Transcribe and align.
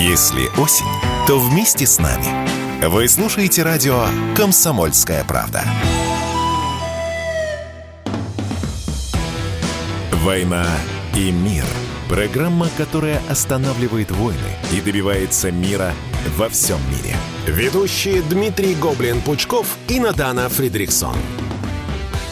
Если 0.00 0.46
осень, 0.60 0.86
то 1.26 1.40
вместе 1.40 1.84
с 1.84 1.98
нами. 1.98 2.86
Вы 2.86 3.08
слушаете 3.08 3.64
радио 3.64 4.06
«Комсомольская 4.36 5.24
правда». 5.24 5.64
«Война 10.12 10.68
и 11.16 11.32
мир»– 11.32 11.64
программа, 12.08 12.68
которая 12.76 13.20
останавливает 13.28 14.12
войны 14.12 14.38
и 14.72 14.80
добивается 14.80 15.50
мира 15.50 15.92
во 16.36 16.48
всем 16.48 16.78
мире. 16.92 17.16
Ведущие 17.48 18.22
Дмитрий 18.22 18.76
Гоблин-Пучков 18.76 19.66
и 19.88 19.98
Надана 19.98 20.48
Фридриксон. 20.48 21.16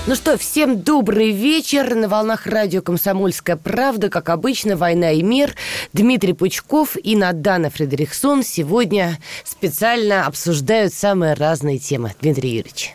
Ну 0.09 0.15
что, 0.15 0.39
всем 0.39 0.83
добрый 0.83 1.33
вечер. 1.33 1.97
На 1.97 2.09
волнах 2.09 2.47
радио 2.47 2.81
«Комсомольская 2.81 3.57
правда», 3.57 4.09
как 4.09 4.29
обычно, 4.29 4.77
«Война 4.77 5.11
и 5.11 5.21
мир». 5.21 5.57
Дмитрий 5.93 6.33
Пучков 6.33 6.97
и 6.97 7.17
Надана 7.17 7.71
Фредериксон 7.71 8.45
сегодня 8.45 9.19
специально 9.43 10.25
обсуждают 10.25 10.95
самые 10.95 11.35
разные 11.35 11.81
темы. 11.81 12.15
Дмитрий 12.21 12.51
Юрьевич. 12.51 12.95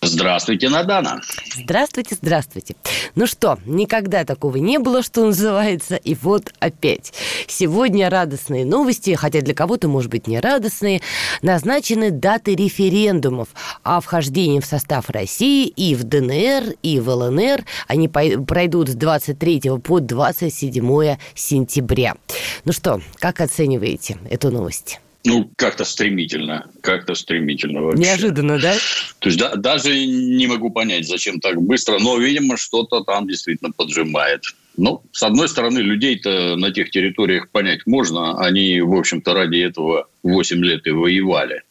Здравствуйте, 0.00 0.68
Надана. 0.68 1.20
Здравствуйте, 1.56 2.16
здравствуйте. 2.20 2.74
Ну 3.14 3.26
что, 3.26 3.58
никогда 3.64 4.24
такого 4.24 4.56
не 4.56 4.78
было, 4.78 5.02
что 5.02 5.24
называется, 5.24 5.94
и 5.96 6.14
вот 6.14 6.52
опять. 6.58 7.12
Сегодня 7.46 8.10
радостные 8.10 8.64
новости, 8.64 9.14
хотя 9.14 9.40
для 9.40 9.54
кого-то, 9.54 9.88
может 9.88 10.10
быть, 10.10 10.26
не 10.26 10.40
радостные. 10.40 11.00
Назначены 11.40 12.10
даты 12.10 12.54
референдумов 12.54 13.48
о 13.84 14.00
вхождении 14.00 14.60
в 14.60 14.66
состав 14.66 15.08
России 15.08 15.68
и 15.68 15.94
в 15.94 16.04
ДНР, 16.04 16.74
и 16.82 16.98
в 16.98 17.08
ЛНР. 17.08 17.64
Они 17.86 18.08
пройдут 18.08 18.88
с 18.88 18.94
23 18.94 19.78
по 19.82 20.00
27 20.00 21.16
сентября. 21.34 22.16
Ну 22.64 22.72
что, 22.72 23.00
как 23.18 23.40
оцениваете 23.40 24.18
эту 24.28 24.50
новость? 24.50 25.00
Ну, 25.24 25.52
как-то 25.56 25.84
стремительно, 25.84 26.70
как-то 26.80 27.14
стремительно 27.14 27.82
вообще. 27.82 28.02
Неожиданно, 28.02 28.58
да? 28.58 28.74
То 29.20 29.28
есть 29.28 29.38
да, 29.38 29.54
даже 29.54 30.06
не 30.06 30.46
могу 30.48 30.70
понять, 30.70 31.06
зачем 31.06 31.38
так 31.38 31.60
быстро, 31.62 31.98
но, 32.00 32.18
видимо, 32.18 32.56
что-то 32.56 33.04
там 33.04 33.28
действительно 33.28 33.70
поджимает. 33.70 34.42
Ну, 34.76 35.02
с 35.12 35.22
одной 35.22 35.48
стороны, 35.48 35.78
людей-то 35.78 36.56
на 36.56 36.70
тех 36.70 36.90
территориях 36.90 37.50
понять 37.50 37.80
можно. 37.86 38.38
Они, 38.38 38.80
в 38.80 38.94
общем-то, 38.94 39.34
ради 39.34 39.58
этого 39.58 40.08
8 40.22 40.64
лет 40.64 40.86
и 40.86 40.90
воевали. 40.90 41.62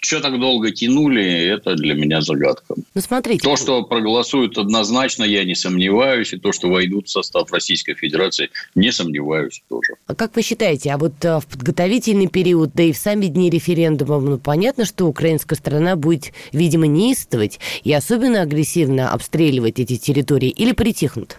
Что 0.00 0.20
так 0.20 0.38
долго 0.38 0.70
тянули, 0.70 1.22
это 1.24 1.74
для 1.74 1.94
меня 1.94 2.20
загадка. 2.20 2.74
Ну, 2.94 3.00
смотрите. 3.00 3.42
То, 3.42 3.56
что 3.56 3.82
проголосуют 3.82 4.56
однозначно, 4.56 5.24
я 5.24 5.44
не 5.44 5.54
сомневаюсь. 5.54 6.32
И 6.32 6.38
то, 6.38 6.52
что 6.52 6.68
войдут 6.68 7.08
в 7.08 7.10
состав 7.10 7.52
Российской 7.52 7.94
Федерации, 7.94 8.50
не 8.74 8.92
сомневаюсь 8.92 9.62
тоже. 9.68 9.94
А 10.06 10.14
как 10.14 10.34
вы 10.36 10.42
считаете, 10.42 10.92
а 10.92 10.98
вот 10.98 11.12
э, 11.24 11.40
в 11.40 11.46
подготовительный 11.46 12.28
период, 12.28 12.70
да 12.74 12.84
и 12.84 12.92
в 12.92 12.96
сами 12.96 13.26
дни 13.26 13.50
референдума, 13.50 14.20
ну, 14.20 14.38
понятно, 14.38 14.84
что 14.84 15.06
украинская 15.06 15.58
страна 15.58 15.96
будет, 15.96 16.32
видимо, 16.52 16.86
неистовать 16.86 17.58
и 17.84 17.92
особенно 17.92 18.42
агрессивно 18.42 19.10
обстреливать 19.10 19.80
эти 19.80 19.96
территории 19.96 20.48
или 20.50 20.72
притихнут? 20.72 21.38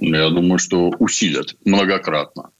Я 0.00 0.30
думаю, 0.30 0.58
что 0.58 0.88
усилят 0.98 1.56
многократно. 1.64 2.50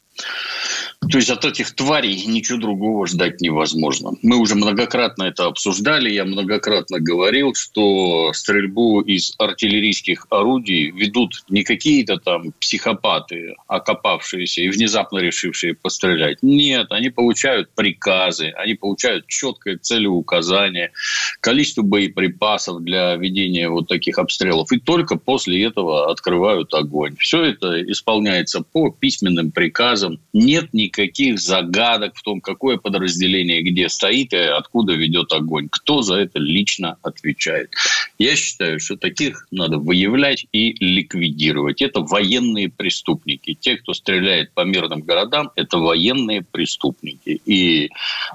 То 1.00 1.16
есть 1.16 1.30
от 1.30 1.44
этих 1.44 1.74
тварей 1.74 2.26
ничего 2.26 2.58
другого 2.58 3.06
ждать 3.06 3.40
невозможно. 3.40 4.12
Мы 4.22 4.36
уже 4.36 4.56
многократно 4.56 5.24
это 5.24 5.46
обсуждали. 5.46 6.10
Я 6.10 6.24
многократно 6.24 6.98
говорил, 6.98 7.54
что 7.54 8.32
стрельбу 8.34 9.00
из 9.00 9.32
артиллерийских 9.38 10.26
орудий 10.28 10.90
ведут 10.90 11.44
не 11.48 11.62
какие-то 11.62 12.18
там 12.18 12.52
психопаты, 12.60 13.54
окопавшиеся 13.68 14.62
и 14.62 14.68
внезапно 14.68 15.18
решившие 15.18 15.74
пострелять. 15.74 16.38
Нет, 16.42 16.88
они 16.90 17.10
получают 17.10 17.70
приказы, 17.74 18.52
они 18.56 18.74
получают 18.74 19.26
четкое 19.28 19.78
целеуказание, 19.78 20.92
количество 21.40 21.82
боеприпасов 21.82 22.82
для 22.82 23.14
ведения 23.14 23.70
вот 23.70 23.88
таких 23.88 24.18
обстрелов. 24.18 24.72
И 24.72 24.80
только 24.80 25.16
после 25.16 25.64
этого 25.64 26.10
открывают 26.10 26.74
огонь. 26.74 27.16
Все 27.18 27.44
это 27.44 27.80
исполняется 27.90 28.62
по 28.62 28.90
письменным 28.90 29.52
приказам. 29.52 30.20
Нет 30.32 30.74
никаких 30.74 30.87
никаких 30.88 31.38
загадок 31.38 32.16
в 32.16 32.22
том, 32.22 32.40
какое 32.40 32.78
подразделение 32.78 33.62
где 33.62 33.88
стоит 33.88 34.32
и 34.32 34.36
откуда 34.36 34.94
ведет 34.94 35.32
огонь. 35.32 35.68
Кто 35.70 36.02
за 36.02 36.16
это 36.16 36.38
лично 36.38 36.96
отвечает. 37.02 37.72
Я 38.18 38.34
считаю, 38.34 38.80
что 38.80 38.96
таких 38.96 39.46
надо 39.50 39.78
выявлять 39.78 40.46
и 40.52 40.72
ликвидировать. 40.84 41.82
Это 41.82 42.00
военные 42.00 42.68
преступники. 42.70 43.54
Те, 43.54 43.76
кто 43.76 43.92
стреляет 43.92 44.52
по 44.52 44.64
мирным 44.64 45.02
городам, 45.02 45.50
это 45.54 45.78
военные 45.78 46.42
преступники. 46.42 47.40
И 47.44 47.90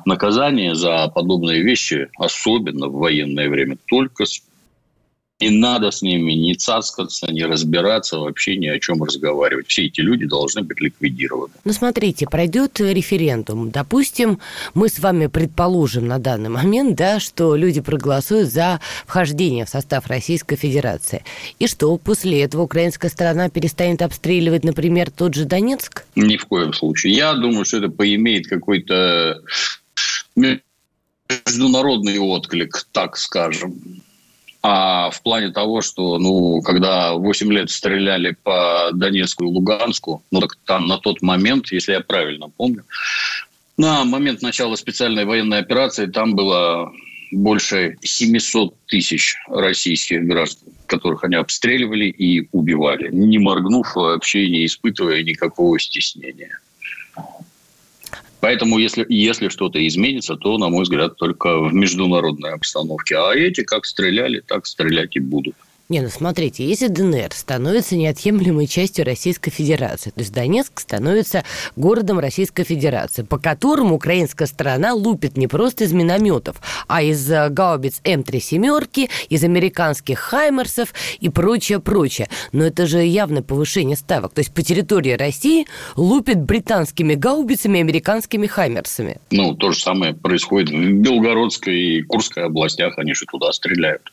наказание 0.05 0.75
за 0.75 1.07
подобные 1.07 1.63
вещи, 1.63 2.09
особенно 2.17 2.87
в 2.87 2.93
военное 2.93 3.49
время, 3.49 3.77
только 3.87 4.25
не 5.43 5.49
надо 5.49 5.91
с 5.91 6.01
ними 6.01 6.33
не 6.33 6.55
цаскаться, 6.55 7.31
не 7.31 7.43
разбираться, 7.43 8.17
вообще 8.17 8.55
ни 8.55 8.67
о 8.67 8.79
чем 8.79 9.03
разговаривать. 9.03 9.67
Все 9.67 9.85
эти 9.85 9.99
люди 10.01 10.25
должны 10.25 10.61
быть 10.61 10.79
ликвидированы. 10.79 11.53
Ну, 11.65 11.73
смотрите, 11.73 12.25
пройдет 12.27 12.79
референдум. 12.79 13.69
Допустим, 13.69 14.39
мы 14.73 14.87
с 14.87 14.99
вами 14.99 15.27
предположим 15.27 16.07
на 16.07 16.19
данный 16.19 16.49
момент, 16.49 16.95
да, 16.95 17.19
что 17.19 17.55
люди 17.55 17.81
проголосуют 17.81 18.49
за 18.49 18.79
вхождение 19.05 19.65
в 19.65 19.69
состав 19.69 20.07
Российской 20.07 20.55
Федерации. 20.55 21.23
И 21.59 21.67
что, 21.67 21.97
после 21.97 22.41
этого 22.41 22.61
украинская 22.63 23.11
сторона 23.11 23.49
перестанет 23.49 24.01
обстреливать, 24.01 24.63
например, 24.63 25.11
тот 25.11 25.33
же 25.33 25.45
Донецк? 25.45 26.05
Ни 26.15 26.37
в 26.37 26.45
коем 26.45 26.73
случае. 26.73 27.13
Я 27.13 27.33
думаю, 27.33 27.65
что 27.65 27.77
это 27.77 27.89
поимеет 27.89 28.47
какой-то 28.47 29.41
международный 30.35 32.19
отклик, 32.19 32.87
так 32.91 33.17
скажем. 33.17 33.73
А 34.65 35.09
в 35.09 35.21
плане 35.21 35.51
того, 35.51 35.81
что, 35.81 36.17
ну, 36.17 36.61
когда 36.61 37.13
8 37.13 37.51
лет 37.51 37.69
стреляли 37.69 38.37
по 38.43 38.91
Донецку 38.93 39.43
и 39.43 39.47
Луганску, 39.47 40.23
ну, 40.31 40.39
так 40.39 40.55
там 40.65 40.87
на 40.87 40.97
тот 40.97 41.21
момент, 41.21 41.69
если 41.73 41.91
я 41.91 41.99
правильно 41.99 42.47
помню, 42.47 42.85
на 43.75 44.05
момент 44.05 44.41
начала 44.41 44.77
специальной 44.77 45.25
военной 45.25 45.59
операции 45.59 46.05
там 46.05 46.35
было 46.35 46.93
больше 47.33 47.97
700 48.01 48.73
тысяч 48.87 49.35
российских 49.47 50.23
граждан, 50.23 50.69
которых 50.85 51.25
они 51.25 51.35
обстреливали 51.35 52.05
и 52.05 52.47
убивали, 52.53 53.09
не 53.11 53.39
моргнув 53.39 53.95
вообще, 53.95 54.49
не 54.49 54.65
испытывая 54.65 55.23
никакого 55.23 55.77
стеснения. 55.77 56.59
Поэтому, 58.43 58.77
если, 58.77 59.05
если 59.07 59.47
что-то 59.47 59.87
изменится, 59.87 60.35
то, 60.35 60.57
на 60.57 60.67
мой 60.67 60.83
взгляд, 60.83 61.15
только 61.15 61.59
в 61.59 61.73
международной 61.73 62.51
обстановке. 62.51 63.15
А 63.15 63.33
эти 63.33 63.63
как 63.63 63.85
стреляли, 63.85 64.41
так 64.45 64.65
стрелять 64.65 65.15
и 65.15 65.21
будут. 65.21 65.55
Не, 65.89 65.99
ну 65.99 66.07
смотрите, 66.07 66.65
если 66.65 66.87
ДНР 66.87 67.33
становится 67.33 67.97
неотъемлемой 67.97 68.67
частью 68.67 69.03
Российской 69.03 69.51
Федерации, 69.51 70.11
то 70.11 70.21
есть 70.21 70.31
Донецк 70.31 70.79
становится 70.79 71.43
городом 71.75 72.19
Российской 72.19 72.63
Федерации, 72.63 73.23
по 73.23 73.37
которому 73.37 73.95
украинская 73.95 74.47
сторона 74.47 74.93
лупит 74.93 75.35
не 75.35 75.47
просто 75.47 75.83
из 75.83 75.91
минометов, 75.91 76.61
а 76.87 77.01
из 77.01 77.29
э, 77.29 77.49
гаубиц 77.49 77.99
М3 78.05 78.39
семерки, 78.39 79.09
из 79.27 79.43
американских 79.43 80.19
Хаймерсов 80.19 80.93
и 81.19 81.27
прочее, 81.27 81.81
прочее. 81.81 82.29
Но 82.53 82.63
это 82.63 82.87
же 82.87 83.03
явное 83.03 83.41
повышение 83.41 83.97
ставок. 83.97 84.33
То 84.33 84.39
есть 84.39 84.53
по 84.53 84.61
территории 84.61 85.11
России 85.11 85.67
лупит 85.97 86.41
британскими 86.41 87.15
гаубицами 87.15 87.79
и 87.79 87.81
американскими 87.81 88.47
Хаймерсами. 88.47 89.17
Ну, 89.31 89.53
то 89.53 89.71
же 89.73 89.81
самое 89.81 90.13
происходит 90.13 90.69
в 90.69 90.93
Белгородской 91.01 91.77
и 91.77 92.01
Курской 92.03 92.45
областях, 92.45 92.97
они 92.97 93.13
же 93.13 93.25
туда 93.25 93.51
стреляют. 93.51 94.09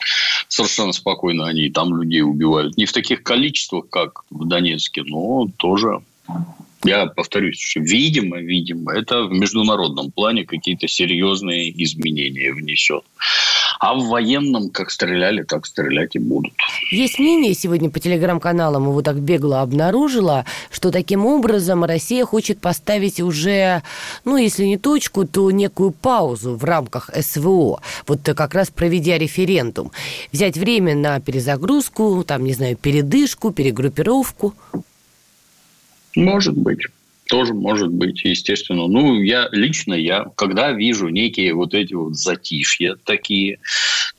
Совершенно 0.49 0.93
спокойно 0.93 1.47
они 1.47 1.60
и 1.67 1.71
там 1.71 1.95
людей 1.95 2.23
убивают. 2.23 2.77
Не 2.77 2.87
в 2.87 2.93
таких 2.93 3.23
количествах, 3.23 3.89
как 3.91 4.25
в 4.31 4.47
Донецке, 4.47 5.03
но 5.05 5.49
тоже 5.57 6.01
я 6.85 7.07
повторюсь, 7.07 7.75
видимо, 7.77 8.39
видимо, 8.39 8.93
это 8.95 9.25
в 9.25 9.33
международном 9.33 10.11
плане 10.11 10.45
какие-то 10.45 10.89
серьезные 10.89 11.71
изменения 11.85 12.53
внесет. 12.53 13.05
А 13.79 13.95
в 13.95 14.09
военном, 14.09 14.69
как 14.71 14.91
стреляли, 14.91 15.43
так 15.43 15.65
стрелять 15.65 16.15
и 16.15 16.19
будут. 16.19 16.53
Есть 16.91 17.19
мнение 17.19 17.55
сегодня 17.55 17.89
по 17.89 17.99
телеграм-каналам, 17.99 18.85
его 18.85 19.01
так 19.01 19.21
бегло 19.21 19.63
обнаружила, 19.63 20.45
что 20.71 20.91
таким 20.91 21.25
образом 21.25 21.85
Россия 21.85 22.25
хочет 22.25 22.61
поставить 22.61 23.21
уже, 23.21 23.83
ну, 24.25 24.37
если 24.37 24.65
не 24.65 24.77
точку, 24.77 25.27
то 25.27 25.51
некую 25.51 25.93
паузу 25.93 26.57
в 26.57 26.65
рамках 26.65 27.11
СВО, 27.21 27.81
вот 28.07 28.21
как 28.23 28.55
раз 28.55 28.71
проведя 28.71 29.17
референдум. 29.17 29.93
Взять 30.33 30.57
время 30.57 30.95
на 30.95 31.21
перезагрузку, 31.21 32.23
там, 32.27 32.45
не 32.45 32.53
знаю, 32.53 32.77
передышку, 32.77 33.51
перегруппировку. 33.51 34.55
Может 36.15 36.57
быть. 36.57 36.81
Тоже 37.29 37.55
может 37.55 37.91
быть, 37.93 38.25
естественно. 38.25 38.89
Ну, 38.89 39.23
я 39.23 39.49
лично 39.53 39.95
я, 39.95 40.27
когда 40.35 40.73
вижу 40.73 41.09
некие 41.09 41.55
вот 41.55 41.75
эти 41.75 41.95
вот 41.95 42.17
затишья 42.17 42.97
такие, 43.05 43.61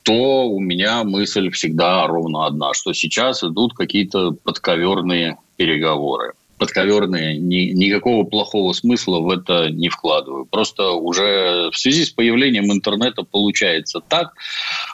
то 0.03 0.47
у 0.47 0.61
меня 0.61 1.03
мысль 1.03 1.49
всегда 1.51 2.07
ровно 2.07 2.45
одна, 2.45 2.73
что 2.73 2.93
сейчас 2.93 3.43
идут 3.43 3.73
какие-то 3.73 4.31
подковерные 4.31 5.38
переговоры. 5.57 6.33
подковерные, 6.57 7.38
ни, 7.38 7.71
никакого 7.73 8.23
плохого 8.23 8.71
смысла 8.73 9.19
в 9.19 9.31
это 9.31 9.71
не 9.71 9.89
вкладываю. 9.89 10.45
Просто 10.45 10.91
уже 10.91 11.71
в 11.71 11.77
связи 11.77 12.05
с 12.05 12.11
появлением 12.11 12.71
интернета 12.71 13.23
получается 13.23 13.99
так, 14.07 14.33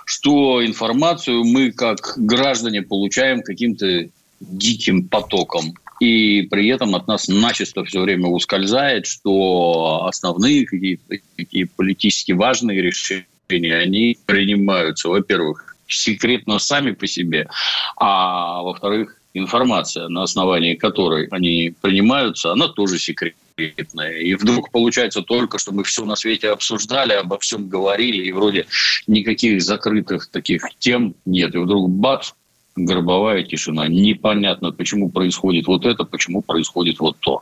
что 0.06 0.66
информацию 0.66 1.44
мы 1.44 1.72
как 1.72 2.14
граждане 2.16 2.84
получаем 2.84 3.42
каким-то 3.42 4.08
диким 4.40 5.10
потоком. 5.10 5.74
И 6.00 6.44
при 6.44 6.68
этом 6.68 6.96
от 6.96 7.08
нас 7.08 7.28
начисто 7.28 7.84
все 7.84 8.02
время 8.02 8.28
ускользает, 8.28 9.08
что 9.08 10.06
основные 10.06 10.66
какие 10.66 11.64
политически 11.64 12.34
важные 12.34 12.82
решения, 12.82 13.26
они 13.50 14.18
принимаются, 14.26 15.10
во-первых, 15.10 15.76
секретно 15.88 16.60
сами 16.60 16.92
по 16.92 17.08
себе, 17.08 17.50
а 17.96 18.62
во-вторых, 18.62 19.18
информация, 19.34 20.08
на 20.08 20.24
основании 20.24 20.76
которой 20.76 21.28
они 21.28 21.74
принимаются, 21.82 22.52
она 22.52 22.68
тоже 22.68 23.00
секретная. 23.00 24.20
И 24.20 24.36
вдруг 24.36 24.72
получается 24.72 25.22
только, 25.22 25.58
что 25.58 25.72
мы 25.72 25.84
все 25.84 26.06
на 26.06 26.16
свете 26.16 26.50
обсуждали, 26.50 27.14
обо 27.14 27.40
всем 27.40 27.70
говорили, 27.70 28.24
и 28.24 28.32
вроде 28.32 28.68
никаких 29.08 29.62
закрытых 29.62 30.28
таких 30.30 30.64
тем 30.80 31.16
нет. 31.26 31.56
И 31.56 31.58
вдруг 31.58 31.90
бац, 31.90 32.32
гробовая 32.78 33.44
тишина. 33.44 33.88
Непонятно, 33.88 34.72
почему 34.72 35.10
происходит 35.10 35.68
вот 35.68 35.86
это, 35.86 36.04
почему 36.04 36.42
происходит 36.42 37.00
вот 37.00 37.18
то. 37.20 37.42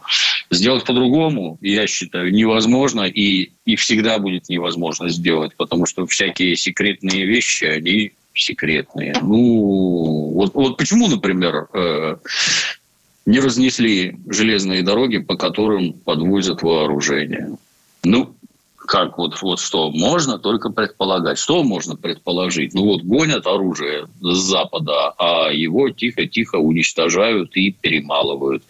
Сделать 0.49 0.85
по-другому, 0.85 1.57
я 1.61 1.87
считаю, 1.87 2.33
невозможно 2.33 3.03
и, 3.03 3.51
и 3.65 3.75
всегда 3.75 4.19
будет 4.19 4.49
невозможно 4.49 5.09
сделать, 5.09 5.55
потому 5.55 5.85
что 5.85 6.05
всякие 6.05 6.55
секретные 6.55 7.25
вещи, 7.25 7.65
они 7.65 8.11
секретные. 8.33 9.15
Ну, 9.21 10.31
вот, 10.33 10.53
вот 10.53 10.77
почему, 10.77 11.07
например, 11.07 11.67
э, 11.73 12.17
не 13.25 13.39
разнесли 13.39 14.17
железные 14.27 14.83
дороги, 14.83 15.17
по 15.17 15.35
которым 15.35 15.93
подвозят 15.93 16.61
вооружение? 16.61 17.57
Ну, 18.03 18.35
как 18.85 19.17
вот, 19.17 19.41
вот 19.41 19.59
что? 19.59 19.91
Можно 19.91 20.37
только 20.39 20.69
предполагать. 20.69 21.37
Что 21.37 21.63
можно 21.63 21.95
предположить? 21.95 22.73
Ну 22.73 22.85
вот 22.85 23.03
гонят 23.03 23.47
оружие 23.47 24.07
с 24.21 24.37
Запада, 24.37 25.13
а 25.17 25.49
его 25.51 25.89
тихо-тихо 25.89 26.57
уничтожают 26.57 27.55
и 27.55 27.71
перемалывают. 27.71 28.63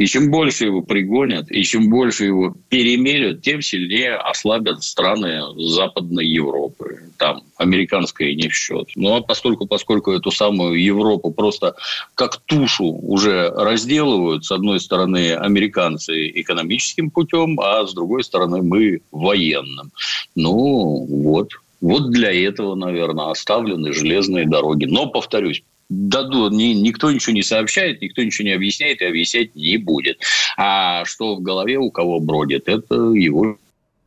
И 0.00 0.06
чем 0.06 0.30
больше 0.30 0.64
его 0.64 0.80
пригонят, 0.80 1.52
и 1.52 1.62
чем 1.62 1.90
больше 1.90 2.24
его 2.24 2.54
перемелют, 2.70 3.42
тем 3.42 3.60
сильнее 3.60 4.14
ослабят 4.14 4.82
страны 4.82 5.42
Западной 5.58 6.26
Европы. 6.26 7.02
Там 7.18 7.42
американская 7.58 8.32
не 8.34 8.48
в 8.48 8.54
счет. 8.54 8.88
Ну, 8.96 9.14
а 9.14 9.20
поскольку, 9.20 9.66
поскольку 9.66 10.12
эту 10.12 10.30
самую 10.30 10.82
Европу 10.82 11.30
просто 11.32 11.74
как 12.14 12.38
тушу 12.46 12.86
уже 12.86 13.50
разделывают, 13.50 14.46
с 14.46 14.52
одной 14.52 14.80
стороны, 14.80 15.34
американцы 15.34 16.30
экономическим 16.30 17.10
путем, 17.10 17.60
а 17.60 17.86
с 17.86 17.92
другой 17.92 18.24
стороны, 18.24 18.62
мы 18.62 19.02
военным. 19.10 19.92
Ну, 20.34 21.04
вот. 21.10 21.50
Вот 21.82 22.10
для 22.10 22.32
этого, 22.32 22.74
наверное, 22.74 23.30
оставлены 23.30 23.92
железные 23.92 24.48
дороги. 24.48 24.86
Но, 24.86 25.08
повторюсь, 25.08 25.62
даду, 25.90 26.48
ни, 26.50 26.72
никто 26.72 27.10
ничего 27.10 27.34
не 27.34 27.42
сообщает, 27.42 28.00
никто 28.00 28.22
ничего 28.22 28.46
не 28.46 28.54
объясняет 28.54 29.02
и 29.02 29.06
объяснять 29.06 29.54
не 29.54 29.76
будет. 29.76 30.20
А 30.56 31.04
что 31.04 31.34
в 31.34 31.42
голове 31.42 31.78
у 31.78 31.90
кого 31.90 32.20
бродит, 32.20 32.68
это 32.68 32.94
его 32.94 33.58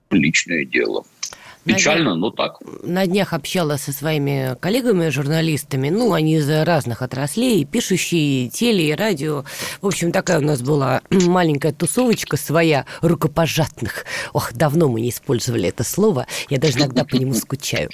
личное 0.09 0.65
дело. 0.65 1.05
Печально, 1.65 2.11
на 2.11 2.15
но 2.15 2.29
так. 2.31 2.57
На 2.83 3.05
днях 3.07 3.33
общалась 3.33 3.81
со 3.81 3.93
своими 3.93 4.57
коллегами-журналистами, 4.59 5.89
ну, 5.89 6.13
они 6.13 6.35
из 6.35 6.49
разных 6.49 7.01
отраслей, 7.01 7.63
пишущие, 7.65 8.49
теле, 8.49 8.89
и 8.89 8.93
радио. 8.93 9.45
В 9.81 9.87
общем, 9.87 10.11
такая 10.11 10.39
у 10.39 10.41
нас 10.41 10.61
была 10.61 11.01
маленькая 11.09 11.71
тусовочка 11.71 12.37
своя 12.37 12.85
рукопожатных. 13.01 14.05
Ох, 14.33 14.53
давно 14.53 14.89
мы 14.89 15.01
не 15.01 15.09
использовали 15.09 15.69
это 15.69 15.83
слово, 15.83 16.27
я 16.49 16.59
даже 16.59 16.79
иногда 16.79 17.05
по 17.05 17.15
нему 17.15 17.33
скучаю. 17.33 17.89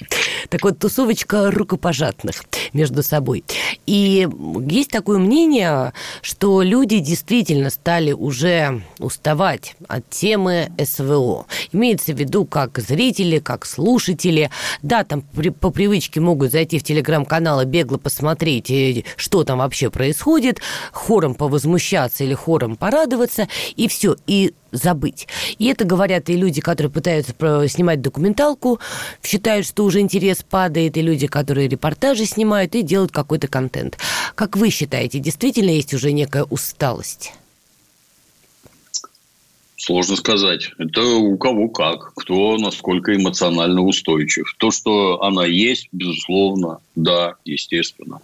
Так 0.48 0.64
вот, 0.64 0.78
тусовочка 0.78 1.50
рукопожатных 1.50 2.44
между 2.72 3.02
собой. 3.02 3.44
И 3.86 4.28
есть 4.66 4.90
такое 4.90 5.18
мнение, 5.18 5.92
что 6.22 6.62
люди 6.62 6.98
действительно 6.98 7.70
стали 7.70 8.12
уже 8.12 8.82
уставать 8.98 9.76
от 9.88 10.08
темы 10.10 10.70
СВО. 10.82 11.46
Имеется 11.72 12.12
в 12.12 12.18
виду 12.18 12.44
как 12.44 12.78
зрители, 12.78 13.38
как 13.38 13.59
как 13.60 13.66
слушатели. 13.66 14.50
Да, 14.82 15.04
там 15.04 15.22
по 15.60 15.70
привычке 15.70 16.20
могут 16.20 16.52
зайти 16.52 16.78
в 16.78 16.82
телеграм-канал 16.82 17.60
и 17.60 17.66
бегло 17.66 17.98
посмотреть, 17.98 18.70
э, 18.70 19.04
что 19.16 19.44
там 19.44 19.58
вообще 19.58 19.90
происходит, 19.90 20.60
хором 20.92 21.34
повозмущаться 21.34 22.24
или 22.24 22.34
хором 22.34 22.76
порадоваться, 22.76 23.48
и 23.76 23.86
все, 23.88 24.16
и 24.26 24.54
забыть. 24.72 25.28
И 25.58 25.66
это 25.66 25.84
говорят 25.84 26.30
и 26.30 26.36
люди, 26.36 26.60
которые 26.60 26.90
пытаются 26.90 27.34
снимать 27.68 28.00
документалку, 28.00 28.80
считают, 29.22 29.66
что 29.66 29.84
уже 29.84 30.00
интерес 30.00 30.38
падает, 30.48 30.96
и 30.96 31.02
люди, 31.02 31.26
которые 31.26 31.68
репортажи 31.68 32.24
снимают 32.24 32.74
и 32.74 32.82
делают 32.82 33.12
какой-то 33.12 33.48
контент. 33.48 33.98
Как 34.34 34.56
вы 34.56 34.70
считаете, 34.70 35.18
действительно 35.18 35.70
есть 35.70 35.92
уже 35.92 36.12
некая 36.12 36.44
усталость? 36.44 37.32
Сложно 39.80 40.16
сказать. 40.16 40.72
Это 40.76 41.02
у 41.02 41.38
кого 41.38 41.70
как. 41.70 42.12
Кто 42.14 42.58
насколько 42.58 43.16
эмоционально 43.16 43.80
устойчив. 43.80 44.54
То, 44.58 44.70
что 44.70 45.22
она 45.22 45.46
есть, 45.46 45.88
безусловно, 45.90 46.80
да, 46.96 47.36
естественно. 47.46 48.20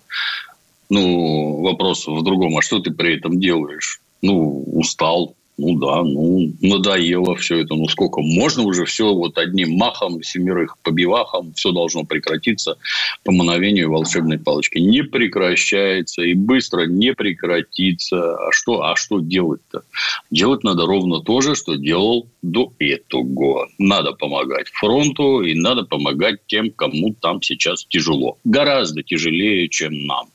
Ну, 0.90 1.62
вопрос 1.62 2.06
в 2.06 2.22
другом. 2.22 2.58
А 2.58 2.62
что 2.62 2.80
ты 2.80 2.90
при 2.90 3.16
этом 3.16 3.40
делаешь? 3.40 4.02
Ну, 4.20 4.64
устал, 4.66 5.34
ну 5.58 5.78
да, 5.78 6.02
ну 6.02 6.52
надоело 6.60 7.34
все 7.36 7.60
это. 7.60 7.74
Ну 7.74 7.88
сколько? 7.88 8.20
Можно 8.20 8.64
уже 8.64 8.84
все 8.84 9.14
вот 9.14 9.38
одним 9.38 9.72
махом, 9.72 10.22
семерых 10.22 10.76
побивахом, 10.82 11.54
все 11.54 11.72
должно 11.72 12.04
прекратиться 12.04 12.76
по 13.24 13.32
мановению 13.32 13.90
волшебной 13.90 14.38
палочки. 14.38 14.78
Не 14.78 15.02
прекращается 15.02 16.22
и 16.22 16.34
быстро 16.34 16.86
не 16.86 17.14
прекратится. 17.14 18.36
А 18.36 18.52
что, 18.52 18.82
а 18.82 18.96
что 18.96 19.20
делать-то? 19.20 19.82
Делать 20.30 20.62
надо 20.62 20.84
ровно 20.84 21.20
то 21.20 21.40
же, 21.40 21.54
что 21.54 21.76
делал 21.76 22.28
до 22.42 22.72
этого. 22.78 23.68
Надо 23.78 24.12
помогать 24.12 24.68
фронту 24.68 25.40
и 25.40 25.54
надо 25.54 25.84
помогать 25.84 26.40
тем, 26.46 26.70
кому 26.70 27.14
там 27.14 27.40
сейчас 27.40 27.86
тяжело. 27.86 28.36
Гораздо 28.44 29.02
тяжелее, 29.02 29.68
чем 29.68 30.06
нам. 30.06 30.26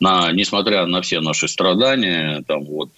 На, 0.00 0.32
несмотря 0.32 0.86
на 0.86 1.00
все 1.00 1.20
наши 1.20 1.46
страдания, 1.46 2.42
там 2.48 2.64
вот 2.64 2.90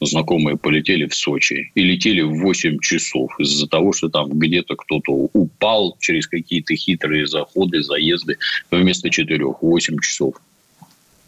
знакомые 0.00 0.56
полетели 0.56 1.06
в 1.06 1.14
Сочи 1.14 1.70
и 1.74 1.82
летели 1.82 2.22
в 2.22 2.40
8 2.40 2.78
часов 2.80 3.30
из-за 3.38 3.66
того, 3.66 3.92
что 3.92 4.08
там 4.08 4.30
где-то 4.30 4.76
кто-то 4.76 5.12
упал 5.12 5.96
через 6.00 6.26
какие-то 6.26 6.74
хитрые 6.76 7.26
заходы, 7.26 7.82
заезды 7.82 8.38
вместо 8.70 9.10
4 9.10 9.44
8 9.60 9.98
часов. 10.00 10.34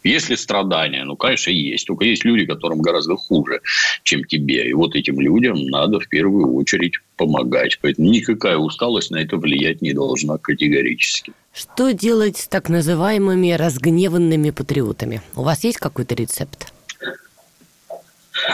Есть 0.03 0.29
ли 0.29 0.35
страдания? 0.35 1.03
Ну, 1.03 1.15
конечно, 1.15 1.51
есть. 1.51 1.85
Только 1.85 2.05
есть 2.05 2.25
люди, 2.25 2.45
которым 2.45 2.81
гораздо 2.81 3.15
хуже, 3.15 3.61
чем 4.03 4.23
тебе. 4.23 4.67
И 4.67 4.73
вот 4.73 4.95
этим 4.95 5.19
людям 5.19 5.67
надо 5.67 5.99
в 5.99 6.09
первую 6.09 6.55
очередь 6.55 6.93
помогать. 7.17 7.77
Поэтому 7.81 8.09
никакая 8.09 8.57
усталость 8.57 9.11
на 9.11 9.17
это 9.17 9.37
влиять 9.37 9.81
не 9.81 9.93
должна 9.93 10.37
категорически. 10.37 11.33
Что 11.53 11.91
делать 11.91 12.37
с 12.37 12.47
так 12.47 12.69
называемыми 12.69 13.51
разгневанными 13.51 14.49
патриотами? 14.49 15.21
У 15.35 15.43
вас 15.43 15.63
есть 15.63 15.77
какой-то 15.77 16.15
рецепт? 16.15 16.73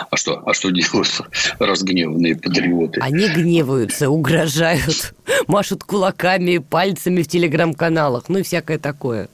А 0.10 0.18
что, 0.18 0.42
а 0.46 0.54
что 0.54 0.70
делают 0.70 1.22
разгневанные 1.60 2.36
патриоты? 2.36 3.00
Они 3.02 3.28
гневаются, 3.28 4.10
угрожают, 4.10 5.14
машут 5.48 5.84
кулаками, 5.84 6.58
пальцами 6.58 7.22
в 7.22 7.28
телеграм-каналах, 7.28 8.30
ну 8.30 8.40
и 8.40 8.44
всякое 8.44 8.80
такое. 8.80 9.30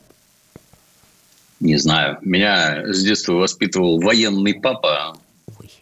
Не 1.59 1.77
знаю. 1.77 2.17
Меня 2.21 2.83
с 2.93 3.03
детства 3.03 3.33
воспитывал 3.33 4.01
военный 4.01 4.53
папа, 4.53 5.17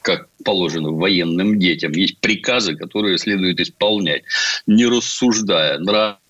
как 0.02 0.28
положено 0.44 0.92
военным 0.92 1.60
детям. 1.60 1.92
Есть 1.94 2.20
приказы, 2.20 2.76
которые 2.76 3.18
следует 3.18 3.60
исполнять, 3.60 4.24
не 4.68 4.86
рассуждая, 4.86 5.80
нравится 5.80 6.21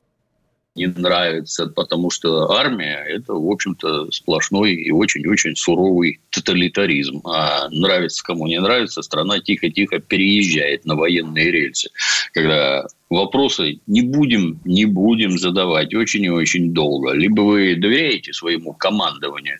не 0.75 0.87
нравится, 0.87 1.67
потому 1.67 2.09
что 2.09 2.51
армия– 2.51 3.03
это, 3.07 3.33
в 3.33 3.49
общем-то, 3.49 4.09
сплошной 4.11 4.73
и 4.73 4.91
очень-очень 4.91 5.55
суровый 5.55 6.19
тоталитаризм. 6.29 7.21
А 7.25 7.67
нравится 7.69 8.23
кому 8.23 8.47
не 8.47 8.59
нравится, 8.59 9.01
страна 9.01 9.39
тихо-тихо 9.39 9.99
переезжает 9.99 10.85
на 10.85 10.95
военные 10.95 11.51
рельсы. 11.51 11.89
Когда 12.31 12.87
вопросы 13.09 13.79
не 13.85 14.01
будем, 14.01 14.61
не 14.63 14.85
будем 14.85 15.37
задавать 15.37 15.93
очень 15.93 16.23
и 16.23 16.29
очень 16.29 16.73
долго. 16.73 17.11
Либо 17.11 17.41
вы 17.41 17.75
доверяете 17.75 18.31
своему 18.31 18.73
командованию, 18.73 19.57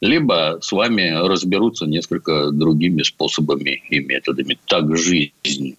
либо 0.00 0.58
с 0.60 0.70
вами 0.70 1.10
разберутся 1.26 1.86
несколько 1.86 2.52
другими 2.52 3.02
способами 3.02 3.82
и 3.90 3.98
методами. 3.98 4.56
Так 4.66 4.96
жизнь 4.96 5.76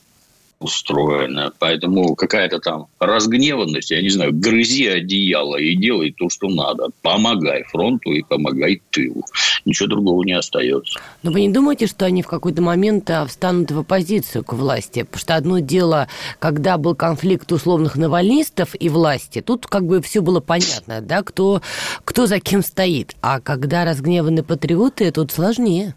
устроена. 0.63 1.51
Поэтому 1.59 2.15
какая-то 2.15 2.59
там 2.59 2.87
разгневанность, 2.99 3.91
я 3.91 4.01
не 4.01 4.09
знаю, 4.09 4.31
грызи 4.33 4.87
одеяло 4.87 5.57
и 5.57 5.75
делай 5.75 6.13
то, 6.17 6.29
что 6.29 6.47
надо. 6.47 6.87
Помогай 7.01 7.63
фронту 7.63 8.11
и 8.11 8.23
помогай 8.23 8.81
тылу. 8.89 9.23
Ничего 9.65 9.89
другого 9.89 10.23
не 10.23 10.33
остается. 10.33 10.99
Но 11.21 11.31
вы 11.31 11.41
не 11.41 11.49
думаете, 11.49 11.87
что 11.87 12.05
они 12.05 12.21
в 12.21 12.27
какой-то 12.27 12.61
момент 12.61 13.09
а, 13.09 13.25
встанут 13.25 13.71
в 13.71 13.79
оппозицию 13.79 14.43
к 14.43 14.53
власти? 14.53 15.03
Потому 15.03 15.19
что 15.19 15.35
одно 15.35 15.59
дело, 15.59 16.07
когда 16.39 16.77
был 16.77 16.95
конфликт 16.95 17.51
условных 17.51 17.95
навальнистов 17.95 18.75
и 18.79 18.89
власти, 18.89 19.41
тут 19.41 19.67
как 19.67 19.85
бы 19.85 20.01
все 20.01 20.21
было 20.21 20.39
понятно, 20.39 21.01
да, 21.01 21.23
кто, 21.23 21.61
кто 22.03 22.25
за 22.25 22.39
кем 22.39 22.63
стоит. 22.63 23.15
А 23.21 23.39
когда 23.39 23.85
разгневаны 23.85 24.43
патриоты, 24.43 25.11
тут 25.11 25.31
сложнее. 25.31 25.95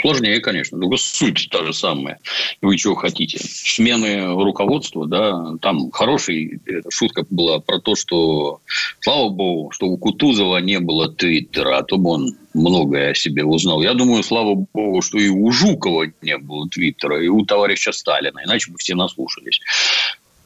Сложнее, 0.00 0.40
конечно, 0.40 0.78
только 0.78 0.96
суть 0.98 1.48
та 1.50 1.64
же 1.64 1.72
самая. 1.72 2.18
Вы 2.60 2.76
чего 2.76 2.94
хотите? 2.94 3.38
Смены 3.40 4.26
руководства, 4.34 5.06
да, 5.06 5.54
там 5.62 5.90
хорошая 5.90 6.60
шутка 6.90 7.24
была 7.30 7.60
про 7.60 7.80
то, 7.80 7.94
что, 7.94 8.60
слава 9.00 9.30
богу, 9.30 9.70
что 9.70 9.86
у 9.86 9.96
Кутузова 9.96 10.58
не 10.58 10.80
было 10.80 11.10
твиттера, 11.10 11.78
а 11.78 11.82
то 11.82 11.96
бы 11.96 12.10
он 12.10 12.36
многое 12.52 13.12
о 13.12 13.14
себе 13.14 13.44
узнал. 13.44 13.82
Я 13.82 13.94
думаю, 13.94 14.22
слава 14.22 14.54
богу, 14.54 15.00
что 15.00 15.18
и 15.18 15.28
у 15.28 15.50
Жукова 15.50 16.06
не 16.20 16.36
было 16.36 16.68
твиттера, 16.68 17.22
и 17.22 17.28
у 17.28 17.44
товарища 17.44 17.92
Сталина, 17.92 18.40
иначе 18.44 18.70
бы 18.70 18.76
все 18.78 18.94
наслушались. 18.94 19.60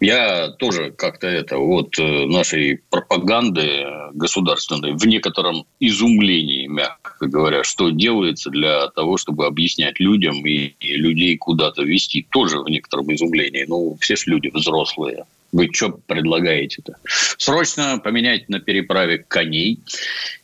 Я 0.00 0.50
тоже 0.50 0.92
как-то 0.92 1.26
это 1.26 1.58
вот 1.58 1.98
э, 1.98 2.26
нашей 2.26 2.80
пропаганды 2.88 3.84
государственной 4.12 4.92
в 4.92 5.04
некотором 5.06 5.66
изумлении, 5.80 6.68
мягко 6.68 6.97
говоря, 7.26 7.64
что 7.64 7.90
делается 7.90 8.50
для 8.50 8.88
того, 8.88 9.16
чтобы 9.16 9.46
объяснять 9.46 9.98
людям 9.98 10.44
и, 10.46 10.74
и 10.80 10.96
людей 10.96 11.36
куда-то 11.36 11.82
вести, 11.82 12.26
тоже 12.30 12.58
в 12.60 12.68
некотором 12.68 13.12
изумлении. 13.12 13.64
Ну, 13.66 13.96
все 14.00 14.16
же 14.16 14.24
люди 14.26 14.50
взрослые. 14.52 15.24
Вы 15.50 15.70
что 15.72 15.98
предлагаете-то? 16.06 16.96
Срочно 17.38 17.98
поменять 17.98 18.48
на 18.50 18.60
переправе 18.60 19.24
коней 19.26 19.80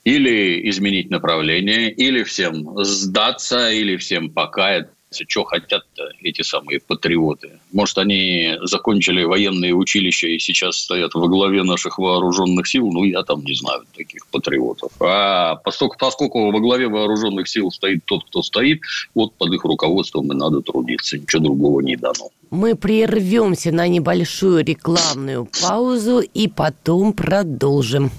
или 0.03 0.69
изменить 0.71 1.11
направление, 1.11 1.91
или 1.91 2.23
всем 2.23 2.83
сдаться, 2.85 3.71
или 3.71 3.97
всем 3.97 4.31
покаяться 4.31 4.94
что 5.29 5.45
хотят 5.45 5.85
эти 6.21 6.43
самые 6.43 6.81
патриоты. 6.81 7.61
Может, 7.73 7.99
они 7.99 8.57
закончили 8.63 9.23
военные 9.23 9.75
училища 9.75 10.29
и 10.29 10.39
сейчас 10.39 10.79
стоят 10.79 11.15
во 11.15 11.29
главе 11.29 11.63
наших 11.63 11.99
вооруженных 11.99 12.67
сил, 12.67 12.91
ну, 12.91 13.05
я 13.05 13.23
там 13.23 13.45
не 13.45 13.55
знаю 13.55 13.85
таких 13.97 14.27
патриотов. 14.29 14.91
А 15.01 15.57
поскольку, 15.57 15.97
поскольку 15.99 16.51
во 16.51 16.61
главе 16.61 16.89
вооруженных 16.89 17.49
сил 17.49 17.71
стоит 17.71 18.05
тот, 18.05 18.25
кто 18.25 18.43
стоит, 18.43 18.81
вот 19.15 19.35
под 19.35 19.53
их 19.53 19.65
руководством 19.65 20.33
и 20.33 20.37
надо 20.37 20.61
трудиться, 20.61 21.19
ничего 21.19 21.43
другого 21.43 21.81
не 21.81 21.97
дано. 21.97 22.31
Мы 22.51 22.75
прервемся 22.77 23.73
на 23.73 23.89
небольшую 23.89 24.65
рекламную 24.65 25.49
паузу 25.63 26.21
и 26.21 26.49
потом 26.49 27.13
продолжим. 27.13 28.11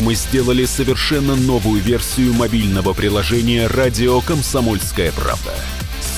Мы 0.00 0.14
сделали 0.14 0.64
совершенно 0.64 1.36
новую 1.36 1.80
версию 1.80 2.34
мобильного 2.34 2.92
приложения 2.92 3.68
«Радио 3.68 4.20
Комсомольская 4.20 5.12
правда» 5.12 5.54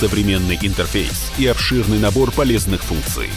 современный 0.04 0.58
интерфейс 0.61 1.32
и 1.38 1.46
обширный 1.46 1.99
набор 1.99 2.30
полезных 2.30 2.82
функций. 2.82 3.30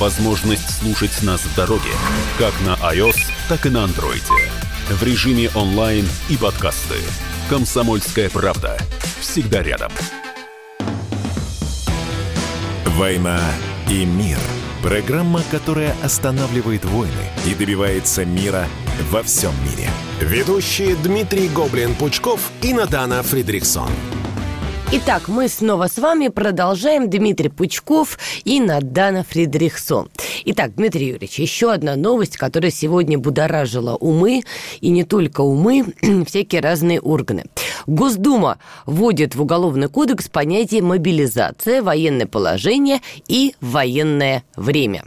Возможность 0.00 0.80
слушать 0.80 1.22
нас 1.22 1.42
в 1.42 1.54
дороге, 1.54 1.92
как 2.38 2.52
на 2.66 2.74
iOS, 2.92 3.18
так 3.48 3.66
и 3.66 3.68
на 3.68 3.84
Android. 3.84 4.24
В 4.90 5.00
режиме 5.04 5.48
онлайн 5.54 6.04
и 6.28 6.36
подкасты. 6.36 6.96
«Комсомольская 7.48 8.30
правда». 8.30 8.76
Всегда 9.20 9.62
рядом. 9.62 9.92
«Война 12.84 13.40
и 13.88 14.04
мир»– 14.04 14.38
программа, 14.82 15.44
которая 15.52 15.94
останавливает 16.02 16.84
войны 16.84 17.30
и 17.46 17.54
добивается 17.54 18.24
мира 18.24 18.66
во 19.12 19.22
всем 19.22 19.52
мире. 19.62 19.88
Ведущие 20.20 20.96
Дмитрий 20.96 21.48
Гоблин-Пучков 21.48 22.40
и 22.62 22.74
Надана 22.74 23.22
Фридриксон. 23.22 23.90
Итак, 24.90 25.28
мы 25.28 25.48
снова 25.48 25.86
с 25.86 25.98
вами 25.98 26.28
продолжаем. 26.28 27.10
Дмитрий 27.10 27.50
Пучков 27.50 28.18
и 28.44 28.58
Надана 28.58 29.22
Фридрихсон. 29.22 30.08
Итак, 30.46 30.76
Дмитрий 30.76 31.08
Юрьевич, 31.08 31.38
еще 31.38 31.70
одна 31.72 31.94
новость, 31.94 32.38
которая 32.38 32.70
сегодня 32.70 33.18
будоражила 33.18 33.96
умы, 33.96 34.44
и 34.80 34.88
не 34.88 35.04
только 35.04 35.42
умы, 35.42 35.92
всякие 36.26 36.62
разные 36.62 37.02
органы. 37.02 37.44
Госдума 37.86 38.56
вводит 38.86 39.34
в 39.34 39.42
Уголовный 39.42 39.88
кодекс 39.88 40.30
понятие 40.30 40.80
мобилизация, 40.80 41.82
военное 41.82 42.26
положение 42.26 43.00
и 43.26 43.56
военное 43.60 44.42
время. 44.56 45.04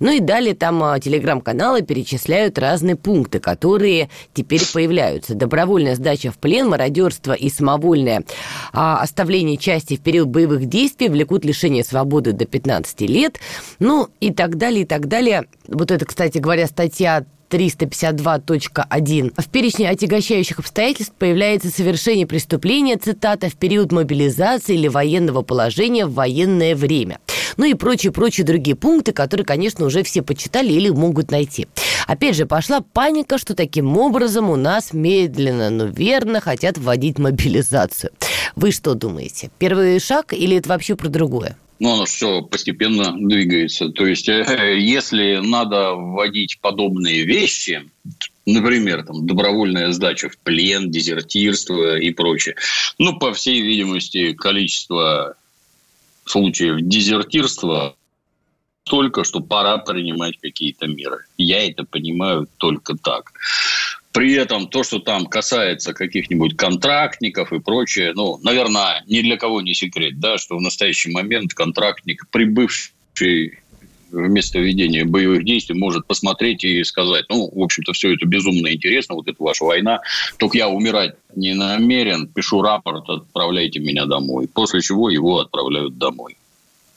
Ну 0.00 0.12
и 0.12 0.20
далее 0.20 0.54
там 0.54 0.82
а, 0.82 0.98
телеграм-каналы 1.00 1.82
перечисляют 1.82 2.58
разные 2.58 2.96
пункты, 2.96 3.40
которые 3.40 4.08
теперь 4.34 4.62
появляются. 4.72 5.34
Добровольная 5.34 5.96
сдача 5.96 6.30
в 6.30 6.38
плен, 6.38 6.68
мародерство 6.68 7.32
и 7.32 7.50
самовольное 7.50 8.24
а, 8.72 9.00
оставление 9.00 9.56
части 9.56 9.96
в 9.96 10.00
период 10.00 10.28
боевых 10.28 10.66
действий 10.66 11.08
влекут 11.08 11.44
лишение 11.44 11.84
свободы 11.84 12.32
до 12.32 12.44
15 12.44 13.00
лет. 13.02 13.40
Ну 13.78 14.08
и 14.20 14.32
так 14.32 14.56
далее, 14.56 14.82
и 14.82 14.86
так 14.86 15.08
далее. 15.08 15.46
Вот 15.66 15.90
это, 15.90 16.04
кстати 16.04 16.38
говоря, 16.38 16.66
статья 16.66 17.24
352.1. 17.50 19.32
В 19.36 19.48
перечне 19.48 19.88
отягощающих 19.88 20.58
обстоятельств 20.58 21.14
появляется 21.18 21.70
совершение 21.70 22.26
преступления, 22.26 22.96
цитата, 22.96 23.48
в 23.48 23.56
период 23.56 23.92
мобилизации 23.92 24.74
или 24.74 24.88
военного 24.88 25.42
положения 25.42 26.06
в 26.06 26.14
военное 26.14 26.74
время. 26.76 27.18
Ну 27.56 27.64
и 27.64 27.74
прочие-прочие 27.74 28.46
другие 28.46 28.76
пункты, 28.76 29.12
которые, 29.12 29.44
конечно, 29.44 29.84
уже 29.84 30.02
все 30.02 30.22
почитали 30.22 30.72
или 30.72 30.90
могут 30.90 31.30
найти. 31.30 31.66
Опять 32.06 32.36
же, 32.36 32.46
пошла 32.46 32.80
паника, 32.80 33.36
что 33.36 33.54
таким 33.54 33.96
образом 33.98 34.48
у 34.48 34.56
нас 34.56 34.92
медленно, 34.92 35.68
но 35.70 35.84
верно 35.86 36.40
хотят 36.40 36.78
вводить 36.78 37.18
мобилизацию. 37.18 38.12
Вы 38.56 38.72
что 38.72 38.94
думаете? 38.94 39.50
Первый 39.58 39.98
шаг 40.00 40.32
или 40.32 40.56
это 40.56 40.68
вообще 40.68 40.96
про 40.96 41.08
другое? 41.08 41.56
Ну, 41.80 41.92
оно 41.92 42.04
все 42.06 42.42
постепенно 42.42 43.12
двигается. 43.16 43.90
То 43.90 44.06
есть, 44.06 44.28
э, 44.28 44.78
если 44.78 45.40
надо 45.42 45.92
вводить 45.92 46.58
подобные 46.60 47.24
вещи, 47.24 47.88
например, 48.46 49.04
там, 49.04 49.26
добровольная 49.26 49.92
сдача 49.92 50.28
в 50.28 50.38
плен, 50.38 50.90
дезертирство 50.90 51.98
и 51.98 52.10
прочее, 52.10 52.56
ну, 52.98 53.18
по 53.18 53.32
всей 53.32 53.60
видимости, 53.60 54.32
количество 54.32 55.36
случаев 56.24 56.80
дезертирства 56.80 57.96
только, 58.84 59.24
что 59.24 59.40
пора 59.40 59.78
принимать 59.78 60.38
какие-то 60.40 60.86
меры. 60.86 61.26
Я 61.36 61.68
это 61.68 61.84
понимаю 61.84 62.48
только 62.56 62.94
так. 62.96 63.32
При 64.18 64.32
этом 64.32 64.66
то, 64.66 64.82
что 64.82 64.98
там 64.98 65.26
касается 65.26 65.94
каких-нибудь 65.94 66.56
контрактников 66.56 67.52
и 67.52 67.60
прочее, 67.60 68.14
ну, 68.16 68.36
наверное, 68.42 69.04
ни 69.06 69.20
для 69.20 69.36
кого 69.36 69.60
не 69.60 69.74
секрет, 69.74 70.18
да, 70.18 70.38
что 70.38 70.56
в 70.56 70.60
настоящий 70.60 71.12
момент 71.12 71.54
контрактник, 71.54 72.26
прибывший 72.32 73.60
в 74.10 74.28
место 74.28 74.58
ведения 74.58 75.04
боевых 75.04 75.44
действий, 75.44 75.78
может 75.78 76.04
посмотреть 76.08 76.64
и 76.64 76.82
сказать, 76.82 77.26
ну, 77.28 77.48
в 77.48 77.62
общем-то, 77.62 77.92
все 77.92 78.12
это 78.12 78.26
безумно 78.26 78.74
интересно, 78.74 79.14
вот 79.14 79.28
это 79.28 79.40
ваша 79.40 79.64
война, 79.64 80.00
только 80.38 80.58
я 80.58 80.68
умирать 80.68 81.14
не 81.36 81.54
намерен, 81.54 82.26
пишу 82.26 82.60
рапорт, 82.60 83.08
отправляйте 83.08 83.78
меня 83.78 84.04
домой. 84.06 84.48
После 84.52 84.80
чего 84.80 85.10
его 85.10 85.38
отправляют 85.38 85.96
домой. 85.96 86.36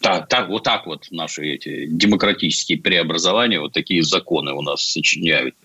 Так, 0.01 0.27
так, 0.27 0.49
вот 0.49 0.63
так 0.63 0.87
вот 0.87 1.07
наши 1.11 1.45
эти 1.45 1.85
демократические 1.85 2.79
преобразования, 2.79 3.59
вот 3.59 3.73
такие 3.73 4.03
законы 4.03 4.51
у 4.53 4.61
нас 4.61 4.81
сочиняют. 4.81 5.55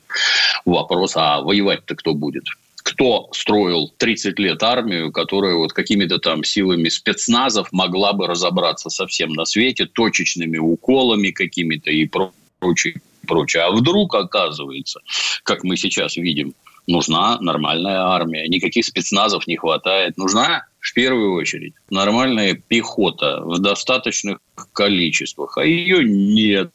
Вопрос, 0.64 1.12
а 1.16 1.40
воевать-то 1.40 1.94
кто 1.94 2.14
будет? 2.14 2.44
кто 2.86 3.28
строил 3.32 3.92
30 3.98 4.38
лет 4.38 4.62
армию, 4.62 5.10
которая 5.10 5.56
вот 5.56 5.72
какими-то 5.72 6.20
там 6.20 6.44
силами 6.44 6.88
спецназов 6.88 7.72
могла 7.72 8.12
бы 8.12 8.28
разобраться 8.28 8.90
со 8.90 9.08
всем 9.08 9.32
на 9.32 9.44
свете, 9.44 9.86
точечными 9.86 10.58
уколами 10.58 11.32
какими-то 11.32 11.90
и 11.90 12.06
прочее, 12.06 13.00
прочее. 13.26 13.64
А 13.64 13.72
вдруг 13.72 14.14
оказывается, 14.14 15.00
как 15.42 15.64
мы 15.64 15.76
сейчас 15.76 16.16
видим, 16.16 16.54
нужна 16.86 17.38
нормальная 17.40 18.02
армия, 18.02 18.46
никаких 18.46 18.84
спецназов 18.84 19.48
не 19.48 19.56
хватает, 19.56 20.16
нужна 20.16 20.66
в 20.86 20.94
первую 20.94 21.34
очередь 21.34 21.74
нормальная 21.90 22.54
пехота 22.54 23.42
в 23.44 23.58
достаточных 23.58 24.38
количествах, 24.72 25.58
а 25.58 25.64
ее 25.64 26.04
нет 26.04 26.70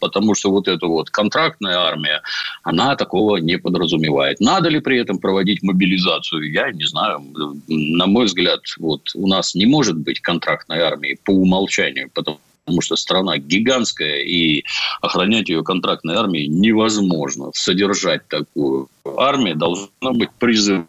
потому 0.00 0.34
что 0.34 0.50
вот 0.50 0.68
эта 0.68 0.86
вот 0.86 1.08
контрактная 1.08 1.78
армия, 1.78 2.20
она 2.62 2.94
такого 2.94 3.38
не 3.38 3.56
подразумевает. 3.56 4.38
Надо 4.38 4.68
ли 4.68 4.80
при 4.80 4.98
этом 4.98 5.18
проводить 5.18 5.62
мобилизацию, 5.62 6.52
я 6.52 6.70
не 6.72 6.84
знаю. 6.84 7.24
На 7.68 8.06
мой 8.06 8.26
взгляд, 8.26 8.60
вот 8.78 9.08
у 9.14 9.26
нас 9.26 9.54
не 9.54 9.64
может 9.64 9.96
быть 9.96 10.20
контрактной 10.20 10.80
армии 10.80 11.18
по 11.24 11.30
умолчанию, 11.30 12.10
потому 12.12 12.38
потому 12.68 12.82
что 12.82 12.96
страна 12.96 13.38
гигантская, 13.38 14.20
и 14.20 14.62
охранять 15.00 15.48
ее 15.48 15.64
контрактной 15.64 16.16
армией 16.16 16.48
невозможно. 16.48 17.50
Содержать 17.54 18.28
такую 18.28 18.90
армию 19.16 19.56
должно 19.56 20.12
быть 20.12 20.28
призыв 20.38 20.84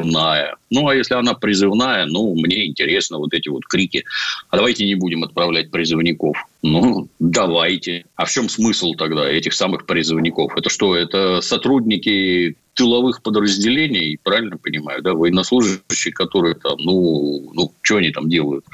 призывная. 0.00 0.56
Ну, 0.70 0.88
а 0.88 0.94
если 0.94 1.14
она 1.14 1.34
призывная, 1.34 2.06
ну, 2.06 2.34
мне 2.34 2.66
интересно 2.66 3.18
вот 3.18 3.34
эти 3.34 3.48
вот 3.48 3.64
крики. 3.66 4.04
А 4.50 4.56
давайте 4.56 4.86
не 4.86 4.94
будем 4.94 5.24
отправлять 5.24 5.70
призывников. 5.70 6.36
Ну, 6.62 7.08
давайте. 7.18 8.04
А 8.16 8.24
в 8.24 8.30
чем 8.30 8.48
смысл 8.48 8.94
тогда 8.94 9.28
этих 9.28 9.52
самых 9.54 9.86
призывников? 9.86 10.56
Это 10.56 10.70
что, 10.70 10.94
это 10.94 11.40
сотрудники 11.40 12.56
тыловых 12.74 13.22
подразделений, 13.22 14.18
правильно 14.22 14.56
понимаю, 14.56 15.02
да, 15.02 15.12
военнослужащие, 15.12 16.14
которые 16.14 16.54
там, 16.54 16.76
ну, 16.78 17.50
ну, 17.52 17.74
что 17.82 17.96
они 17.96 18.10
там 18.10 18.28
делают? 18.28 18.64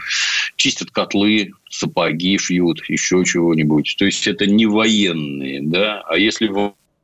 Чистят 0.56 0.90
котлы, 0.90 1.52
сапоги 1.71 2.38
шьют, 2.38 2.85
еще 2.88 3.25
чего-нибудь. 3.25 3.97
То 3.99 4.04
есть, 4.04 4.26
это 4.26 4.47
не 4.47 4.66
военные, 4.66 5.61
да, 5.62 6.02
а 6.06 6.18
если 6.18 6.50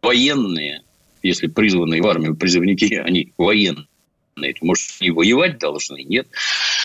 военные, 0.03 0.83
если 1.23 1.47
призванные 1.47 2.03
в 2.03 2.07
армию 2.07 2.37
призывники, 2.37 2.95
они 2.95 3.33
военные, 3.39 3.87
может, 4.61 4.87
и 5.01 5.11
воевать 5.11 5.59
должны? 5.59 6.03
Нет. 6.03 6.27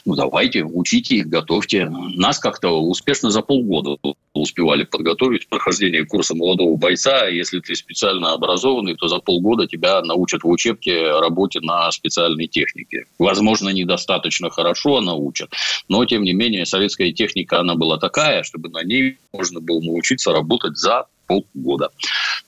Ну, 0.06 0.16
давайте, 0.16 0.64
учите 0.64 1.18
их, 1.18 1.28
готовьте. 1.28 1.90
Нас 1.90 2.40
как-то 2.40 2.70
успешно 2.82 3.30
за 3.30 3.42
полгода 3.42 3.98
успевали 4.34 4.84
подготовить 4.84 5.48
прохождение 5.48 6.06
курса 6.06 6.36
молодого 6.36 6.76
бойца. 6.78 7.28
Если 7.28 7.60
ты 7.60 7.76
специально 7.76 8.34
образованный, 8.34 8.96
то 8.96 9.08
за 9.08 9.18
полгода 9.20 9.68
тебя 9.68 10.02
научат 10.02 10.44
в 10.44 10.50
учебке 10.50 11.12
работе 11.20 11.60
на 11.62 11.92
специальной 11.92 12.48
технике. 12.48 13.06
Возможно, 13.20 13.70
недостаточно 13.70 14.50
хорошо 14.50 15.02
научат, 15.02 15.52
но, 15.88 16.06
тем 16.06 16.24
не 16.24 16.34
менее, 16.34 16.66
советская 16.66 17.12
техника, 17.12 17.60
она 17.60 17.76
была 17.76 17.98
такая, 17.98 18.44
чтобы 18.44 18.70
на 18.70 18.84
ней 18.84 19.18
можно 19.34 19.60
было 19.60 19.82
научиться 19.82 20.32
работать 20.32 20.78
за 20.78 21.06
полгода. 21.28 21.90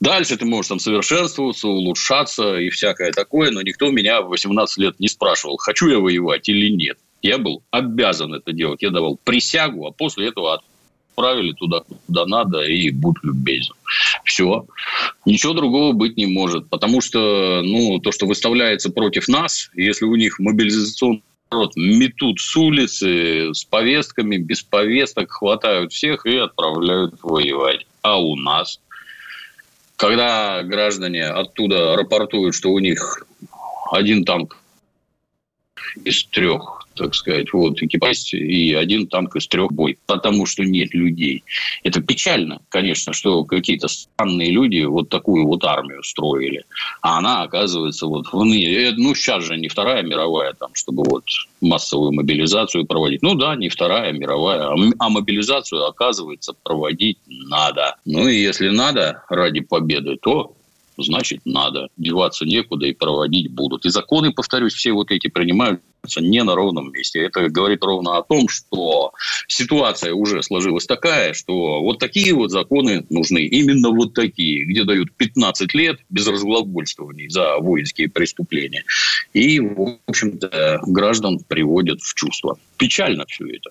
Дальше 0.00 0.36
ты 0.36 0.46
можешь 0.46 0.68
там 0.68 0.80
совершенствоваться, 0.80 1.68
улучшаться 1.68 2.56
и 2.56 2.70
всякое 2.70 3.12
такое, 3.12 3.50
но 3.50 3.62
никто 3.62 3.90
меня 3.90 4.22
в 4.22 4.28
18 4.30 4.78
лет 4.78 4.98
не 4.98 5.08
спрашивал, 5.08 5.58
хочу 5.58 5.88
я 5.88 5.98
воевать 5.98 6.48
или 6.48 6.70
нет. 6.70 6.98
Я 7.22 7.38
был 7.38 7.62
обязан 7.70 8.34
это 8.34 8.52
делать. 8.52 8.82
Я 8.82 8.90
давал 8.90 9.18
присягу, 9.22 9.86
а 9.86 9.92
после 9.92 10.28
этого 10.28 10.62
отправили 11.10 11.52
туда, 11.52 11.82
куда 12.06 12.24
надо, 12.24 12.62
и 12.62 12.90
будь 12.90 13.16
любезен. 13.22 13.74
Все. 14.24 14.64
Ничего 15.26 15.52
другого 15.52 15.92
быть 15.92 16.16
не 16.16 16.26
может. 16.26 16.70
Потому 16.70 17.02
что 17.02 17.60
ну, 17.62 17.98
то, 17.98 18.10
что 18.10 18.26
выставляется 18.26 18.90
против 18.90 19.28
нас, 19.28 19.70
если 19.74 20.06
у 20.06 20.16
них 20.16 20.38
мобилизационный 20.38 21.22
народ 21.50 21.72
метут 21.76 22.40
с 22.40 22.56
улицы 22.56 23.52
с 23.52 23.64
повестками, 23.64 24.36
без 24.38 24.62
повесток, 24.62 25.32
хватают 25.32 25.92
всех 25.92 26.24
и 26.24 26.36
отправляют 26.36 27.16
воевать. 27.22 27.86
А 28.02 28.18
у 28.18 28.36
нас. 28.36 28.80
Когда 29.96 30.62
граждане 30.62 31.26
оттуда 31.26 31.96
рапортуют, 31.96 32.54
что 32.54 32.70
у 32.70 32.78
них 32.78 33.26
один 33.92 34.24
танк 34.24 34.56
из 36.04 36.24
трех 36.24 36.88
так 37.00 37.14
сказать, 37.14 37.50
вот 37.54 37.82
экипаж 37.82 38.34
и 38.34 38.74
один 38.74 39.06
танк 39.06 39.34
из 39.36 39.48
трех 39.48 39.72
бой, 39.72 39.96
потому 40.04 40.44
что 40.44 40.64
нет 40.64 40.92
людей. 40.92 41.44
Это 41.82 42.02
печально, 42.02 42.60
конечно, 42.68 43.14
что 43.14 43.44
какие-то 43.44 43.88
странные 43.88 44.50
люди 44.50 44.84
вот 44.84 45.08
такую 45.08 45.46
вот 45.46 45.64
армию 45.64 46.02
строили, 46.02 46.64
а 47.00 47.18
она 47.18 47.42
оказывается 47.42 48.06
вот 48.06 48.26
в 48.30 48.44
ныне, 48.44 48.92
ну 48.98 49.14
сейчас 49.14 49.44
же 49.44 49.56
не 49.56 49.68
Вторая 49.68 50.02
мировая, 50.02 50.52
там, 50.52 50.74
чтобы 50.74 51.04
вот 51.08 51.24
массовую 51.62 52.12
мобилизацию 52.12 52.84
проводить. 52.84 53.22
Ну 53.22 53.34
да, 53.34 53.56
не 53.56 53.70
Вторая 53.70 54.12
мировая, 54.12 54.66
а, 54.68 54.74
а 54.98 55.08
мобилизацию, 55.08 55.86
оказывается, 55.86 56.52
проводить 56.62 57.16
надо. 57.26 57.96
Ну 58.04 58.28
и 58.28 58.36
если 58.36 58.68
надо 58.68 59.22
ради 59.30 59.60
победы, 59.60 60.18
то 60.20 60.54
значит 61.02 61.40
надо. 61.44 61.88
Деваться 61.96 62.44
некуда 62.44 62.86
и 62.86 62.92
проводить 62.92 63.50
будут. 63.50 63.86
И 63.86 63.90
законы, 63.90 64.32
повторюсь, 64.32 64.74
все 64.74 64.92
вот 64.92 65.10
эти 65.10 65.28
принимаются 65.28 65.82
не 66.18 66.42
на 66.42 66.54
ровном 66.54 66.92
месте. 66.92 67.20
Это 67.20 67.48
говорит 67.48 67.84
ровно 67.84 68.16
о 68.16 68.22
том, 68.22 68.48
что 68.48 69.12
ситуация 69.48 70.14
уже 70.14 70.42
сложилась 70.42 70.86
такая, 70.86 71.34
что 71.34 71.80
вот 71.82 71.98
такие 71.98 72.34
вот 72.34 72.50
законы 72.50 73.04
нужны. 73.10 73.44
Именно 73.44 73.90
вот 73.90 74.14
такие, 74.14 74.64
где 74.64 74.84
дают 74.84 75.12
15 75.12 75.74
лет 75.74 76.00
без 76.08 76.26
разглагольствований 76.26 77.28
за 77.28 77.58
воинские 77.58 78.08
преступления. 78.08 78.84
И, 79.34 79.60
в 79.60 79.98
общем-то, 80.06 80.80
граждан 80.86 81.38
приводят 81.46 82.00
в 82.00 82.14
чувство. 82.14 82.58
Печально 82.78 83.26
все 83.28 83.46
это. 83.46 83.70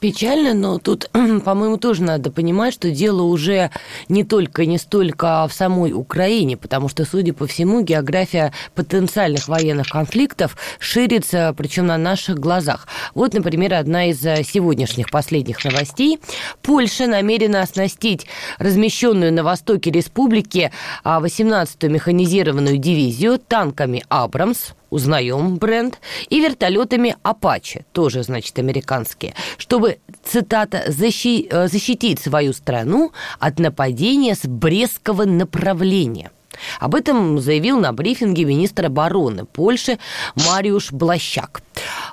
Печально, 0.00 0.54
но 0.54 0.78
тут, 0.78 1.10
по-моему, 1.44 1.76
тоже 1.76 2.02
надо 2.02 2.30
понимать, 2.30 2.74
что 2.74 2.90
дело 2.90 3.22
уже 3.22 3.70
не 4.08 4.24
только, 4.24 4.66
не 4.66 4.78
столько 4.78 5.46
в 5.48 5.52
самой 5.52 5.92
Украине, 5.92 6.56
потому 6.56 6.88
что, 6.88 7.04
судя 7.04 7.32
по 7.32 7.46
всему, 7.46 7.82
география 7.82 8.52
потенциальных 8.74 9.48
военных 9.48 9.88
конфликтов 9.88 10.56
ширится, 10.78 11.54
причем 11.56 11.86
на 11.86 11.98
наших 11.98 12.38
глазах. 12.38 12.86
Вот, 13.14 13.34
например, 13.34 13.74
одна 13.74 14.06
из 14.06 14.24
э, 14.24 14.42
сегодняшних 14.44 15.10
последних 15.10 15.64
новостей. 15.64 16.18
Польша 16.62 17.06
намерена 17.06 17.62
оснастить 17.62 18.26
размещенную 18.58 19.32
на 19.32 19.44
востоке 19.44 19.90
республики 19.90 20.72
18-ю 21.04 21.88
а, 21.88 21.92
механизированную 21.92 22.78
дивизию 22.78 23.38
танками 23.38 24.04
«Абрамс», 24.08 24.72
узнаем 24.90 25.56
бренд, 25.56 26.00
и 26.28 26.40
вертолетами 26.40 27.16
Apache, 27.22 27.84
тоже, 27.92 28.22
значит, 28.22 28.58
американские, 28.58 29.34
чтобы, 29.56 29.98
цитата, 30.24 30.84
защи 30.88 31.48
э, 31.50 31.68
защитить 31.68 32.20
свою 32.20 32.52
страну 32.52 33.12
от 33.38 33.58
нападения 33.58 34.34
с 34.34 34.44
Брестского 34.44 35.24
направления– 35.24 36.30
об 36.78 36.94
этом 36.94 37.40
заявил 37.40 37.78
на 37.78 37.92
брифинге 37.92 38.44
министр 38.44 38.86
обороны 38.86 39.44
Польши 39.44 39.98
Мариуш 40.36 40.92
Блащак. 40.92 41.62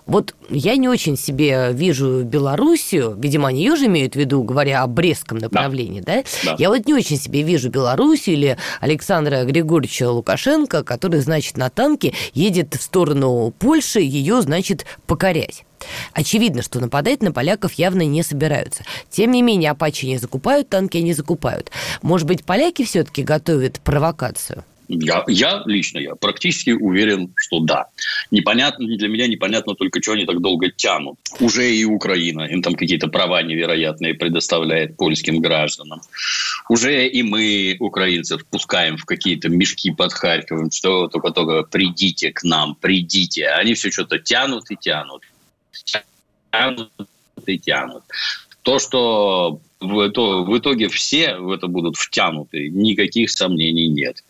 Вот 0.06 0.36
я 0.50 0.76
не 0.78 0.88
очень 0.88 1.18
себе 1.18 1.72
вижу 1.74 2.24
Белоруссию, 2.24 3.16
видимо, 3.18 3.50
они 3.50 3.64
ее 3.64 3.76
же 3.76 3.88
имеют 3.88 4.14
в 4.14 4.16
виду, 4.18 4.42
говоря 4.44 4.84
о 4.84 4.88
Брестском 4.88 5.38
направлении, 5.38 6.02
да? 6.02 6.16
да? 6.16 6.24
да. 6.46 6.56
Я 6.58 6.70
вот 6.70 6.88
не 6.88 6.94
очень 6.94 7.18
себе 7.18 7.44
вижу 7.44 7.70
Белоруссию 7.70 8.38
или 8.38 8.58
Александра 8.80 9.44
Григорьевича 9.44 10.10
Лукашенко, 10.10 10.84
который, 10.84 11.20
значит, 11.20 11.58
на 11.58 11.70
танке 11.70 12.14
едет 12.34 12.76
в 12.76 12.82
сторону 12.82 13.54
Польши, 13.60 14.00
ее, 14.00 14.42
значит, 14.42 14.86
покорять. 15.06 15.67
Очевидно, 16.14 16.62
что 16.62 16.80
нападать 16.80 17.22
на 17.22 17.32
поляков 17.32 17.74
явно 17.74 18.04
не 18.04 18.24
собираются. 18.24 18.84
Тем 19.10 19.32
не 19.32 19.42
менее, 19.42 19.72
апачи 19.72 20.06
не 20.06 20.18
закупают, 20.18 20.70
танки 20.70 20.98
не 20.98 21.14
закупают. 21.14 21.72
Может 22.02 22.28
быть, 22.28 22.44
поляки 22.44 22.84
все-таки 22.84 23.24
готовят 23.24 23.80
провокацию? 23.82 24.64
Я, 24.88 25.26
я 25.28 25.64
лично, 25.66 26.00
я 26.00 26.16
практически 26.16 26.72
уверен, 26.72 27.34
что 27.36 27.60
да. 27.60 27.88
Непонятно, 28.32 28.86
для 28.88 29.10
меня 29.10 29.28
непонятно 29.28 29.76
только, 29.76 30.02
что 30.02 30.14
они 30.14 30.26
так 30.26 30.42
долго 30.42 30.72
тянут. 30.72 31.18
Уже 31.40 31.76
и 31.76 31.84
Украина 31.84 32.44
им 32.44 32.62
там 32.62 32.76
какие-то 32.76 33.08
права 33.10 33.44
невероятные 33.44 34.14
предоставляет 34.14 34.96
польским 34.96 35.40
гражданам. 35.40 36.02
Уже 36.70 37.08
и 37.08 37.22
мы, 37.24 37.76
украинцев, 37.80 38.46
пускаем 38.46 38.98
в 38.98 39.06
какие-то 39.06 39.50
мешки 39.50 39.92
под 39.92 40.14
Харьковом, 40.14 40.72
что 40.72 41.08
только-только 41.08 41.64
придите 41.64 42.32
к 42.32 42.44
нам, 42.44 42.76
придите. 42.76 43.48
Они 43.48 43.74
все 43.74 43.92
что-то 43.92 44.20
тянут 44.20 44.72
и 44.72 44.78
тянут 44.78 45.24
тянут 46.52 46.92
и 47.46 47.58
тянут. 47.58 48.04
То, 48.62 48.80
что 48.80 49.60
в, 49.80 50.10
то, 50.10 50.44
в 50.44 50.58
итоге 50.58 50.90
все 50.90 51.38
в 51.38 51.52
это 51.52 51.68
будут 51.68 51.96
втянуты, 51.98 52.70
никаких 52.70 53.30
сомнений 53.30 53.88
нет. 53.88 54.24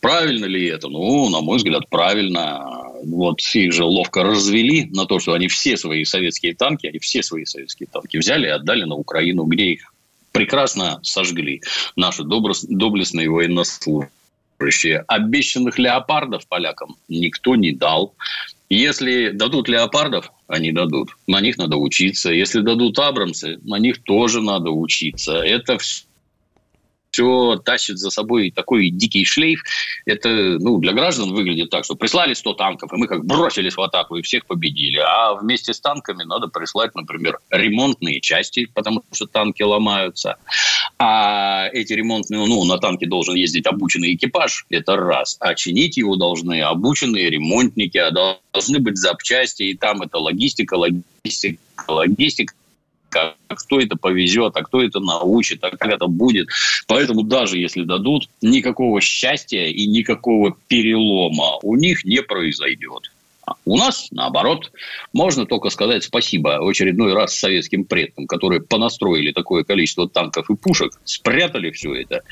Правильно 0.00 0.46
ли 0.46 0.66
это? 0.66 0.88
Ну, 0.88 1.28
на 1.30 1.40
мой 1.40 1.58
взгляд, 1.58 1.88
правильно. 1.88 2.82
Вот 3.04 3.40
их 3.54 3.72
же 3.72 3.84
ловко 3.84 4.24
развели 4.24 4.86
на 4.86 5.06
то, 5.06 5.20
что 5.20 5.32
они 5.32 5.48
все 5.48 5.76
свои 5.76 6.04
советские 6.04 6.54
танки, 6.54 6.86
они 6.86 6.98
все 6.98 7.22
свои 7.22 7.44
советские 7.44 7.86
танки 7.86 8.16
взяли 8.16 8.46
и 8.46 8.50
отдали 8.50 8.84
на 8.84 8.96
Украину, 8.96 9.44
где 9.44 9.64
их 9.74 9.92
прекрасно 10.32 10.98
сожгли 11.02 11.62
наши 11.94 12.24
доблестные 12.24 13.30
военнослужащие. 13.30 15.04
Обещанных 15.06 15.78
леопардов 15.78 16.48
полякам 16.48 16.96
никто 17.08 17.54
не 17.54 17.72
дал. 17.72 18.14
Если 18.74 19.32
дадут 19.32 19.68
леопардов, 19.68 20.32
они 20.46 20.72
дадут. 20.72 21.10
На 21.26 21.42
них 21.42 21.58
надо 21.58 21.76
учиться. 21.76 22.32
Если 22.32 22.62
дадут 22.62 22.98
абрамсы, 22.98 23.58
на 23.64 23.78
них 23.78 24.02
тоже 24.02 24.40
надо 24.40 24.70
учиться. 24.70 25.34
Это 25.34 25.76
все 25.76 26.04
все 27.12 27.56
тащит 27.56 27.98
за 27.98 28.10
собой 28.10 28.50
такой 28.50 28.90
дикий 28.90 29.24
шлейф. 29.24 29.62
Это 30.06 30.28
ну, 30.58 30.78
для 30.78 30.92
граждан 30.92 31.32
выглядит 31.32 31.70
так, 31.70 31.84
что 31.84 31.94
прислали 31.94 32.34
100 32.34 32.54
танков, 32.54 32.92
и 32.92 32.96
мы 32.96 33.06
как 33.06 33.24
бросились 33.24 33.76
в 33.76 33.80
атаку 33.80 34.16
и 34.16 34.22
всех 34.22 34.46
победили. 34.46 34.98
А 34.98 35.34
вместе 35.34 35.74
с 35.74 35.80
танками 35.80 36.24
надо 36.24 36.48
прислать, 36.48 36.94
например, 36.94 37.38
ремонтные 37.50 38.20
части, 38.20 38.66
потому 38.72 39.02
что 39.12 39.26
танки 39.26 39.62
ломаются. 39.62 40.36
А 40.98 41.68
эти 41.72 41.92
ремонтные, 41.92 42.46
ну, 42.46 42.64
на 42.64 42.78
танке 42.78 43.06
должен 43.06 43.34
ездить 43.34 43.66
обученный 43.66 44.14
экипаж, 44.14 44.64
это 44.70 44.96
раз. 44.96 45.36
А 45.40 45.54
чинить 45.54 45.98
его 45.98 46.16
должны 46.16 46.62
обученные 46.62 47.28
ремонтники, 47.28 47.98
а 47.98 48.10
должны 48.10 48.78
быть 48.78 48.96
запчасти, 48.96 49.64
и 49.64 49.76
там 49.76 50.02
это 50.02 50.18
логистика, 50.18 50.74
логистика, 50.74 51.58
логистика 51.88 52.54
а 53.16 53.34
кто 53.54 53.80
это 53.80 53.96
повезет, 53.96 54.56
а 54.56 54.62
кто 54.62 54.82
это 54.82 55.00
научит, 55.00 55.62
а 55.62 55.70
как 55.70 55.90
это 55.90 56.06
будет. 56.06 56.48
Поэтому 56.86 57.22
даже 57.22 57.58
если 57.58 57.82
дадут, 57.84 58.28
никакого 58.40 59.00
счастья 59.00 59.66
и 59.66 59.86
никакого 59.86 60.56
перелома 60.68 61.58
у 61.62 61.76
них 61.76 62.04
не 62.04 62.22
произойдет. 62.22 63.10
У 63.64 63.76
нас, 63.76 64.08
наоборот, 64.12 64.70
можно 65.12 65.46
только 65.46 65.68
сказать 65.70 66.04
спасибо 66.04 66.68
очередной 66.68 67.12
раз 67.12 67.34
советским 67.34 67.84
предкам, 67.84 68.26
которые 68.26 68.60
понастроили 68.62 69.32
такое 69.32 69.64
количество 69.64 70.08
танков 70.08 70.48
и 70.48 70.54
пушек, 70.54 70.92
спрятали 71.04 71.70
все 71.70 71.94
это 71.94 72.22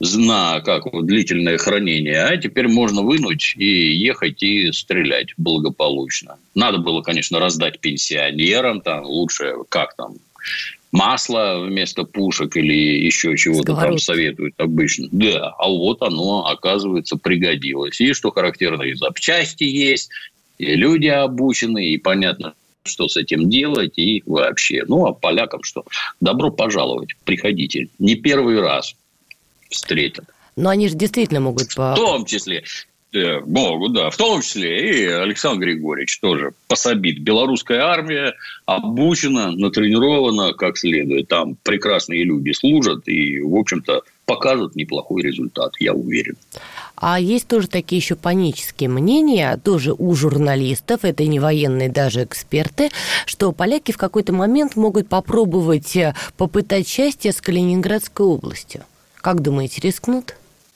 на 0.00 0.60
как 0.60 0.84
длительное 1.04 1.58
хранение, 1.58 2.22
а 2.22 2.36
теперь 2.36 2.68
можно 2.68 3.02
вынуть 3.02 3.54
и 3.56 3.92
ехать 3.96 4.42
и 4.42 4.70
стрелять 4.72 5.34
благополучно. 5.36 6.36
Надо 6.54 6.78
было, 6.78 7.02
конечно, 7.02 7.38
раздать 7.38 7.80
пенсионерам, 7.80 8.80
там 8.80 9.04
лучше 9.04 9.54
как 9.68 9.96
там 9.96 10.14
масло 10.92 11.64
вместо 11.66 12.04
пушек 12.04 12.56
или 12.56 13.04
еще 13.04 13.36
чего-то 13.36 13.74
там 13.74 13.98
советуют 13.98 14.54
обычно. 14.58 15.08
Да, 15.10 15.54
а 15.58 15.68
вот 15.68 16.02
оно, 16.02 16.46
оказывается, 16.46 17.16
пригодилось. 17.16 18.00
И, 18.00 18.12
что 18.12 18.30
характерно, 18.30 18.82
и 18.82 18.94
запчасти 18.94 19.64
есть, 19.64 20.10
и 20.58 20.74
люди 20.74 21.06
обучены, 21.06 21.90
и 21.90 21.98
понятно, 21.98 22.54
что 22.84 23.08
с 23.08 23.16
этим 23.16 23.50
делать 23.50 23.98
и 23.98 24.22
вообще. 24.26 24.84
Ну, 24.86 25.06
а 25.06 25.12
полякам 25.12 25.62
что? 25.62 25.84
Добро 26.20 26.50
пожаловать, 26.50 27.10
приходите. 27.24 27.88
Не 27.98 28.14
первый 28.14 28.60
раз 28.60 28.94
встретят. 29.68 30.24
Но 30.56 30.70
они 30.70 30.88
же 30.88 30.94
действительно 30.94 31.40
могут... 31.40 31.74
По... 31.74 31.92
В 31.92 31.96
том 31.96 32.24
числе. 32.24 32.64
Да, 33.12 33.40
могут, 33.46 33.94
да. 33.94 34.10
В 34.10 34.16
том 34.16 34.42
числе 34.42 35.04
и 35.04 35.06
Александр 35.06 35.64
Григорьевич 35.64 36.18
тоже 36.20 36.52
пособит. 36.66 37.20
Белорусская 37.20 37.80
армия 37.80 38.34
обучена, 38.66 39.52
натренирована 39.52 40.52
как 40.52 40.76
следует. 40.76 41.28
Там 41.28 41.56
прекрасные 41.62 42.24
люди 42.24 42.52
служат 42.52 43.08
и, 43.08 43.40
в 43.40 43.54
общем-то, 43.56 44.02
покажут 44.26 44.76
неплохой 44.76 45.22
результат, 45.22 45.72
я 45.80 45.94
уверен. 45.94 46.36
А 46.96 47.18
есть 47.18 47.48
тоже 47.48 47.68
такие 47.68 47.98
еще 47.98 48.14
панические 48.14 48.90
мнения, 48.90 49.58
тоже 49.64 49.94
у 49.96 50.14
журналистов, 50.14 51.04
это 51.04 51.24
не 51.24 51.40
военные 51.40 51.88
даже 51.88 52.24
эксперты, 52.24 52.90
что 53.24 53.52
поляки 53.52 53.92
в 53.92 53.96
какой-то 53.96 54.34
момент 54.34 54.76
могут 54.76 55.08
попробовать 55.08 55.96
э, 55.96 56.14
попытать 56.36 56.86
счастье 56.86 57.32
с 57.32 57.40
Калининградской 57.40 58.26
областью. 58.26 58.82
Как 59.20 59.42
думаете, 59.42 59.80
рискнут? 59.80 60.34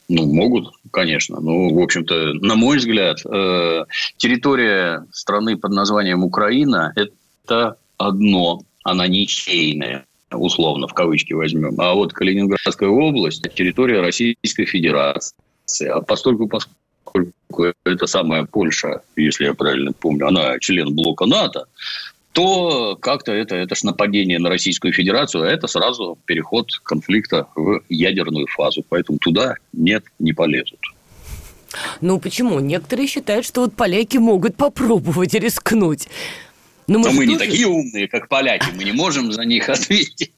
Ну, 0.09 0.27
могут, 0.27 0.75
конечно. 0.91 1.41
Ну, 1.41 1.75
в 1.75 1.79
общем-то, 1.79 2.35
на 2.35 2.55
мой 2.55 2.79
взгляд, 2.79 3.19
э, 3.25 3.85
территория 4.17 5.07
страны 5.13 5.57
под 5.57 5.73
названием 5.73 6.25
Украина– 6.25 6.93
это 6.97 7.77
одно, 7.97 8.63
она 8.85 9.07
ничейная 9.07 10.07
условно, 10.35 10.89
в 10.89 10.95
кавычки 10.95 11.33
возьмем. 11.33 11.81
А 11.81 11.95
вот 11.95 12.13
Калининградская 12.13 12.89
область– 12.89 13.43
территория 13.55 14.01
Российской 14.01 14.65
Федерации. 14.65 15.35
А 15.89 16.01
постольку, 16.01 16.49
поскольку 16.49 17.75
это 17.85 18.07
самая 18.07 18.45
Польша, 18.45 19.03
если 19.17 19.45
я 19.45 19.55
правильно 19.55 19.93
помню, 19.93 20.27
она 20.27 20.59
член 20.59 20.95
блока 20.95 21.27
НАТО, 21.27 21.67
то 22.33 22.97
как-то 22.97 23.33
это, 23.33 23.57
это 23.57 23.75
ж 23.75 23.83
нападение 23.85 24.39
на 24.39 24.49
Российскую 24.49 24.93
Федерацию, 24.93 25.45
а 25.45 25.47
это 25.49 25.67
сразу 25.67 26.19
переход 26.25 26.71
конфликта 26.83 27.47
в 27.55 27.81
ядерную 27.89 28.47
фазу. 28.47 28.85
Поэтому 28.89 29.19
туда 29.19 29.57
нет, 29.73 30.05
не 30.19 30.33
полезут. 30.33 30.81
Ну 32.01 32.19
почему? 32.19 32.61
Некоторые 32.61 33.07
считают, 33.07 33.47
что 33.47 33.63
вот 33.63 33.75
поляки 33.75 34.17
могут 34.17 34.57
попробовать 34.57 35.35
рискнуть. 35.35 36.09
Но 36.87 36.99
мы, 36.99 37.07
Но 37.07 37.13
мы 37.13 37.27
тоже... 37.27 37.29
не 37.29 37.39
такие 37.39 37.67
умные, 37.67 38.09
как 38.09 38.29
поляки, 38.29 38.67
мы 38.75 38.85
не 38.85 38.93
можем 38.93 39.33
за 39.33 39.45
них 39.45 39.69
ответить. 39.69 40.33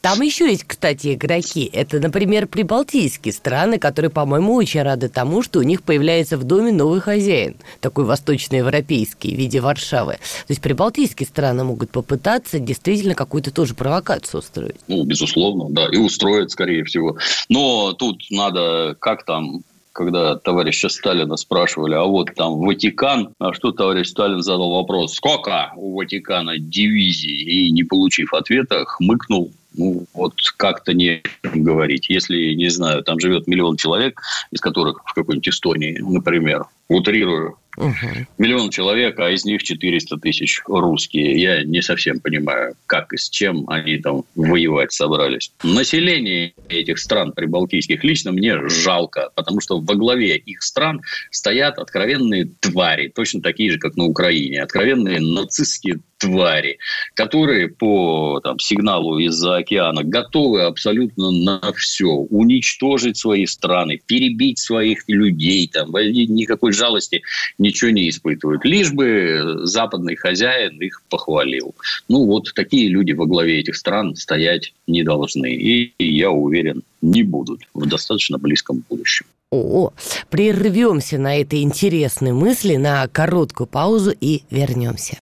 Там 0.00 0.20
еще 0.20 0.50
есть, 0.50 0.64
кстати, 0.64 1.14
игроки. 1.14 1.68
Это, 1.72 2.00
например, 2.00 2.46
прибалтийские 2.46 3.32
страны, 3.32 3.78
которые, 3.78 4.10
по-моему, 4.10 4.54
очень 4.54 4.82
рады 4.82 5.08
тому, 5.08 5.42
что 5.42 5.60
у 5.60 5.62
них 5.62 5.82
появляется 5.82 6.36
в 6.36 6.44
доме 6.44 6.72
новый 6.72 7.00
хозяин, 7.00 7.56
такой 7.80 8.04
восточноевропейский 8.04 9.34
в 9.34 9.38
виде 9.38 9.60
Варшавы. 9.60 10.14
То 10.14 10.50
есть 10.50 10.60
прибалтийские 10.60 11.26
страны 11.26 11.64
могут 11.64 11.90
попытаться 11.90 12.58
действительно 12.58 13.14
какую-то 13.14 13.50
тоже 13.50 13.74
провокацию 13.74 14.40
устроить. 14.40 14.76
Ну, 14.88 15.04
безусловно, 15.04 15.66
да, 15.70 15.88
и 15.90 15.96
устроят, 15.96 16.50
скорее 16.50 16.84
всего. 16.84 17.16
Но 17.48 17.92
тут 17.92 18.22
надо, 18.30 18.96
как 18.98 19.24
там 19.24 19.62
когда 19.96 20.36
товарища 20.36 20.88
Сталина 20.88 21.36
спрашивали, 21.36 21.94
а 21.94 22.04
вот 22.04 22.34
там 22.34 22.58
Ватикан, 22.58 23.30
а 23.38 23.54
что 23.54 23.72
товарищ 23.72 24.08
Сталин 24.08 24.42
задал 24.42 24.72
вопрос, 24.72 25.14
сколько 25.14 25.72
у 25.76 25.96
Ватикана 25.96 26.58
дивизий, 26.58 27.42
и 27.42 27.70
не 27.70 27.82
получив 27.82 28.34
ответа, 28.34 28.84
хмыкнул, 28.84 29.50
ну, 29.74 30.04
вот 30.12 30.34
как-то 30.56 30.92
не 30.92 31.22
говорить. 31.42 32.10
Если, 32.10 32.54
не 32.54 32.68
знаю, 32.68 33.02
там 33.04 33.18
живет 33.20 33.46
миллион 33.46 33.76
человек, 33.76 34.20
из 34.50 34.60
которых 34.60 35.00
в 35.04 35.14
какой-нибудь 35.14 35.48
Эстонии, 35.48 35.98
например, 35.98 36.64
утрирую, 36.88 37.58
Угу. 37.76 38.26
Миллион 38.38 38.70
человек, 38.70 39.18
а 39.18 39.30
из 39.30 39.44
них 39.44 39.62
400 39.62 40.16
тысяч 40.16 40.62
русские. 40.66 41.40
Я 41.40 41.62
не 41.62 41.82
совсем 41.82 42.20
понимаю, 42.20 42.74
как 42.86 43.12
и 43.12 43.18
с 43.18 43.28
чем 43.28 43.68
они 43.68 43.98
там 43.98 44.24
воевать 44.34 44.92
собрались. 44.92 45.52
Население 45.62 46.54
этих 46.68 46.98
стран 46.98 47.32
прибалтийских 47.32 48.02
лично 48.02 48.32
мне 48.32 48.68
жалко, 48.68 49.30
потому 49.34 49.60
что 49.60 49.78
во 49.78 49.94
главе 49.94 50.36
их 50.38 50.62
стран 50.62 51.02
стоят 51.30 51.78
откровенные 51.78 52.48
твари, 52.60 53.12
точно 53.14 53.42
такие 53.42 53.70
же, 53.70 53.78
как 53.78 53.96
на 53.96 54.04
Украине. 54.04 54.62
Откровенные 54.62 55.20
нацистские 55.20 56.00
твари, 56.18 56.78
которые 57.14 57.68
по 57.68 58.40
там, 58.40 58.58
сигналу 58.58 59.18
из-за 59.18 59.56
океана 59.56 60.02
готовы 60.02 60.62
абсолютно 60.62 61.30
на 61.30 61.72
все. 61.74 62.08
Уничтожить 62.08 63.18
свои 63.18 63.46
страны, 63.46 64.00
перебить 64.06 64.58
своих 64.58 65.04
людей, 65.08 65.68
там, 65.68 65.90
никакой 65.90 66.72
жалости 66.76 67.22
ничего 67.58 67.90
не 67.90 68.08
испытывают. 68.08 68.64
Лишь 68.64 68.92
бы 68.92 69.60
западный 69.64 70.16
хозяин 70.16 70.80
их 70.80 71.02
похвалил. 71.08 71.74
Ну, 72.08 72.26
вот 72.26 72.52
такие 72.54 72.88
люди 72.88 73.12
во 73.12 73.26
главе 73.26 73.60
этих 73.60 73.76
стран 73.76 74.14
стоять 74.16 74.74
не 74.86 75.02
должны. 75.02 75.52
И, 75.52 75.92
я 75.98 76.30
уверен, 76.30 76.82
не 77.02 77.22
будут 77.22 77.60
в 77.74 77.86
достаточно 77.86 78.38
близком 78.38 78.84
будущем. 78.88 79.26
О, 79.50 79.92
прервемся 80.28 81.18
на 81.18 81.40
этой 81.40 81.62
интересной 81.62 82.32
мысли 82.32 82.76
на 82.76 83.06
короткую 83.08 83.68
паузу 83.68 84.12
и 84.20 84.42
вернемся. 84.50 85.18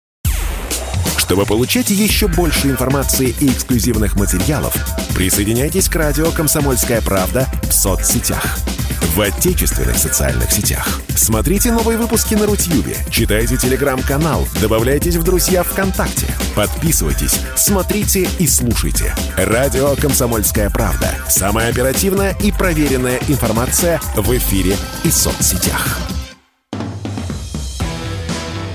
Чтобы 1.17 1.47
получать 1.47 1.91
еще 1.91 2.29
больше 2.29 2.69
информации 2.69 3.35
и 3.41 3.49
эксклюзивных 3.49 4.17
материалов, 4.17 4.77
присоединяйтесь 5.17 5.89
к 5.89 5.97
радио 5.97 6.31
«Комсомольская 6.31 7.01
правда» 7.01 7.47
в 7.63 7.73
соцсетях. 7.73 8.59
В 9.03 9.21
отечественных 9.21 9.99
социальных 9.99 10.51
сетях. 10.51 11.01
Смотрите 11.15 11.71
новые 11.71 11.99
выпуски 11.99 12.35
на 12.35 12.47
Рутьюбе, 12.47 12.97
читайте 13.11 13.59
телеграм-канал, 13.59 14.49
добавляйтесь 14.63 15.17
в 15.17 15.23
друзья 15.23 15.63
ВКонтакте, 15.63 16.27
подписывайтесь, 16.57 17.39
смотрите 17.55 18.27
и 18.39 18.47
слушайте. 18.47 19.15
Радио 19.37 19.95
«Комсомольская 19.97 20.71
правда». 20.71 21.15
Самая 21.29 21.69
оперативная 21.69 22.35
и 22.43 22.51
проверенная 22.53 23.21
информация 23.29 24.01
в 24.17 24.35
эфире 24.35 24.77
и 25.05 25.11
соцсетях. 25.11 25.99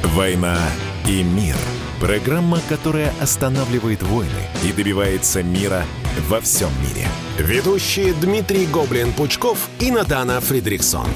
«Война 0.04 0.60
и 1.08 1.24
мир»– 1.24 1.56
Программа, 2.00 2.60
которая 2.70 3.12
останавливает 3.20 4.04
войны 4.04 4.30
и 4.64 4.72
добивается 4.72 5.42
мира 5.42 5.84
во 6.22 6.42
всем 6.42 6.70
мире. 6.82 7.08
Ведущие 7.38 8.14
Дмитрий 8.14 8.66
Гоблин-Пучков 8.66 9.58
и 9.80 9.92
Надана 9.92 10.42
Фридриксон. 10.42 11.08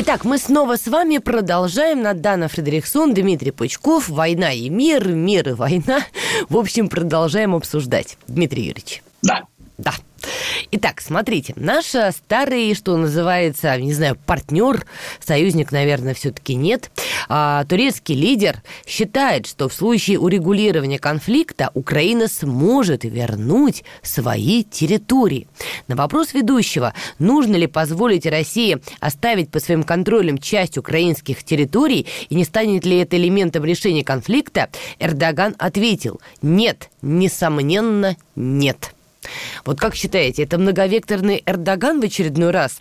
Итак, 0.00 0.24
мы 0.24 0.38
снова 0.38 0.76
с 0.76 0.86
вами 0.86 1.18
продолжаем. 1.18 2.02
Надана 2.02 2.46
Фредериксон, 2.46 3.14
Дмитрий 3.14 3.50
Пучков. 3.50 4.08
Война 4.08 4.52
и 4.52 4.68
мир, 4.68 5.08
мир 5.08 5.48
и 5.48 5.52
война. 5.52 6.02
В 6.48 6.56
общем, 6.56 6.88
продолжаем 6.88 7.54
обсуждать. 7.54 8.16
Дмитрий 8.28 8.62
Юрьевич. 8.62 9.02
Да. 9.22 9.42
Да. 9.76 9.92
Итак, 10.70 11.00
смотрите, 11.00 11.54
наш 11.56 11.86
старый, 11.86 12.74
что 12.74 12.96
называется, 12.96 13.76
не 13.80 13.92
знаю, 13.92 14.16
партнер, 14.26 14.84
союзник, 15.20 15.72
наверное, 15.72 16.14
все-таки 16.14 16.54
нет, 16.54 16.90
а, 17.28 17.64
турецкий 17.64 18.14
лидер 18.14 18.62
считает, 18.86 19.46
что 19.46 19.68
в 19.68 19.74
случае 19.74 20.18
урегулирования 20.18 20.98
конфликта 20.98 21.70
Украина 21.74 22.28
сможет 22.28 23.04
вернуть 23.04 23.84
свои 24.02 24.64
территории. 24.64 25.48
На 25.86 25.96
вопрос 25.96 26.34
ведущего, 26.34 26.94
нужно 27.18 27.56
ли 27.56 27.66
позволить 27.66 28.26
России 28.26 28.78
оставить 29.00 29.50
под 29.50 29.64
своим 29.64 29.82
контролем 29.82 30.38
часть 30.38 30.78
украинских 30.78 31.44
территорий 31.44 32.06
и 32.28 32.34
не 32.34 32.44
станет 32.44 32.84
ли 32.84 32.98
это 32.98 33.16
элементом 33.16 33.64
решения 33.64 34.04
конфликта, 34.04 34.68
Эрдоган 34.98 35.54
ответил, 35.58 36.20
нет, 36.42 36.90
несомненно, 37.02 38.16
нет. 38.36 38.94
Вот 39.64 39.78
как 39.78 39.94
считаете, 39.94 40.44
это 40.44 40.58
многовекторный 40.58 41.42
Эрдоган 41.46 42.00
в 42.00 42.04
очередной 42.04 42.50
раз 42.50 42.80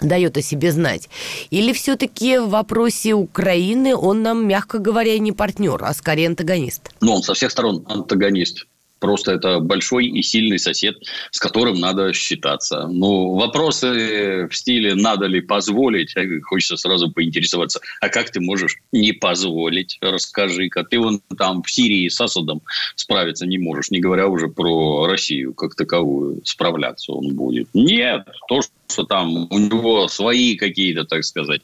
дает 0.00 0.36
о 0.36 0.42
себе 0.42 0.72
знать? 0.72 1.08
Или 1.50 1.72
все-таки 1.72 2.38
в 2.38 2.48
вопросе 2.48 3.14
Украины 3.14 3.94
он 3.96 4.22
нам, 4.22 4.46
мягко 4.46 4.78
говоря, 4.78 5.18
не 5.18 5.32
партнер, 5.32 5.82
а 5.82 5.92
скорее 5.94 6.28
антагонист? 6.28 6.90
Ну, 7.00 7.14
он 7.14 7.22
со 7.22 7.34
всех 7.34 7.50
сторон 7.50 7.84
антагонист. 7.88 8.66
Просто 9.02 9.32
это 9.32 9.58
большой 9.58 10.06
и 10.06 10.22
сильный 10.22 10.60
сосед, 10.60 10.96
с 11.32 11.40
которым 11.40 11.80
надо 11.80 12.12
считаться. 12.12 12.86
Ну, 12.86 13.34
вопросы 13.34 14.46
в 14.48 14.54
стиле 14.54 14.94
«надо 14.94 15.26
ли 15.26 15.40
позволить?» 15.40 16.14
Хочется 16.44 16.76
сразу 16.76 17.10
поинтересоваться. 17.10 17.80
А 18.00 18.08
как 18.08 18.30
ты 18.30 18.38
можешь 18.38 18.76
не 18.92 19.12
позволить? 19.12 19.98
Расскажи-ка. 20.00 20.84
Ты 20.84 21.00
вон 21.00 21.20
там 21.36 21.64
в 21.64 21.70
Сирии 21.72 22.08
с 22.08 22.20
Асадом 22.20 22.62
справиться 22.94 23.44
не 23.44 23.58
можешь, 23.58 23.90
не 23.90 23.98
говоря 23.98 24.28
уже 24.28 24.46
про 24.46 25.08
Россию 25.08 25.52
как 25.54 25.74
таковую. 25.74 26.40
Справляться 26.44 27.10
он 27.10 27.34
будет. 27.34 27.66
Нет, 27.74 28.28
то, 28.46 28.60
что 28.86 29.02
там 29.02 29.48
у 29.50 29.58
него 29.58 30.06
свои 30.06 30.54
какие-то, 30.54 31.04
так 31.06 31.24
сказать, 31.24 31.62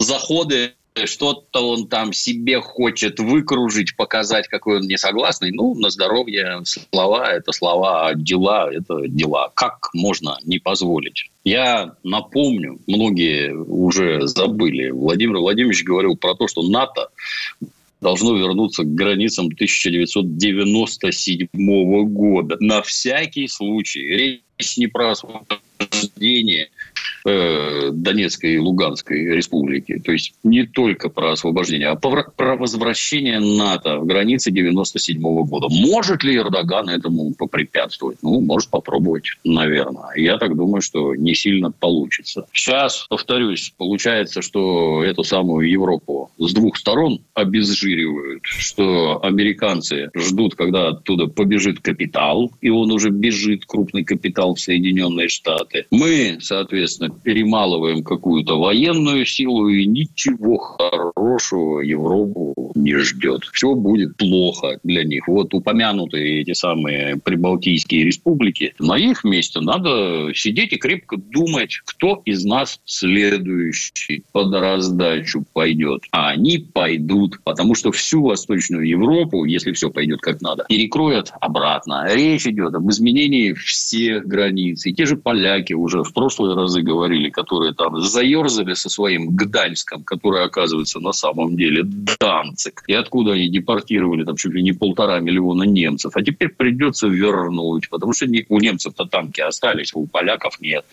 заходы 0.00 0.72
что-то 1.04 1.70
он 1.70 1.88
там 1.88 2.12
себе 2.12 2.60
хочет 2.60 3.18
выкружить, 3.20 3.96
показать, 3.96 4.48
какой 4.48 4.78
он 4.78 4.82
несогласный. 4.82 5.52
Ну, 5.52 5.74
на 5.74 5.88
здоровье 5.90 6.62
слова– 6.64 7.32
это 7.34 7.52
слова, 7.52 8.08
а 8.08 8.14
дела– 8.14 8.68
это 8.74 9.08
дела. 9.08 9.50
Как 9.54 9.90
можно 9.94 10.38
не 10.44 10.58
позволить? 10.58 11.30
Я 11.44 11.94
напомню, 12.02 12.80
многие 12.86 13.54
уже 13.54 14.26
забыли. 14.26 14.90
Владимир 14.90 15.38
Владимирович 15.38 15.84
говорил 15.84 16.16
про 16.16 16.34
то, 16.34 16.48
что 16.48 16.62
НАТО 16.62 17.08
должно 18.00 18.36
вернуться 18.36 18.82
к 18.82 18.92
границам 18.94 19.46
1997 19.46 22.04
года. 22.04 22.56
На 22.60 22.82
всякий 22.82 23.48
случай. 23.48 24.00
Речь 24.00 24.76
не 24.76 24.86
про 24.86 25.12
освобождение 25.12 26.68
Э, 27.26 27.90
Донецкой 27.92 28.54
и 28.54 28.58
Луганской 28.58 29.36
республики. 29.36 30.00
То 30.02 30.12
есть 30.12 30.32
не 30.42 30.66
только 30.66 31.10
про 31.10 31.32
освобождение, 31.32 31.88
а 31.88 31.96
про 31.96 32.56
возвращение 32.56 33.40
НАТО 33.40 33.98
в 33.98 34.06
границы 34.06 34.50
97 34.50 35.20
года. 35.20 35.66
Может 35.70 36.24
ли 36.24 36.36
Эрдоган 36.36 36.88
этому 36.88 37.34
попрепятствовать? 37.34 38.18
Ну, 38.22 38.40
может 38.40 38.70
попробовать, 38.70 39.24
наверное. 39.44 40.14
Я 40.16 40.38
так 40.38 40.56
думаю, 40.56 40.80
что 40.80 41.14
не 41.14 41.34
сильно 41.34 41.70
получится. 41.70 42.46
Сейчас, 42.52 43.06
повторюсь, 43.08 43.74
получается, 43.76 44.40
что 44.40 45.04
эту 45.04 45.22
самую 45.22 45.68
Европу 45.68 46.30
с 46.38 46.54
двух 46.54 46.78
сторон 46.78 47.20
обезжиривают, 47.34 48.44
что 48.44 49.22
американцы 49.22 50.10
ждут, 50.14 50.54
когда 50.54 50.88
оттуда 50.88 51.26
побежит 51.26 51.80
капитал, 51.80 52.50
и 52.62 52.70
он 52.70 52.90
уже 52.90 53.10
бежит, 53.10 53.66
крупный 53.66 54.04
капитал 54.04 54.54
в 54.54 54.60
Соединенные 54.60 55.28
Штаты. 55.28 55.86
Мы, 55.90 56.38
соответственно, 56.40 57.09
перемалываем 57.10 58.02
какую-то 58.02 58.58
военную 58.58 59.24
силу, 59.26 59.68
и 59.68 59.86
ничего 59.86 60.56
хорошего 60.58 61.80
Европу 61.80 62.54
не 62.74 62.94
ждет. 62.96 63.44
Все 63.52 63.74
будет 63.74 64.16
плохо 64.16 64.78
для 64.82 65.04
них. 65.04 65.28
Вот 65.28 65.54
упомянутые 65.54 66.40
эти 66.40 66.52
самые 66.52 67.16
прибалтийские 67.16 68.04
республики, 68.04 68.74
на 68.78 68.96
их 68.96 69.24
месте 69.24 69.60
надо 69.60 70.32
сидеть 70.34 70.72
и 70.72 70.76
крепко 70.76 71.16
думать, 71.16 71.80
кто 71.84 72.22
из 72.24 72.44
нас 72.44 72.80
следующий 72.84 74.24
под 74.32 74.54
раздачу 74.54 75.44
пойдет. 75.52 76.02
А 76.12 76.30
они 76.30 76.58
пойдут, 76.58 77.40
потому 77.44 77.74
что 77.74 77.92
всю 77.92 78.22
Восточную 78.22 78.86
Европу, 78.86 79.44
если 79.44 79.72
все 79.72 79.90
пойдет 79.90 80.20
как 80.20 80.40
надо, 80.40 80.64
перекроют 80.68 81.32
обратно. 81.40 82.06
Речь 82.08 82.46
идет 82.46 82.74
об 82.74 82.88
изменении 82.90 83.52
всех 83.52 84.26
границ. 84.26 84.86
И 84.86 84.92
те 84.92 85.06
же 85.06 85.16
поляки 85.16 85.72
уже 85.72 86.02
в 86.02 86.12
прошлые 86.12 86.54
разы 86.54 86.82
говорили, 86.82 86.99
говорили, 87.00 87.30
которые 87.30 87.72
там 87.72 87.98
заерзали 88.00 88.74
со 88.74 88.90
своим 88.90 89.34
Гданьском, 89.34 90.04
который 90.04 90.44
оказывается 90.44 91.00
на 91.00 91.12
самом 91.12 91.56
деле 91.56 91.82
Данцик, 92.20 92.82
и 92.88 92.92
откуда 92.92 93.32
они 93.32 93.48
депортировали 93.48 94.24
там 94.24 94.36
чуть 94.36 94.52
ли 94.52 94.62
не 94.62 94.72
полтора 94.72 95.18
миллиона 95.20 95.62
немцев, 95.62 96.12
а 96.14 96.22
теперь 96.22 96.50
придется 96.50 97.08
вернуть, 97.08 97.88
потому 97.88 98.12
что 98.12 98.26
у 98.48 98.60
немцев-то 98.60 99.06
танки 99.06 99.40
остались, 99.40 99.94
у 99.94 100.06
поляков 100.06 100.60
нет. 100.60 100.84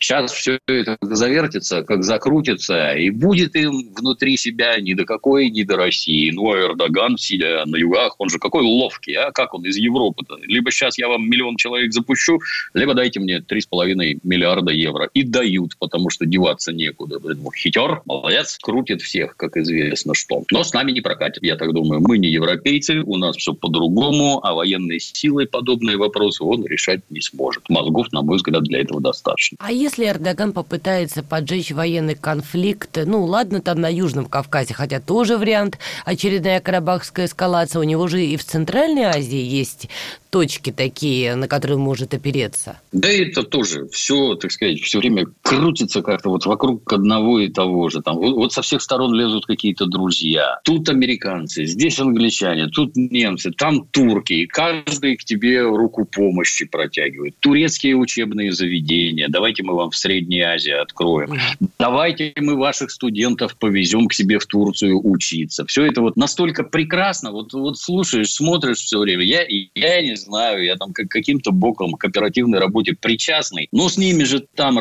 Сейчас 0.00 0.32
все 0.32 0.58
это 0.66 0.96
завертится, 1.02 1.82
как 1.82 2.04
закрутится, 2.04 2.94
и 2.94 3.10
будет 3.10 3.54
им 3.54 3.92
внутри 3.94 4.38
себя 4.38 4.80
ни 4.80 4.94
до 4.94 5.04
какой, 5.04 5.50
ни 5.50 5.62
до 5.62 5.76
России. 5.76 6.30
Ну, 6.30 6.50
а 6.52 6.58
Эрдоган, 6.58 7.18
сидя 7.18 7.64
на 7.66 7.76
югах, 7.76 8.14
он 8.18 8.30
же 8.30 8.38
какой 8.38 8.62
ловкий, 8.62 9.12
а 9.12 9.30
как 9.30 9.52
он 9.52 9.66
из 9.66 9.76
Европы-то? 9.76 10.38
Либо 10.42 10.70
сейчас 10.70 10.96
я 10.96 11.08
вам 11.08 11.28
миллион 11.28 11.56
человек 11.56 11.92
запущу, 11.92 12.40
либо 12.72 12.94
дайте 12.94 13.20
мне 13.20 13.40
3,5 13.40 14.20
миллиарда 14.22 14.72
евро. 14.72 15.10
И 15.12 15.22
дают, 15.50 15.76
потому 15.78 16.10
что 16.10 16.26
деваться 16.26 16.72
некуда. 16.72 17.18
Хитер, 17.56 18.02
молодец, 18.04 18.58
крутит 18.60 19.02
всех, 19.02 19.36
как 19.36 19.56
известно 19.56 20.14
что. 20.14 20.44
Но 20.50 20.64
с 20.64 20.72
нами 20.72 20.92
не 20.92 21.00
прокатит, 21.00 21.42
я 21.42 21.56
так 21.56 21.72
думаю. 21.72 22.00
Мы 22.00 22.18
не 22.18 22.28
европейцы, 22.28 23.02
у 23.02 23.16
нас 23.16 23.36
все 23.36 23.52
по-другому, 23.52 24.40
а 24.44 24.54
военной 24.54 25.00
силой 25.00 25.46
подобные 25.46 25.96
вопросы 25.96 26.42
он 26.42 26.64
решать 26.64 27.00
не 27.10 27.20
сможет. 27.20 27.68
Мозгов, 27.68 28.12
на 28.12 28.22
мой 28.22 28.36
взгляд, 28.36 28.62
для 28.64 28.80
этого 28.80 29.00
достаточно. 29.00 29.56
А 29.60 29.72
если 29.72 30.00
если 30.00 30.06
Эрдоган 30.06 30.52
попытается 30.52 31.22
поджечь 31.22 31.72
военный 31.72 32.14
конфликт, 32.14 32.96
ну 33.04 33.24
ладно, 33.24 33.60
там 33.60 33.80
на 33.80 33.92
Южном 33.92 34.26
Кавказе, 34.26 34.72
хотя 34.72 35.00
тоже 35.00 35.36
вариант, 35.36 35.78
очередная 36.04 36.60
карабахская 36.60 37.26
эскалация, 37.26 37.80
у 37.80 37.82
него 37.82 38.06
же 38.08 38.24
и 38.24 38.36
в 38.36 38.44
Центральной 38.44 39.02
Азии 39.02 39.42
есть 39.42 39.88
точки 40.30 40.70
такие, 40.70 41.34
на 41.34 41.48
которые 41.48 41.76
может 41.76 42.14
опереться? 42.14 42.80
Да 42.92 43.08
это 43.08 43.42
тоже 43.42 43.88
все, 43.88 44.36
так 44.36 44.52
сказать, 44.52 44.80
все 44.80 44.98
время 44.98 45.26
крутится 45.42 46.02
как-то 46.02 46.30
вот 46.30 46.46
вокруг 46.46 46.92
одного 46.92 47.40
и 47.40 47.48
того 47.48 47.88
же. 47.88 48.02
Там, 48.02 48.16
вот, 48.16 48.34
вот 48.34 48.52
со 48.52 48.62
всех 48.62 48.82
сторон 48.82 49.14
лезут 49.14 49.46
какие-то 49.46 49.86
друзья. 49.86 50.58
Тут 50.64 50.88
американцы, 50.88 51.64
здесь 51.64 51.98
англичане, 51.98 52.68
тут 52.68 52.96
немцы, 52.96 53.50
там 53.50 53.86
турки. 53.86 54.32
И 54.34 54.46
каждый 54.46 55.16
к 55.16 55.24
тебе 55.24 55.62
руку 55.62 56.04
помощи 56.04 56.66
протягивает. 56.66 57.34
Турецкие 57.40 57.96
учебные 57.96 58.52
заведения. 58.52 59.28
Давайте 59.28 59.62
мы 59.62 59.74
вам 59.74 59.90
в 59.90 59.96
Средней 59.96 60.42
Азии 60.42 60.72
откроем. 60.72 61.38
Давайте 61.78 62.32
мы 62.36 62.56
ваших 62.56 62.90
студентов 62.90 63.56
повезем 63.56 64.08
к 64.08 64.14
себе 64.14 64.38
в 64.38 64.46
Турцию 64.46 65.00
учиться. 65.02 65.64
Все 65.66 65.84
это 65.84 66.00
вот 66.00 66.16
настолько 66.16 66.64
прекрасно. 66.64 67.32
Вот, 67.32 67.52
вот 67.52 67.78
слушаешь, 67.78 68.32
смотришь 68.32 68.78
все 68.78 68.98
время. 68.98 69.24
Я, 69.24 69.44
я 69.74 70.02
не 70.02 70.16
знаю, 70.16 70.64
я 70.64 70.76
там 70.76 70.92
каким-то 70.92 71.52
боком 71.52 71.92
к 71.92 72.04
оперативной 72.04 72.58
работе 72.58 72.96
причастный, 73.00 73.68
но 73.72 73.88
с 73.88 73.96
ними 73.96 74.24
же 74.24 74.40
там 74.54 74.78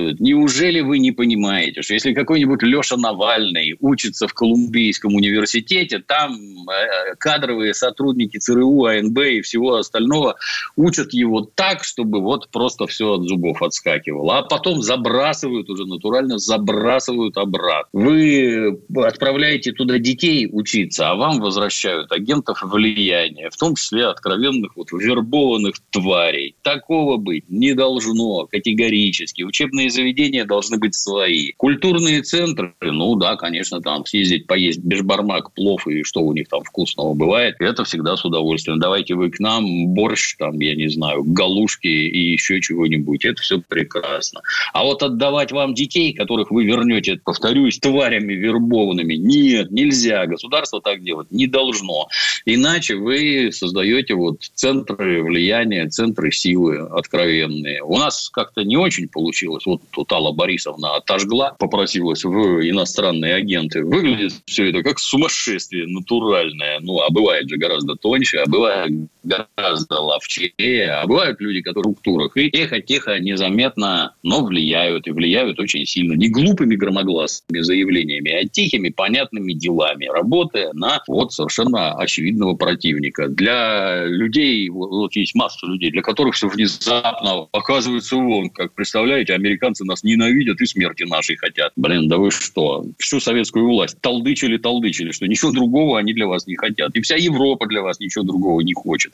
работают. 0.00 0.20
Неужели 0.20 0.80
вы 0.80 0.98
не 0.98 1.12
понимаете, 1.12 1.82
что 1.82 1.94
если 1.94 2.12
какой-нибудь 2.14 2.62
Леша 2.62 2.96
Навальный 2.96 3.76
учится 3.80 4.26
в 4.26 4.34
Колумбийском 4.34 5.14
университете, 5.14 5.98
там 5.98 6.32
э, 6.68 7.14
кадровые 7.18 7.74
сотрудники 7.74 8.38
ЦРУ, 8.38 8.84
АНБ 8.84 9.18
и 9.18 9.40
всего 9.42 9.76
остального 9.76 10.36
учат 10.76 11.12
его 11.12 11.42
так, 11.42 11.84
чтобы 11.84 12.20
вот 12.20 12.48
просто 12.50 12.86
все 12.86 13.14
от 13.14 13.28
зубов 13.28 13.62
отскакивало. 13.62 14.38
А 14.38 14.42
потом 14.42 14.82
забрасывают 14.82 15.68
уже 15.70 15.86
натурально, 15.86 16.38
забрасывают 16.38 17.36
обратно. 17.36 17.88
Вы 17.92 18.78
отправляете 18.96 19.72
туда 19.72 19.98
детей 19.98 20.48
учиться, 20.50 21.10
а 21.10 21.14
вам 21.14 21.40
возвращают 21.40 22.12
агентов 22.12 22.62
влияния, 22.62 23.50
в 23.50 23.56
том 23.56 23.74
числе 23.74 24.06
откровенных 24.06 24.76
вот 24.76 24.92
вербованных 24.92 25.74
тварей. 25.90 26.54
Такого 26.62 27.16
быть 27.16 27.48
не 27.48 27.74
должно 27.74 28.46
категорически. 28.46 29.42
Учебные 29.42 29.89
заведения 29.90 30.44
должны 30.44 30.78
быть 30.78 30.94
свои. 30.94 31.52
Культурные 31.56 32.22
центры, 32.22 32.74
ну 32.80 33.14
да, 33.16 33.36
конечно, 33.36 33.80
там 33.80 34.06
съездить, 34.06 34.46
поесть 34.46 34.80
бешбармак, 34.80 35.52
плов 35.52 35.86
и 35.86 36.02
что 36.02 36.20
у 36.20 36.32
них 36.32 36.48
там 36.48 36.62
вкусного 36.62 37.14
бывает, 37.14 37.56
это 37.58 37.84
всегда 37.84 38.16
с 38.16 38.24
удовольствием. 38.24 38.78
Давайте 38.78 39.14
вы 39.14 39.30
к 39.30 39.40
нам 39.40 39.88
борщ, 39.88 40.36
там, 40.36 40.58
я 40.60 40.74
не 40.74 40.88
знаю, 40.88 41.24
галушки 41.24 41.86
и 41.86 42.32
еще 42.32 42.60
чего-нибудь. 42.60 43.24
Это 43.24 43.40
все 43.42 43.60
прекрасно. 43.60 44.40
А 44.72 44.84
вот 44.84 45.02
отдавать 45.02 45.52
вам 45.52 45.74
детей, 45.74 46.12
которых 46.12 46.50
вы 46.50 46.64
вернете, 46.64 47.20
повторюсь, 47.22 47.78
тварями 47.78 48.34
вербованными, 48.34 49.14
нет, 49.14 49.70
нельзя. 49.70 50.26
Государство 50.26 50.80
так 50.80 51.02
делать 51.02 51.30
не 51.30 51.46
должно. 51.46 52.08
Иначе 52.44 52.96
вы 52.96 53.50
создаете 53.52 54.14
вот 54.14 54.42
центры 54.54 55.22
влияния, 55.22 55.88
центры 55.88 56.32
силы 56.32 56.78
откровенные. 56.78 57.82
У 57.82 57.96
нас 57.96 58.30
как-то 58.30 58.62
не 58.64 58.76
очень 58.76 59.08
получилось. 59.08 59.66
Вот 59.66 59.79
тут 59.92 60.12
Алла 60.12 60.32
Борисовна 60.32 60.96
отожгла, 60.96 61.54
попросилась 61.58 62.24
в 62.24 62.68
иностранные 62.68 63.34
агенты. 63.34 63.84
Выглядит 63.84 64.32
все 64.46 64.70
это 64.70 64.82
как 64.82 64.98
сумасшествие 64.98 65.86
натуральное. 65.86 66.78
Ну, 66.80 67.00
а 67.00 67.10
бывает 67.10 67.48
же 67.48 67.56
гораздо 67.56 67.94
тоньше, 67.96 68.38
а 68.38 68.48
бывает 68.48 68.92
гораздо 69.22 70.00
ловчее, 70.00 70.90
а 70.90 71.06
бывают 71.06 71.40
люди, 71.40 71.60
которые 71.60 71.94
в 71.94 71.98
структурах, 72.00 72.36
и 72.36 72.50
тихо-тихо, 72.50 73.18
незаметно, 73.18 74.14
но 74.22 74.44
влияют, 74.44 75.06
и 75.06 75.10
влияют 75.10 75.58
очень 75.58 75.86
сильно. 75.86 76.14
Не 76.14 76.28
глупыми 76.28 76.76
громогласными 76.76 77.60
заявлениями, 77.60 78.30
а 78.30 78.46
тихими, 78.46 78.90
понятными 78.90 79.52
делами, 79.52 80.06
работая 80.06 80.72
на 80.72 81.02
вот 81.06 81.32
совершенно 81.32 81.94
очевидного 81.94 82.54
противника. 82.54 83.28
Для 83.28 84.04
людей, 84.06 84.68
вот 84.68 85.14
есть 85.14 85.34
масса 85.34 85.66
людей, 85.66 85.90
для 85.90 86.02
которых 86.02 86.34
все 86.34 86.48
внезапно 86.48 87.48
оказывается 87.52 88.16
вон, 88.16 88.50
как 88.50 88.74
представляете, 88.74 89.34
американцы 89.34 89.69
нас 89.80 90.02
ненавидят 90.02 90.60
и 90.60 90.66
смерти 90.66 91.04
нашей 91.04 91.36
хотят. 91.36 91.72
Блин, 91.76 92.08
да 92.08 92.18
вы 92.18 92.30
что? 92.30 92.84
Всю 92.98 93.20
советскую 93.20 93.66
власть 93.66 93.98
толдычили, 94.00 94.56
толдычили, 94.56 95.12
что 95.12 95.26
ничего 95.26 95.52
другого 95.52 95.98
они 95.98 96.12
для 96.12 96.26
вас 96.26 96.46
не 96.46 96.56
хотят. 96.56 96.94
И 96.96 97.00
вся 97.00 97.16
Европа 97.16 97.66
для 97.66 97.82
вас 97.82 98.00
ничего 98.00 98.24
другого 98.24 98.60
не 98.60 98.74
хочет. 98.74 99.12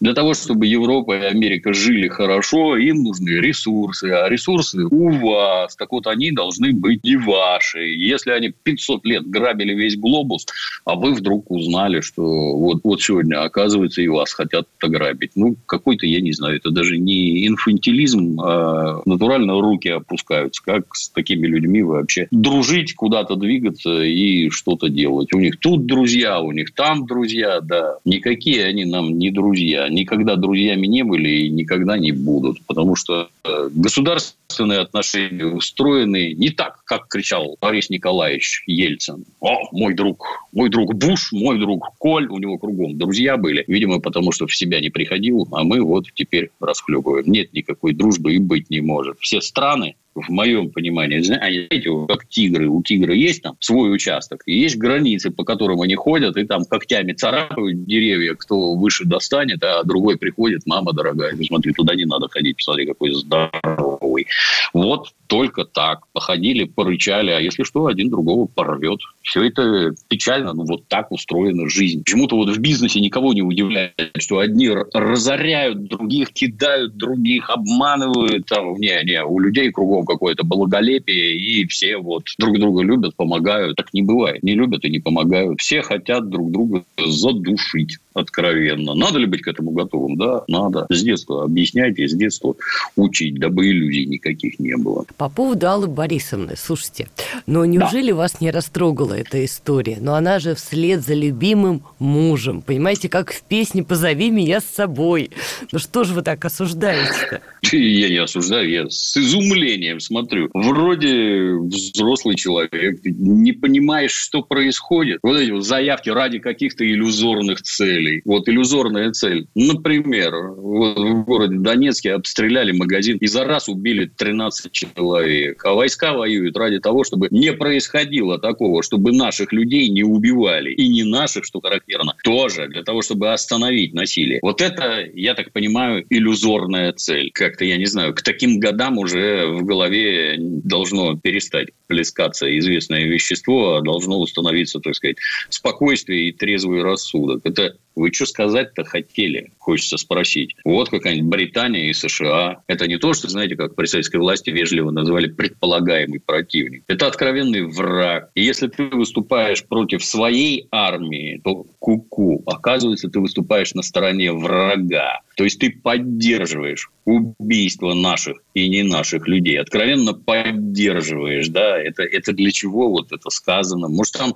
Для 0.00 0.14
того, 0.14 0.34
чтобы 0.34 0.66
Европа 0.66 1.18
и 1.18 1.24
Америка 1.24 1.72
жили 1.72 2.08
хорошо, 2.08 2.76
им 2.76 3.02
нужны 3.02 3.30
ресурсы. 3.30 4.10
А 4.10 4.28
ресурсы 4.28 4.84
у 4.84 5.10
вас. 5.10 5.76
Так 5.76 5.92
вот, 5.92 6.06
они 6.06 6.32
должны 6.32 6.72
быть 6.72 7.00
и 7.02 7.16
ваши. 7.16 7.80
Если 7.80 8.30
они 8.30 8.52
500 8.62 9.04
лет 9.04 9.26
грабили 9.28 9.74
весь 9.74 9.96
глобус, 9.96 10.46
а 10.84 10.94
вы 10.94 11.14
вдруг 11.14 11.50
узнали, 11.50 12.00
что 12.00 12.22
вот, 12.22 12.80
вот 12.84 13.02
сегодня, 13.02 13.42
оказывается, 13.42 14.02
и 14.02 14.08
вас 14.08 14.32
хотят 14.32 14.66
ограбить. 14.80 15.32
Ну, 15.34 15.56
какой-то, 15.66 16.06
я 16.06 16.20
не 16.20 16.32
знаю, 16.32 16.56
это 16.56 16.70
даже 16.70 16.98
не 16.98 17.46
инфантилизм, 17.46 18.40
а 18.40 19.02
натурально 19.04 19.60
руки 19.60 19.97
опускаются. 19.98 20.62
Как 20.64 20.94
с 20.94 21.10
такими 21.10 21.46
людьми 21.46 21.82
вообще 21.82 22.28
дружить, 22.30 22.94
куда-то 22.94 23.36
двигаться 23.36 24.02
и 24.02 24.50
что-то 24.50 24.88
делать? 24.88 25.32
У 25.32 25.38
них 25.38 25.58
тут 25.58 25.86
друзья, 25.86 26.40
у 26.40 26.52
них 26.52 26.74
там 26.74 27.06
друзья, 27.06 27.60
да. 27.60 27.96
Никакие 28.04 28.64
они 28.64 28.84
нам 28.84 29.18
не 29.18 29.30
друзья. 29.30 29.88
Никогда 29.88 30.36
друзьями 30.36 30.86
не 30.86 31.04
были 31.04 31.28
и 31.28 31.48
никогда 31.50 31.98
не 31.98 32.12
будут. 32.12 32.58
Потому 32.66 32.96
что 32.96 33.28
э, 33.44 33.68
государственные 33.72 34.80
отношения 34.80 35.46
устроены 35.46 36.34
не 36.34 36.50
так, 36.50 36.82
как 36.84 37.08
кричал 37.08 37.56
Борис 37.60 37.90
Николаевич 37.90 38.62
Ельцин. 38.66 39.24
О, 39.40 39.68
мой 39.72 39.94
друг, 39.94 40.48
мой 40.52 40.70
друг 40.70 40.94
Буш, 40.94 41.32
мой 41.32 41.58
друг 41.58 41.90
Коль, 41.98 42.28
у 42.28 42.38
него 42.38 42.58
кругом 42.58 42.98
друзья 42.98 43.36
были. 43.36 43.64
Видимо, 43.66 44.00
потому 44.00 44.32
что 44.32 44.46
в 44.46 44.54
себя 44.54 44.80
не 44.80 44.90
приходил, 44.90 45.46
а 45.52 45.64
мы 45.64 45.82
вот 45.82 46.06
теперь 46.14 46.50
расхлебываем. 46.60 47.30
Нет 47.30 47.52
никакой 47.52 47.92
дружбы 47.94 48.34
и 48.34 48.38
быть 48.38 48.70
не 48.70 48.80
может. 48.80 49.18
Все 49.20 49.40
страны 49.40 49.87
в 50.20 50.28
моем 50.30 50.70
понимании, 50.70 51.20
знаете, 51.20 51.90
как 52.08 52.26
тигры, 52.28 52.68
у 52.68 52.82
тигра 52.82 53.14
есть 53.14 53.42
там 53.42 53.56
свой 53.60 53.92
участок, 53.94 54.42
и 54.46 54.58
есть 54.58 54.76
границы, 54.76 55.30
по 55.30 55.44
которым 55.44 55.80
они 55.80 55.94
ходят, 55.94 56.36
и 56.36 56.44
там 56.44 56.64
когтями 56.64 57.12
царапают 57.12 57.84
деревья, 57.84 58.34
кто 58.34 58.74
выше 58.74 59.04
достанет, 59.04 59.62
а 59.62 59.82
другой 59.84 60.18
приходит, 60.18 60.62
мама 60.66 60.92
дорогая, 60.92 61.34
ну, 61.36 61.44
смотри, 61.44 61.72
туда 61.72 61.94
не 61.94 62.04
надо 62.04 62.28
ходить, 62.28 62.56
посмотри, 62.56 62.86
какой 62.86 63.12
здоровый. 63.12 64.26
Вот 64.72 65.08
только 65.28 65.64
так. 65.64 66.00
Походили, 66.12 66.64
порычали, 66.64 67.30
а 67.30 67.40
если 67.40 67.62
что, 67.62 67.86
один 67.86 68.10
другого 68.10 68.46
порвет. 68.46 68.98
Все 69.22 69.44
это 69.44 69.94
печально, 70.08 70.54
но 70.54 70.64
вот 70.64 70.88
так 70.88 71.12
устроена 71.12 71.68
жизнь. 71.68 72.02
Почему-то 72.02 72.36
вот 72.36 72.48
в 72.48 72.58
бизнесе 72.58 73.00
никого 73.00 73.32
не 73.34 73.42
удивляет, 73.42 73.94
что 74.18 74.38
одни 74.38 74.68
разоряют, 74.68 75.84
других 75.84 76.32
кидают, 76.32 76.96
других 76.96 77.50
обманывают. 77.50 78.46
Там, 78.46 78.74
не, 78.74 79.04
не, 79.04 79.22
у 79.22 79.38
людей 79.38 79.70
кругом 79.70 80.04
какое-то 80.06 80.44
благолепие, 80.44 81.36
и 81.36 81.66
все 81.66 81.98
вот 81.98 82.24
друг 82.38 82.58
друга 82.58 82.82
любят, 82.82 83.14
помогают. 83.14 83.76
Так 83.76 83.92
не 83.92 84.02
бывает. 84.02 84.42
Не 84.42 84.54
любят 84.54 84.84
и 84.84 84.90
не 84.90 84.98
помогают. 84.98 85.60
Все 85.60 85.82
хотят 85.82 86.28
друг 86.30 86.50
друга 86.50 86.84
задушить 86.96 87.98
откровенно. 88.18 88.94
Надо 88.94 89.18
ли 89.18 89.26
быть 89.26 89.42
к 89.42 89.48
этому 89.48 89.70
готовым? 89.70 90.16
Да, 90.16 90.44
надо. 90.48 90.86
С 90.90 91.02
детства 91.02 91.44
объясняйте, 91.44 92.08
с 92.08 92.14
детства 92.14 92.54
учить, 92.96 93.38
дабы 93.38 93.70
иллюзий 93.70 94.06
никаких 94.06 94.58
не 94.58 94.76
было. 94.76 95.04
По 95.16 95.28
поводу 95.28 95.68
Аллы 95.68 95.86
Борисовны, 95.86 96.54
слушайте, 96.56 97.08
но 97.46 97.64
неужели 97.64 98.10
да. 98.10 98.16
вас 98.16 98.40
не 98.40 98.50
растрогала 98.50 99.14
эта 99.14 99.44
история? 99.44 99.98
Но 100.00 100.14
она 100.14 100.38
же 100.38 100.54
вслед 100.54 101.02
за 101.02 101.14
любимым 101.14 101.82
мужем. 101.98 102.62
Понимаете, 102.62 103.08
как 103.08 103.32
в 103.32 103.42
песне 103.42 103.82
«Позови 103.82 104.30
меня 104.30 104.60
с 104.60 104.64
собой». 104.64 105.30
Ну 105.72 105.78
что 105.78 106.04
же 106.04 106.14
вы 106.14 106.22
так 106.22 106.44
осуждаете-то? 106.44 107.40
Я 107.72 108.08
не 108.08 108.16
осуждаю, 108.18 108.70
я 108.70 108.88
с 108.88 109.16
изумлением 109.16 110.00
смотрю. 110.00 110.50
Вроде 110.54 111.54
взрослый 111.54 112.36
человек, 112.36 113.00
не 113.04 113.52
понимаешь, 113.52 114.12
что 114.12 114.42
происходит. 114.42 115.18
Вот 115.22 115.36
эти 115.36 115.50
вот 115.50 115.64
заявки 115.64 116.08
ради 116.10 116.38
каких-то 116.38 116.84
иллюзорных 116.84 117.62
целей. 117.62 118.07
Вот 118.24 118.48
иллюзорная 118.48 119.12
цель. 119.12 119.46
Например, 119.54 120.32
вот 120.56 120.98
в 120.98 121.24
городе 121.24 121.56
Донецке 121.58 122.12
обстреляли 122.12 122.72
магазин 122.72 123.18
и 123.18 123.26
за 123.26 123.44
раз 123.44 123.68
убили 123.68 124.06
13 124.06 124.72
человек. 124.72 125.64
А 125.64 125.74
войска 125.74 126.14
воюют 126.14 126.56
ради 126.56 126.78
того, 126.80 127.04
чтобы 127.04 127.28
не 127.30 127.52
происходило 127.52 128.38
такого, 128.38 128.82
чтобы 128.82 129.12
наших 129.12 129.52
людей 129.52 129.88
не 129.88 130.02
убивали. 130.02 130.72
И 130.72 130.88
не 130.88 131.04
наших, 131.04 131.44
что 131.44 131.60
характерно, 131.60 132.14
тоже 132.24 132.68
для 132.68 132.82
того, 132.82 133.02
чтобы 133.02 133.32
остановить 133.32 133.94
насилие. 133.94 134.38
Вот 134.42 134.60
это, 134.60 135.04
я 135.14 135.34
так 135.34 135.52
понимаю, 135.52 136.04
иллюзорная 136.10 136.92
цель. 136.92 137.30
Как-то, 137.32 137.64
я 137.64 137.76
не 137.76 137.86
знаю, 137.86 138.14
к 138.14 138.22
таким 138.22 138.58
годам 138.58 138.98
уже 138.98 139.46
в 139.46 139.64
голове 139.64 140.36
должно 140.38 141.16
перестать 141.16 141.68
плескаться 141.86 142.46
известное 142.58 143.04
вещество, 143.04 143.76
а 143.76 143.82
должно 143.82 144.20
установиться, 144.20 144.80
так 144.80 144.94
сказать, 144.94 145.16
спокойствие 145.48 146.28
и 146.28 146.32
трезвый 146.32 146.82
рассудок. 146.82 147.40
Это 147.44 147.76
вы 147.98 148.12
что 148.12 148.26
сказать-то 148.26 148.84
хотели, 148.84 149.52
хочется 149.58 149.96
спросить. 149.98 150.54
Вот 150.64 150.88
какая-нибудь 150.88 151.30
Британия 151.30 151.90
и 151.90 151.92
США. 151.92 152.62
Это 152.66 152.86
не 152.86 152.98
то, 152.98 153.12
что, 153.12 153.28
знаете, 153.28 153.56
как 153.56 153.74
при 153.74 153.86
советской 153.86 154.16
власти 154.16 154.50
вежливо 154.50 154.90
называли 154.90 155.28
предполагаемый 155.28 156.20
противник. 156.20 156.84
Это 156.86 157.06
откровенный 157.06 157.66
враг. 157.66 158.30
И 158.34 158.42
если 158.42 158.68
ты 158.68 158.84
выступаешь 158.84 159.64
против 159.64 160.04
своей 160.04 160.66
армии, 160.70 161.40
то 161.42 161.66
куку. 161.78 162.36
-ку. 162.36 162.42
Оказывается, 162.46 163.08
ты 163.08 163.20
выступаешь 163.20 163.74
на 163.74 163.82
стороне 163.82 164.32
врага. 164.32 165.20
То 165.36 165.44
есть 165.44 165.60
ты 165.60 165.70
поддерживаешь 165.70 166.90
убийство 167.08 167.94
наших 167.94 168.36
и 168.52 168.68
не 168.68 168.82
наших 168.82 169.26
людей. 169.26 169.58
Откровенно 169.58 170.12
поддерживаешь, 170.12 171.48
да, 171.48 171.78
это, 171.78 172.02
это 172.02 172.32
для 172.32 172.50
чего 172.50 172.90
вот 172.90 173.12
это 173.12 173.30
сказано? 173.30 173.88
Может, 173.88 174.14
там, 174.14 174.34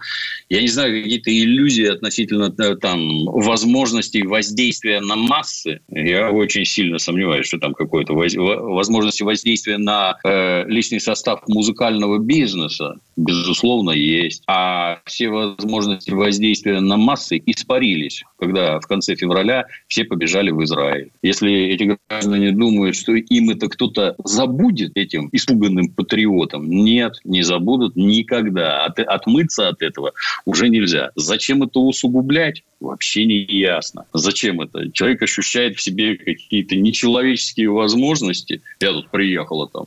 я 0.49 0.63
не 0.63 0.69
знаю, 0.69 1.03
какие-то 1.03 1.31
иллюзии 1.31 1.85
относительно 1.85 2.55
э, 2.59 2.77
там 2.77 3.25
возможностей 3.27 4.23
воздействия 4.23 5.01
на 5.01 5.17
массы? 5.17 5.81
Я 5.91 6.31
очень 6.31 6.65
сильно 6.65 6.99
сомневаюсь, 6.99 7.47
что 7.47 7.59
там 7.59 7.75
какое-то 7.75 8.15
воз... 8.15 8.35
возможности 8.35 9.23
воздействия 9.23 9.77
на 9.77 10.17
э, 10.25 10.65
личный 10.67 11.01
состав 11.01 11.43
музыкального 11.49 12.19
бизнеса, 12.19 12.97
безусловно, 13.17 13.91
есть. 13.91 14.43
А 14.47 15.01
все 15.05 15.29
возможности 15.29 16.11
воздействия 16.11 16.81
на 16.81 16.97
массы 16.97 17.43
испарились, 17.45 18.25
когда 18.39 18.81
в 18.81 18.87
конце 18.87 19.15
февраля 19.15 19.67
все 19.89 20.05
побежали 20.05 20.51
в 20.51 20.63
Израиль. 20.65 21.11
Если 21.23 21.53
эти 21.53 21.97
граждане 22.09 22.53
думают, 22.63 22.95
что 22.95 23.13
им 23.15 23.51
это 23.51 23.69
кто-то 23.69 24.15
забудет 24.25 24.93
этим 24.95 25.29
испуганным 25.33 25.89
патриотам, 25.89 26.71
нет, 26.71 27.15
не 27.25 27.43
забудут 27.43 27.97
никогда. 27.97 28.85
От, 28.85 29.01
отмыться 29.01 29.67
от 29.67 29.83
этого 29.83 30.13
уже 30.45 30.69
нельзя. 30.69 31.11
Зачем 31.17 31.65
это 31.65 31.81
усугублять? 31.81 32.63
Вообще 32.79 33.27
не 33.27 33.39
ясно. 33.39 34.05
Зачем 34.13 34.61
это? 34.61 34.93
Человек 34.93 35.23
ощущает 35.23 35.77
в 35.77 35.83
себе 35.83 36.17
какие-то 36.17 36.77
нечеловеческие 36.77 37.69
возможности. 37.69 38.63
Я 38.81 38.93
тут 38.93 39.11
приехала 39.11 39.69
там 39.69 39.87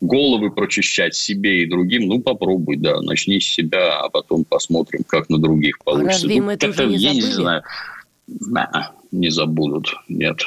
головы 0.00 0.50
прочищать 0.50 1.14
себе 1.14 1.62
и 1.62 1.66
другим, 1.66 2.08
ну, 2.08 2.20
попробуй, 2.20 2.76
да, 2.76 3.00
начни 3.02 3.40
с 3.40 3.44
себя, 3.44 4.00
а 4.00 4.08
потом 4.08 4.44
посмотрим, 4.44 5.04
как 5.06 5.30
на 5.30 5.38
других 5.38 5.78
получится. 5.78 6.26
Разве 6.26 6.42
ну, 6.42 6.50
это 6.50 6.68
уже 6.68 6.86
не 6.86 6.96
я 6.96 7.10
забыли? 7.10 7.24
не 7.24 7.32
знаю. 7.32 7.62
Да, 8.26 8.92
не 9.12 9.30
забудут, 9.30 9.94
нет. 10.08 10.40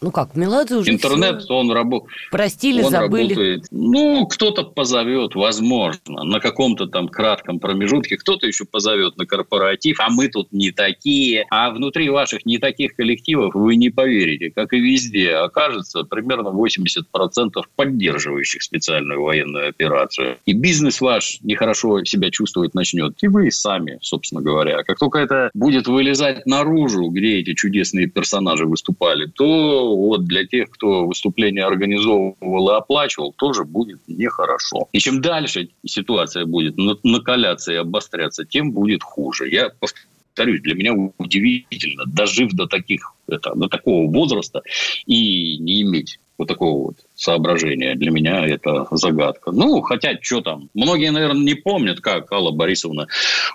Ну 0.00 0.12
как, 0.12 0.36
Меладзе 0.36 0.76
уже 0.76 0.92
Интернет, 0.92 1.42
все... 1.42 1.54
он 1.54 1.72
работает. 1.72 2.12
Простили, 2.30 2.82
он 2.82 2.90
забыли. 2.90 3.28
Работает. 3.30 3.64
Ну, 3.72 4.26
кто-то 4.26 4.62
позовет, 4.62 5.34
возможно, 5.34 6.22
на 6.24 6.38
каком-то 6.38 6.86
там 6.86 7.08
кратком 7.08 7.58
промежутке. 7.58 8.16
Кто-то 8.16 8.46
еще 8.46 8.64
позовет 8.64 9.16
на 9.16 9.26
корпоратив, 9.26 9.98
а 10.00 10.08
мы 10.10 10.28
тут 10.28 10.52
не 10.52 10.70
такие. 10.70 11.46
А 11.50 11.70
внутри 11.70 12.10
ваших 12.10 12.46
не 12.46 12.58
таких 12.58 12.94
коллективов 12.94 13.54
вы 13.54 13.74
не 13.74 13.90
поверите, 13.90 14.52
как 14.54 14.72
и 14.72 14.80
везде, 14.80 15.34
окажется 15.34 16.04
примерно 16.04 16.48
80% 16.48 17.62
поддерживающих 17.74 18.62
специальную 18.62 19.22
военную 19.22 19.68
операцию. 19.68 20.38
И 20.46 20.52
бизнес 20.52 21.00
ваш 21.00 21.38
нехорошо 21.42 22.04
себя 22.04 22.30
чувствовать 22.30 22.74
начнет. 22.74 23.16
И 23.20 23.26
вы 23.26 23.50
сами, 23.50 23.98
собственно 24.00 24.42
говоря. 24.42 24.84
Как 24.84 24.98
только 24.98 25.18
это 25.18 25.50
будет 25.54 25.88
вылезать 25.88 26.46
наружу, 26.46 27.08
где 27.08 27.40
эти 27.40 27.54
чудесные 27.54 28.06
персонажи 28.06 28.64
выступали, 28.64 29.26
то 29.26 29.87
вот 29.96 30.24
для 30.24 30.46
тех, 30.46 30.70
кто 30.70 31.06
выступление 31.06 31.64
организовывал 31.64 32.70
и 32.70 32.74
оплачивал, 32.74 33.32
тоже 33.32 33.64
будет 33.64 34.00
нехорошо. 34.06 34.88
И 34.92 34.98
чем 34.98 35.20
дальше 35.20 35.68
ситуация 35.84 36.46
будет 36.46 36.76
накаляться 37.04 37.72
и 37.72 37.76
обостряться, 37.76 38.44
тем 38.44 38.72
будет 38.72 39.02
хуже. 39.02 39.48
Я 39.48 39.70
повторюсь, 39.80 40.60
для 40.62 40.74
меня 40.74 40.94
удивительно, 41.18 42.04
дожив 42.06 42.52
до 42.52 42.66
таких, 42.66 43.14
это, 43.26 43.54
до 43.54 43.68
такого 43.68 44.10
возраста 44.10 44.62
и 45.06 45.58
не 45.58 45.82
иметь 45.82 46.20
вот 46.38 46.48
такого 46.48 46.86
вот 46.86 46.96
соображения. 47.18 47.94
Для 47.96 48.10
меня 48.10 48.46
это 48.46 48.86
загадка. 48.92 49.50
Ну, 49.50 49.82
хотя, 49.82 50.16
что 50.20 50.40
там. 50.40 50.70
Многие, 50.72 51.10
наверное, 51.10 51.42
не 51.42 51.54
помнят, 51.54 52.00
как 52.00 52.30
Алла 52.32 52.52
Борисовна 52.52 53.08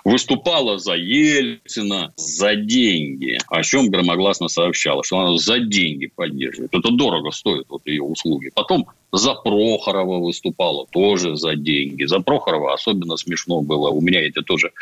выступала 0.04 0.78
за 0.78 0.94
Ельцина 0.94 2.12
за 2.16 2.54
деньги. 2.54 3.38
О 3.48 3.62
чем 3.62 3.88
громогласно 3.88 4.48
сообщала, 4.48 5.02
что 5.02 5.18
она 5.18 5.38
за 5.38 5.58
деньги 5.60 6.10
поддерживает. 6.14 6.74
Это 6.74 6.90
дорого 6.92 7.30
стоит, 7.30 7.64
вот 7.68 7.86
ее 7.86 8.02
услуги. 8.02 8.50
Потом 8.54 8.86
за 9.12 9.34
Прохорова 9.34 10.18
выступала 10.18 10.86
тоже 10.90 11.36
за 11.36 11.54
деньги. 11.54 12.04
За 12.04 12.20
Прохорова 12.20 12.74
особенно 12.74 13.16
смешно 13.16 13.62
было. 13.62 13.88
У 13.88 14.00
меня 14.00 14.26
это 14.26 14.42
тоже 14.42 14.72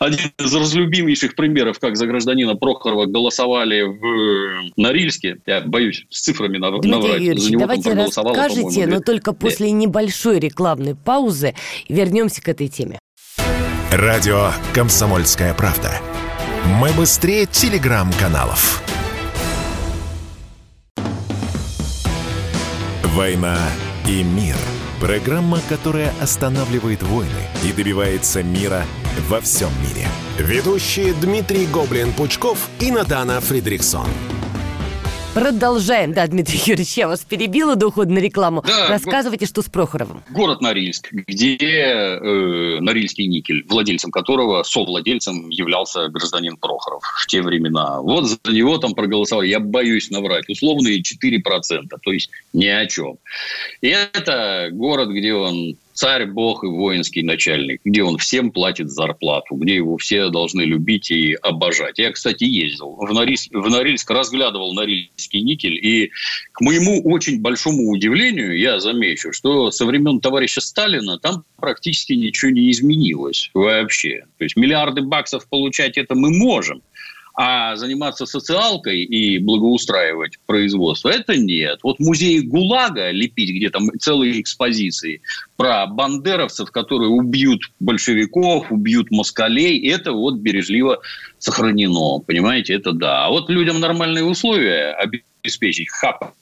один 0.00 0.32
из 0.38 0.54
разлюбимейших 0.54 1.34
примеров, 1.34 1.78
как 1.78 1.96
за 1.96 2.06
гражданина 2.06 2.56
Прохорова 2.56 3.04
голосовали 3.04 3.82
в 3.82 4.72
Норильске. 4.78 5.36
Я 5.46 5.60
боюсь 5.60 6.06
с 6.08 6.22
цифрами 6.22 6.56
Дмитрий 6.56 6.90
наврать. 6.90 7.20
Юрьевич, 7.20 7.42
За 7.42 7.50
него 7.50 7.60
давайте 7.60 7.94
расскажите, 8.06 8.86
но 8.86 9.00
только 9.00 9.32
после 9.32 9.70
небольшой 9.70 10.38
рекламной 10.38 10.94
паузы 10.94 11.54
вернемся 11.88 12.42
к 12.42 12.48
этой 12.48 12.68
теме. 12.68 12.98
Радио 13.90 14.50
«Комсомольская 14.72 15.54
правда». 15.54 15.92
Мы 16.66 16.90
быстрее 16.92 17.46
телеграм-каналов. 17.46 18.82
«Война 23.04 23.58
и 24.06 24.22
мир»– 24.22 24.56
Программа, 25.00 25.60
которая 25.66 26.12
останавливает 26.20 27.02
войны 27.02 27.48
и 27.64 27.72
добивается 27.72 28.42
мира 28.42 28.84
во 29.30 29.40
всем 29.40 29.70
мире. 29.80 30.06
Ведущие 30.38 31.14
Дмитрий 31.14 31.66
Гоблин-Пучков 31.66 32.58
и 32.80 32.90
Натана 32.90 33.40
Фридриксон. 33.40 34.06
Продолжаем. 35.34 36.12
Да, 36.12 36.26
Дмитрий 36.26 36.58
Юрьевич, 36.66 36.94
я 36.94 37.06
вас 37.06 37.20
перебила 37.20 37.76
до 37.76 37.88
ухода 37.88 38.12
на 38.12 38.18
рекламу. 38.18 38.64
Да, 38.66 38.88
Рассказывайте, 38.88 39.46
что 39.46 39.62
с 39.62 39.66
Прохоровым. 39.66 40.24
Город 40.30 40.60
Норильск, 40.60 41.12
где 41.12 41.56
э, 41.56 42.80
Норильский 42.80 43.26
никель, 43.28 43.64
владельцем 43.68 44.10
которого, 44.10 44.64
совладельцем 44.64 45.48
являлся 45.48 46.08
гражданин 46.08 46.56
Прохоров 46.56 47.04
в 47.04 47.26
те 47.26 47.42
времена. 47.42 48.00
Вот 48.00 48.26
за 48.26 48.38
него 48.52 48.78
там 48.78 48.94
проголосовали, 48.94 49.46
я 49.46 49.60
боюсь 49.60 50.10
наврать, 50.10 50.48
условные 50.48 51.00
4%, 51.00 51.42
то 52.02 52.12
есть 52.12 52.30
ни 52.52 52.66
о 52.66 52.86
чем. 52.86 53.18
И 53.82 53.88
это 53.88 54.70
город, 54.72 55.10
где 55.10 55.32
он 55.32 55.76
царь, 56.00 56.24
бог 56.24 56.64
и 56.64 56.66
воинский 56.66 57.22
начальник, 57.22 57.82
где 57.84 58.02
он 58.02 58.16
всем 58.16 58.52
платит 58.52 58.88
зарплату, 58.88 59.56
где 59.56 59.74
его 59.74 59.98
все 59.98 60.30
должны 60.30 60.62
любить 60.62 61.10
и 61.10 61.34
обожать. 61.34 61.98
Я, 61.98 62.10
кстати, 62.10 62.44
ездил 62.44 62.96
в 62.96 63.12
Норильск, 63.12 63.50
в 63.52 63.68
Норильск 63.68 64.10
разглядывал 64.10 64.72
Норильский 64.72 65.42
никель, 65.42 65.74
и 65.74 66.10
к 66.52 66.62
моему 66.62 67.02
очень 67.04 67.42
большому 67.42 67.90
удивлению 67.90 68.58
я 68.58 68.80
замечу, 68.80 69.34
что 69.34 69.70
со 69.70 69.84
времен 69.84 70.20
товарища 70.20 70.62
Сталина 70.62 71.18
там 71.18 71.44
практически 71.58 72.14
ничего 72.14 72.50
не 72.50 72.70
изменилось 72.70 73.50
вообще. 73.52 74.24
То 74.38 74.44
есть 74.44 74.56
миллиарды 74.56 75.02
баксов 75.02 75.46
получать 75.50 75.98
это 75.98 76.14
мы 76.14 76.30
можем, 76.30 76.80
а 77.42 77.74
заниматься 77.74 78.26
социалкой 78.26 79.02
и 79.02 79.38
благоустраивать 79.38 80.38
производство, 80.44 81.08
это 81.08 81.38
нет. 81.38 81.78
Вот 81.82 81.98
музей 81.98 82.42
ГУЛАГа 82.42 83.12
лепить, 83.12 83.56
где 83.56 83.70
там 83.70 83.88
целые 83.98 84.42
экспозиции 84.42 85.22
про 85.56 85.86
бандеровцев, 85.86 86.70
которые 86.70 87.08
убьют 87.08 87.62
большевиков, 87.80 88.70
убьют 88.70 89.10
москалей, 89.10 89.88
это 89.90 90.12
вот 90.12 90.34
бережливо 90.34 91.00
сохранено. 91.38 92.18
Понимаете, 92.18 92.74
это 92.74 92.92
да. 92.92 93.24
А 93.24 93.30
вот 93.30 93.48
людям 93.48 93.80
нормальные 93.80 94.24
условия 94.24 94.92
обеспечить, 94.92 95.88
хапа 95.88 96.34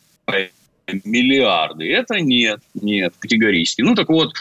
миллиарды. 1.05 1.93
Это 1.93 2.19
нет, 2.19 2.59
нет, 2.75 3.15
категорически. 3.21 3.83
Ну, 3.83 3.95
так 3.95 4.09
вот, 4.09 4.35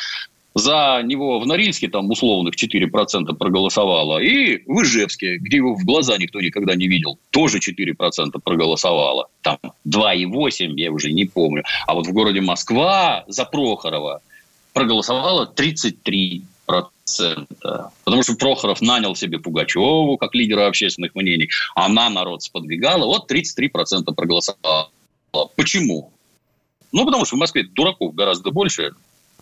за 0.57 1.01
него 1.03 1.39
в 1.39 1.45
Норильске 1.45 1.87
там 1.87 2.09
условных 2.09 2.55
4% 2.55 3.35
проголосовало, 3.35 4.19
и 4.19 4.63
в 4.65 4.81
Ижевске, 4.81 5.37
где 5.37 5.57
его 5.57 5.75
в 5.75 5.85
глаза 5.85 6.17
никто 6.17 6.41
никогда 6.41 6.75
не 6.75 6.87
видел, 6.87 7.19
тоже 7.29 7.59
4% 7.59 8.39
проголосовало. 8.43 9.27
Там 9.41 9.59
2,8, 9.87 10.73
я 10.75 10.91
уже 10.91 11.11
не 11.11 11.25
помню. 11.25 11.63
А 11.85 11.93
вот 11.93 12.07
в 12.07 12.11
городе 12.11 12.41
Москва 12.41 13.23
за 13.27 13.45
Прохорова 13.45 14.21
проголосовало 14.73 15.45
33 15.45 16.43
процента. 16.65 17.91
Потому 18.03 18.23
что 18.23 18.35
Прохоров 18.35 18.81
нанял 18.81 19.15
себе 19.15 19.39
Пугачеву 19.39 20.17
как 20.17 20.33
лидера 20.35 20.67
общественных 20.67 21.15
мнений. 21.15 21.49
Она 21.75 22.09
народ 22.09 22.41
сподвигала. 22.43 23.05
Вот 23.05 23.31
33% 23.31 24.13
проголосовало. 24.15 24.89
Почему? 25.55 26.11
Ну, 26.91 27.05
потому 27.05 27.25
что 27.25 27.35
в 27.35 27.39
Москве 27.39 27.63
дураков 27.63 28.15
гораздо 28.15 28.51
больше, 28.51 28.91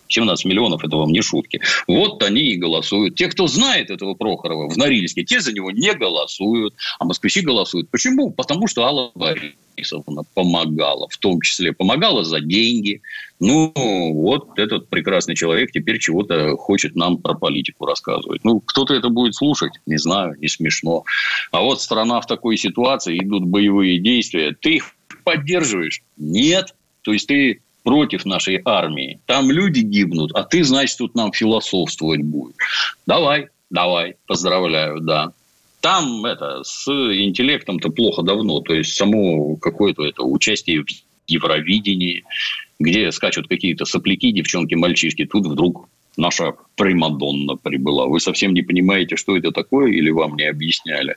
17 0.08 0.44
миллионов– 0.44 0.84
это 0.84 0.96
вам 0.96 1.10
не 1.10 1.22
шутки. 1.22 1.60
Вот 1.86 2.22
они 2.22 2.52
и 2.52 2.56
голосуют. 2.56 3.16
Те, 3.16 3.28
кто 3.28 3.46
знает 3.46 3.90
этого 3.90 4.14
Прохорова 4.14 4.68
в 4.68 4.76
Норильске, 4.76 5.24
те 5.24 5.40
за 5.40 5.52
него 5.52 5.70
не 5.70 5.92
голосуют, 5.94 6.74
а 6.98 7.04
москвичи 7.04 7.40
голосуют. 7.40 7.90
Почему? 7.90 8.30
Потому 8.30 8.66
что 8.66 8.84
Алла 8.84 9.12
Борисовна 9.14 10.22
помогала, 10.34 11.08
в 11.08 11.16
том 11.18 11.40
числе 11.40 11.72
помогала 11.72 12.24
за 12.24 12.40
деньги. 12.40 13.02
Ну, 13.40 13.72
вот 14.14 14.58
этот 14.58 14.88
прекрасный 14.88 15.34
человек 15.34 15.70
теперь 15.72 15.98
чего-то 15.98 16.56
хочет 16.56 16.96
нам 16.96 17.18
про 17.18 17.34
политику 17.34 17.86
рассказывать. 17.86 18.44
Ну, 18.44 18.60
кто-то 18.60 18.94
это 18.94 19.08
будет 19.08 19.34
слушать, 19.34 19.72
не 19.86 19.98
знаю, 19.98 20.36
не 20.40 20.48
смешно. 20.48 21.04
А 21.50 21.60
вот 21.60 21.82
страна 21.82 22.20
в 22.20 22.26
такой 22.26 22.56
ситуации, 22.56 23.18
идут 23.18 23.44
боевые 23.44 23.98
действия, 23.98 24.56
ты 24.58 24.76
их 24.76 24.94
поддерживаешь? 25.24 26.02
Нет. 26.16 26.74
То 27.02 27.12
есть, 27.12 27.26
ты 27.28 27.60
против 27.86 28.24
нашей 28.24 28.60
армии. 28.64 29.20
Там 29.26 29.48
люди 29.48 29.78
гибнут, 29.78 30.32
а 30.34 30.42
ты, 30.42 30.64
значит, 30.64 30.98
тут 30.98 31.14
нам 31.14 31.30
философствовать 31.32 32.20
будешь. 32.20 32.96
Давай, 33.06 33.46
давай, 33.70 34.16
поздравляю, 34.26 35.00
да. 35.00 35.30
Там 35.80 36.24
это 36.24 36.64
с 36.64 36.88
интеллектом-то 36.88 37.90
плохо 37.90 38.24
давно. 38.24 38.60
То 38.60 38.74
есть, 38.74 38.94
само 38.94 39.54
какое-то 39.54 40.04
это 40.04 40.24
участие 40.24 40.82
в 40.82 40.86
Евровидении, 41.28 42.24
где 42.80 43.12
скачут 43.12 43.46
какие-то 43.46 43.84
сопляки, 43.84 44.32
девчонки, 44.32 44.74
мальчишки. 44.74 45.24
Тут 45.24 45.46
вдруг 45.46 45.88
наша 46.16 46.54
Примадонна 46.74 47.54
прибыла. 47.54 48.06
Вы 48.06 48.18
совсем 48.18 48.52
не 48.52 48.62
понимаете, 48.62 49.14
что 49.14 49.36
это 49.36 49.52
такое, 49.52 49.92
или 49.92 50.10
вам 50.10 50.34
не 50.34 50.46
объясняли? 50.46 51.14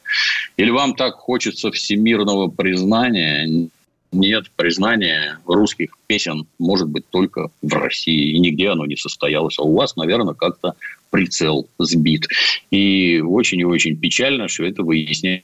Или 0.55 0.69
вам 0.69 0.93
так 0.93 1.15
хочется 1.15 1.71
всемирного 1.71 2.47
признания? 2.47 3.69
Нет, 4.11 4.49
признание 4.55 5.37
русских 5.45 5.91
песен 6.07 6.47
может 6.57 6.89
быть 6.89 7.07
только 7.09 7.51
в 7.61 7.73
России, 7.73 8.31
и 8.33 8.39
нигде 8.39 8.69
оно 8.69 8.85
не 8.85 8.95
состоялось. 8.95 9.59
А 9.59 9.63
у 9.63 9.75
вас, 9.75 9.95
наверное, 9.95 10.33
как-то 10.33 10.73
прицел 11.11 11.69
сбит. 11.77 12.27
И 12.71 13.19
очень 13.19 13.59
и 13.59 13.65
очень 13.65 13.95
печально, 13.95 14.47
что 14.47 14.63
это 14.63 14.83
выясняется 14.83 15.43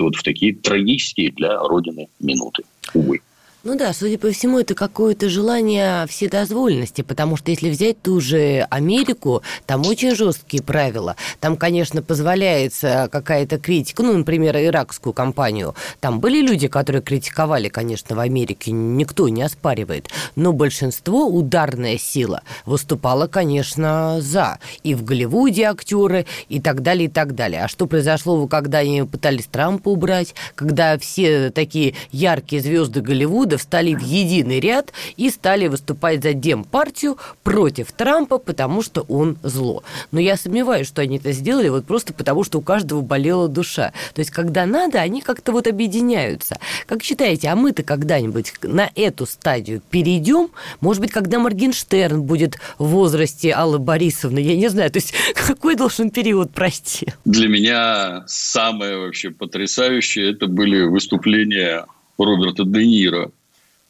вот 0.00 0.16
в 0.16 0.22
такие 0.22 0.54
трагические 0.54 1.32
для 1.32 1.58
Родины 1.58 2.08
минуты. 2.20 2.64
Увы. 2.92 3.20
Ну 3.64 3.74
да, 3.74 3.92
судя 3.92 4.18
по 4.18 4.30
всему, 4.30 4.60
это 4.60 4.76
какое-то 4.76 5.28
желание 5.28 6.06
вседозволенности, 6.06 7.02
потому 7.02 7.36
что 7.36 7.50
если 7.50 7.68
взять 7.70 8.00
ту 8.00 8.20
же 8.20 8.64
Америку, 8.70 9.42
там 9.66 9.84
очень 9.84 10.14
жесткие 10.14 10.62
правила. 10.62 11.16
Там, 11.40 11.56
конечно, 11.56 12.00
позволяется 12.00 13.08
какая-то 13.10 13.58
критика, 13.58 14.04
ну, 14.04 14.16
например, 14.16 14.56
иракскую 14.56 15.12
компанию. 15.12 15.74
Там 15.98 16.20
были 16.20 16.40
люди, 16.40 16.68
которые 16.68 17.02
критиковали, 17.02 17.68
конечно, 17.68 18.14
в 18.14 18.20
Америке, 18.20 18.70
никто 18.70 19.28
не 19.28 19.42
оспаривает. 19.42 20.08
Но 20.36 20.52
большинство, 20.52 21.26
ударная 21.26 21.98
сила, 21.98 22.42
выступала, 22.64 23.26
конечно, 23.26 24.18
за. 24.20 24.60
И 24.84 24.94
в 24.94 25.02
Голливуде 25.02 25.64
актеры, 25.64 26.26
и 26.48 26.60
так 26.60 26.82
далее, 26.82 27.08
и 27.08 27.10
так 27.10 27.34
далее. 27.34 27.64
А 27.64 27.68
что 27.68 27.88
произошло, 27.88 28.46
когда 28.46 28.78
они 28.78 29.02
пытались 29.02 29.46
Трампа 29.46 29.88
убрать, 29.88 30.36
когда 30.54 30.96
все 30.96 31.50
такие 31.50 31.96
яркие 32.12 32.62
звезды 32.62 33.00
Голливуда 33.00 33.47
года 33.48 33.56
встали 33.56 33.94
в 33.94 34.02
единый 34.02 34.60
ряд 34.60 34.92
и 35.16 35.30
стали 35.30 35.68
выступать 35.68 36.22
за 36.22 36.34
Демпартию 36.34 37.16
против 37.42 37.92
Трампа, 37.92 38.36
потому 38.36 38.82
что 38.82 39.06
он 39.08 39.38
зло. 39.42 39.82
Но 40.12 40.20
я 40.20 40.36
сомневаюсь, 40.36 40.86
что 40.86 41.00
они 41.00 41.16
это 41.16 41.32
сделали 41.32 41.70
вот 41.70 41.86
просто 41.86 42.12
потому, 42.12 42.44
что 42.44 42.58
у 42.58 42.60
каждого 42.60 43.00
болела 43.00 43.48
душа. 43.48 43.92
То 44.14 44.18
есть, 44.20 44.30
когда 44.30 44.66
надо, 44.66 45.00
они 45.00 45.22
как-то 45.22 45.52
вот 45.52 45.66
объединяются. 45.66 46.58
Как 46.86 47.02
считаете, 47.02 47.48
а 47.48 47.56
мы-то 47.56 47.82
когда-нибудь 47.82 48.52
на 48.64 48.90
эту 48.94 49.24
стадию 49.24 49.80
перейдем? 49.88 50.50
Может 50.82 51.00
быть, 51.00 51.10
когда 51.10 51.38
Моргенштерн 51.38 52.20
будет 52.20 52.58
в 52.76 52.88
возрасте 52.88 53.54
Аллы 53.54 53.78
Борисовны? 53.78 54.40
Я 54.40 54.56
не 54.56 54.68
знаю, 54.68 54.90
то 54.90 54.98
есть 54.98 55.14
какой 55.34 55.74
должен 55.74 56.10
период 56.10 56.50
пройти? 56.50 57.06
Для 57.24 57.48
меня 57.48 58.24
самое 58.26 58.98
вообще 58.98 59.30
потрясающее 59.30 60.32
это 60.32 60.48
были 60.48 60.82
выступления 60.82 61.86
Роберта 62.18 62.64
Де 62.64 62.84
Ниро 62.84 63.30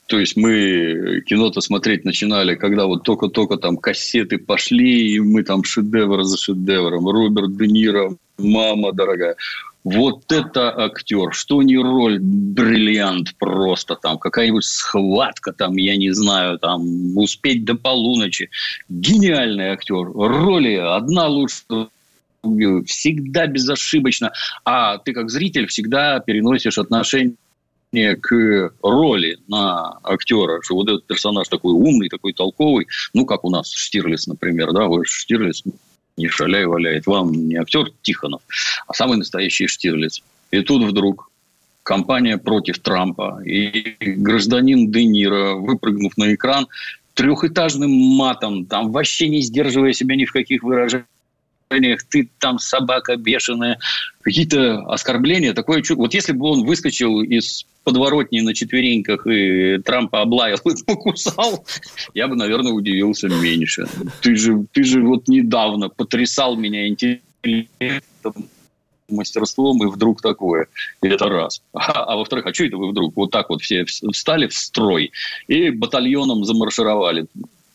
то 0.09 0.19
есть 0.19 0.37
мы 0.37 1.21
кино-то 1.27 1.61
смотреть 1.61 2.07
начинали, 2.07 2.55
когда 2.55 2.87
вот 2.87 3.03
только-только 3.03 3.59
там 3.59 3.77
кассеты 3.77 4.39
пошли, 4.39 5.13
и 5.13 5.21
мы 5.21 5.43
там 5.43 5.63
шедевр 5.65 6.25
за 6.25 6.39
шедевром. 6.39 7.07
Роберт 7.07 7.59
Де 7.59 7.67
Ниро, 7.67 8.17
мама 8.39 8.93
дорогая. 8.93 9.37
вот 9.85 10.33
это 10.33 10.77
актер, 10.85 11.35
что 11.35 11.63
не 11.63 11.77
роль, 11.77 12.19
бриллиант 12.21 13.35
просто 13.39 13.97
там, 13.97 14.19
какая-нибудь 14.19 14.65
схватка 14.65 15.53
там, 15.53 15.77
я 15.77 15.97
не 15.97 16.11
знаю, 16.13 16.59
там, 16.59 17.17
успеть 17.17 17.65
до 17.65 17.75
полуночи. 17.75 18.51
Гениальный 18.89 19.71
актер, 19.71 20.11
роли 20.11 20.75
одна 20.75 21.29
лучше 21.29 21.63
всегда 22.87 23.47
безошибочно, 23.47 24.33
а 24.65 24.99
ты 24.99 25.13
как 25.13 25.29
зритель 25.29 25.67
всегда 25.67 26.21
переносишь 26.21 26.79
отношение 26.79 27.35
к 27.93 28.72
роли 28.82 29.39
на 29.49 29.99
актера, 30.03 30.61
что 30.62 30.74
вот 30.74 30.89
этот 30.89 31.07
персонаж 31.07 31.49
такой 31.49 31.72
умный, 31.72 32.09
такой 32.09 32.32
толковый, 32.32 32.86
ну, 33.14 33.24
как 33.24 33.45
у 33.45 33.51
нас 33.51 33.72
Штирлиц, 33.72 34.26
например, 34.26 34.72
да, 34.72 34.86
вы 34.86 35.05
Штирлиц 35.05 35.62
не 36.16 36.28
шаляй 36.28 36.66
валяет, 36.66 37.07
вам 37.07 37.32
не 37.32 37.57
актер 37.57 37.91
Тихонов, 38.03 38.43
а 38.86 38.93
самый 38.93 39.16
настоящий 39.16 39.66
Штирлиц. 39.66 40.22
И 40.51 40.61
тут 40.61 40.82
вдруг 40.84 41.30
компания 41.82 42.36
против 42.36 42.80
Трампа, 42.80 43.41
и 43.45 43.97
гражданин 44.01 44.91
Де 44.91 45.05
Ниро, 45.05 45.55
выпрыгнув 45.55 46.16
на 46.18 46.34
экран, 46.34 46.66
трехэтажным 47.14 47.91
матом, 47.91 48.66
там 48.66 48.93
вообще 48.93 49.28
не 49.28 49.41
сдерживая 49.41 49.93
себя 49.93 50.14
ни 50.14 50.24
в 50.24 50.32
каких 50.32 50.62
выражениях, 50.62 51.07
ты 51.69 52.31
там 52.39 52.59
собака 52.59 53.16
бешеная, 53.16 53.79
какие-то 54.23 54.81
оскорбления, 54.87 55.55
такое 55.55 55.83
чудо. 55.83 56.03
Вот 56.03 56.14
если 56.14 56.33
бы 56.33 56.47
он 56.47 56.64
выскочил 56.64 57.21
из 57.23 57.66
подворотни 57.85 58.41
на 58.41 58.55
четвереньках 58.55 59.27
и 59.27 59.79
Трампа 59.79 60.23
облаял 60.23 60.59
и 60.64 60.85
покусал, 60.85 61.64
я 62.14 62.29
бы, 62.29 62.37
наверное, 62.37 62.73
удивился 62.73 63.29
меньше. 63.29 63.87
Ты 64.21 64.37
же, 64.37 64.66
ты 64.73 64.85
же 64.85 65.03
вот 65.03 65.29
недавно 65.29 65.89
потрясал 65.89 66.57
меня 66.57 66.89
интеллектом, 66.89 68.49
мастерством, 69.09 69.83
и 69.83 69.91
вдруг 69.91 70.21
такое. 70.21 70.66
Это 71.01 71.29
раз. 71.29 71.62
А, 71.73 72.05
а 72.05 72.16
во-вторых, 72.16 72.47
а 72.47 72.55
что 72.55 72.64
это 72.64 72.77
вы 72.77 72.91
вдруг 72.91 73.16
вот 73.16 73.31
так 73.31 73.49
вот 73.49 73.62
все 73.62 73.85
встали 73.85 74.47
в 74.47 74.55
строй 74.55 75.12
и 75.47 75.71
батальоном 75.71 76.45
замаршировали? 76.45 77.27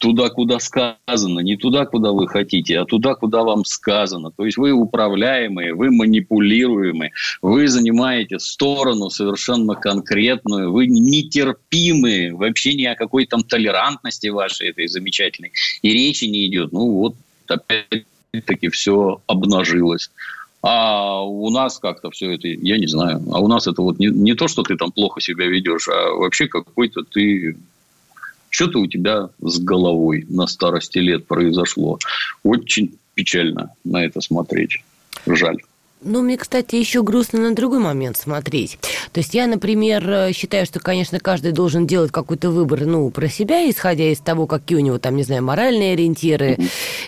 Туда, 0.03 0.29
куда 0.29 0.59
сказано, 0.59 1.39
не 1.39 1.55
туда, 1.55 1.85
куда 1.85 2.11
вы 2.11 2.27
хотите, 2.27 2.77
а 2.77 2.83
туда, 2.83 3.15
куда 3.15 3.43
вам 3.43 3.63
сказано. 3.63 4.31
То 4.31 4.45
есть 4.45 4.57
вы 4.57 4.73
управляемые, 4.73 5.73
вы 5.73 5.91
манипулируемые, 5.91 7.11
вы 7.41 7.69
занимаете 7.69 8.37
сторону 8.39 9.09
совершенно 9.09 9.75
конкретную, 9.75 10.73
вы 10.73 10.87
нетерпимые, 10.87 12.33
вообще 12.33 12.73
ни 12.73 12.83
о 12.83 12.95
какой 12.95 13.25
там 13.25 13.43
толерантности 13.43 14.27
вашей 14.27 14.71
этой 14.71 14.87
замечательной. 14.89 15.53
И 15.81 15.93
речи 15.93 16.25
не 16.25 16.47
идет. 16.47 16.73
Ну 16.73 16.91
вот, 16.91 17.15
опять-таки 17.47 18.67
все 18.67 19.21
обнажилось. 19.25 20.11
А 20.61 21.23
у 21.23 21.49
нас 21.49 21.79
как-то 21.79 22.11
все 22.11 22.33
это, 22.33 22.49
я 22.49 22.77
не 22.77 22.87
знаю, 22.87 23.21
а 23.31 23.39
у 23.39 23.47
нас 23.47 23.67
это 23.67 23.81
вот 23.81 23.99
не, 23.99 24.07
не 24.07 24.33
то, 24.33 24.49
что 24.49 24.63
ты 24.63 24.75
там 24.75 24.91
плохо 24.91 25.21
себя 25.21 25.45
ведешь, 25.45 25.87
а 25.87 26.11
вообще 26.13 26.47
какой-то 26.47 27.03
ты 27.03 27.55
что-то 28.53 28.79
у 28.79 28.85
тебя 28.85 29.29
с 29.41 29.59
головой 29.59 30.25
на 30.29 30.45
старости 30.45 30.99
лет 30.99 31.25
произошло. 31.25 31.97
Очень 32.43 32.99
печально 33.15 33.71
на 33.83 34.05
это 34.05 34.21
смотреть. 34.21 34.83
Жаль. 35.25 35.57
Ну, 36.05 36.21
мне, 36.21 36.37
кстати, 36.37 36.75
еще 36.75 37.01
грустно 37.01 37.39
на 37.39 37.55
другой 37.55 37.79
момент 37.79 38.17
смотреть. 38.17 38.77
То 39.13 39.19
есть 39.19 39.33
я, 39.33 39.47
например, 39.47 40.09
э, 40.09 40.33
считаю, 40.33 40.65
что, 40.65 40.79
конечно, 40.81 41.19
каждый 41.19 41.53
должен 41.53 41.87
делать 41.87 42.11
какой-то 42.11 42.49
выбор, 42.49 42.81
ну, 42.81 43.09
про 43.09 43.29
себя, 43.29 43.69
исходя 43.69 44.11
из 44.11 44.19
того, 44.19 44.45
какие 44.45 44.77
у 44.77 44.81
него 44.81 44.97
там, 44.97 45.15
не 45.15 45.23
знаю, 45.23 45.43
моральные 45.43 45.93
ориентиры, 45.93 46.57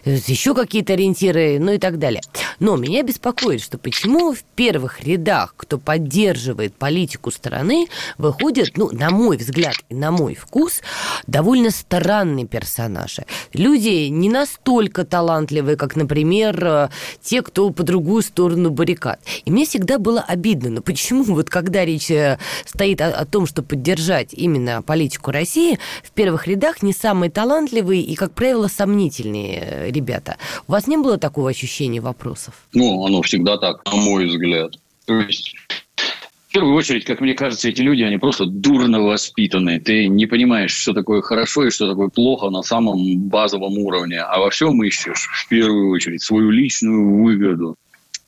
э, 0.05 0.17
еще 0.27 0.55
какие-то 0.55 0.93
ориентиры, 0.93 1.59
ну 1.59 1.73
и 1.73 1.77
так 1.77 1.99
далее. 1.99 2.21
Но 2.59 2.77
меня 2.77 3.03
беспокоит, 3.03 3.61
что 3.61 3.77
почему 3.77 4.33
в 4.33 4.43
первых 4.55 5.03
рядах, 5.03 5.53
кто 5.57 5.77
поддерживает 5.77 6.73
политику 6.75 7.31
страны, 7.31 7.87
выходят, 8.17 8.77
ну, 8.77 8.89
на 8.91 9.09
мой 9.09 9.35
взгляд 9.35 9.75
и 9.89 9.95
на 9.95 10.11
мой 10.11 10.35
вкус, 10.35 10.81
довольно 11.27 11.69
странные 11.69 12.47
персонажи. 12.47 13.25
Люди 13.53 14.07
не 14.07 14.29
настолько 14.29 15.03
талантливые, 15.03 15.75
как, 15.75 15.97
например, 15.97 16.65
э, 16.65 16.89
те, 17.21 17.41
кто 17.41 17.69
по 17.71 17.83
другую 17.83 18.21
сторону 18.21 18.69
баррикад. 18.85 19.19
И 19.45 19.51
мне 19.51 19.65
всегда 19.65 19.97
было 19.97 20.21
обидно, 20.21 20.69
но 20.69 20.81
почему 20.81 21.23
вот 21.35 21.49
когда 21.49 21.83
речь 21.83 22.11
э, 22.11 22.37
стоит 22.65 23.01
о, 23.01 23.09
о 23.09 23.25
том, 23.25 23.47
что 23.47 23.63
поддержать 23.63 24.33
именно 24.33 24.81
политику 24.81 25.31
России, 25.31 25.79
в 26.03 26.11
первых 26.11 26.47
рядах 26.47 26.83
не 26.83 26.93
самые 26.93 27.31
талантливые 27.31 28.01
и, 28.01 28.15
как 28.15 28.33
правило, 28.33 28.67
сомнительные 28.67 29.59
э, 29.59 29.91
ребята. 29.91 30.37
У 30.67 30.71
вас 30.71 30.87
не 30.87 30.97
было 30.97 31.17
такого 31.17 31.49
ощущения 31.49 32.01
вопросов? 32.01 32.53
Ну, 32.73 33.05
оно 33.05 33.21
всегда 33.21 33.57
так, 33.57 33.83
на 33.85 33.95
мой 33.97 34.27
взгляд. 34.27 34.77
То 35.05 35.19
есть 35.19 35.55
в 36.49 36.53
первую 36.53 36.75
очередь, 36.75 37.03
как 37.03 37.19
мне 37.19 37.33
кажется, 37.33 37.67
эти 37.67 37.81
люди, 37.81 38.03
они 38.03 38.17
просто 38.17 38.45
дурно 38.45 39.01
воспитаны. 39.01 39.79
Ты 39.79 40.07
не 40.07 40.25
понимаешь, 40.25 40.71
что 40.71 40.93
такое 40.93 41.21
хорошо 41.21 41.67
и 41.67 41.69
что 41.69 41.89
такое 41.89 42.07
плохо 42.07 42.49
на 42.49 42.61
самом 42.61 43.17
базовом 43.27 43.77
уровне. 43.77 44.21
А 44.21 44.39
во 44.39 44.49
всем 44.49 44.81
ищешь, 44.83 45.27
в 45.33 45.49
первую 45.49 45.89
очередь, 45.89 46.21
свою 46.21 46.51
личную 46.51 47.21
выгоду. 47.23 47.75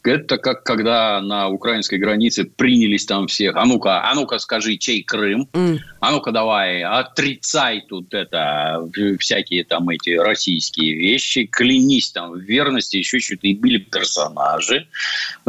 Это 0.07 0.37
как 0.37 0.63
когда 0.63 1.21
на 1.21 1.49
украинской 1.49 1.99
границе 1.99 2.45
принялись 2.45 3.05
там 3.05 3.27
всех. 3.27 3.55
А 3.55 3.65
ну-ка, 3.65 4.09
а 4.09 4.15
ну-ка 4.15 4.39
скажи, 4.39 4.77
чей 4.77 5.03
Крым? 5.03 5.49
Mm. 5.53 5.79
А 5.99 6.11
ну-ка 6.11 6.31
давай, 6.31 6.83
отрицай 6.83 7.83
тут 7.87 8.13
это, 8.13 8.87
всякие 9.19 9.63
там 9.63 9.89
эти 9.89 10.11
российские 10.11 10.93
вещи. 10.93 11.45
Клянись 11.45 12.11
там 12.11 12.31
в 12.31 12.39
верности, 12.39 12.97
еще 12.97 13.19
что-то. 13.19 13.47
И 13.47 13.55
были 13.55 13.77
персонажи. 13.77 14.87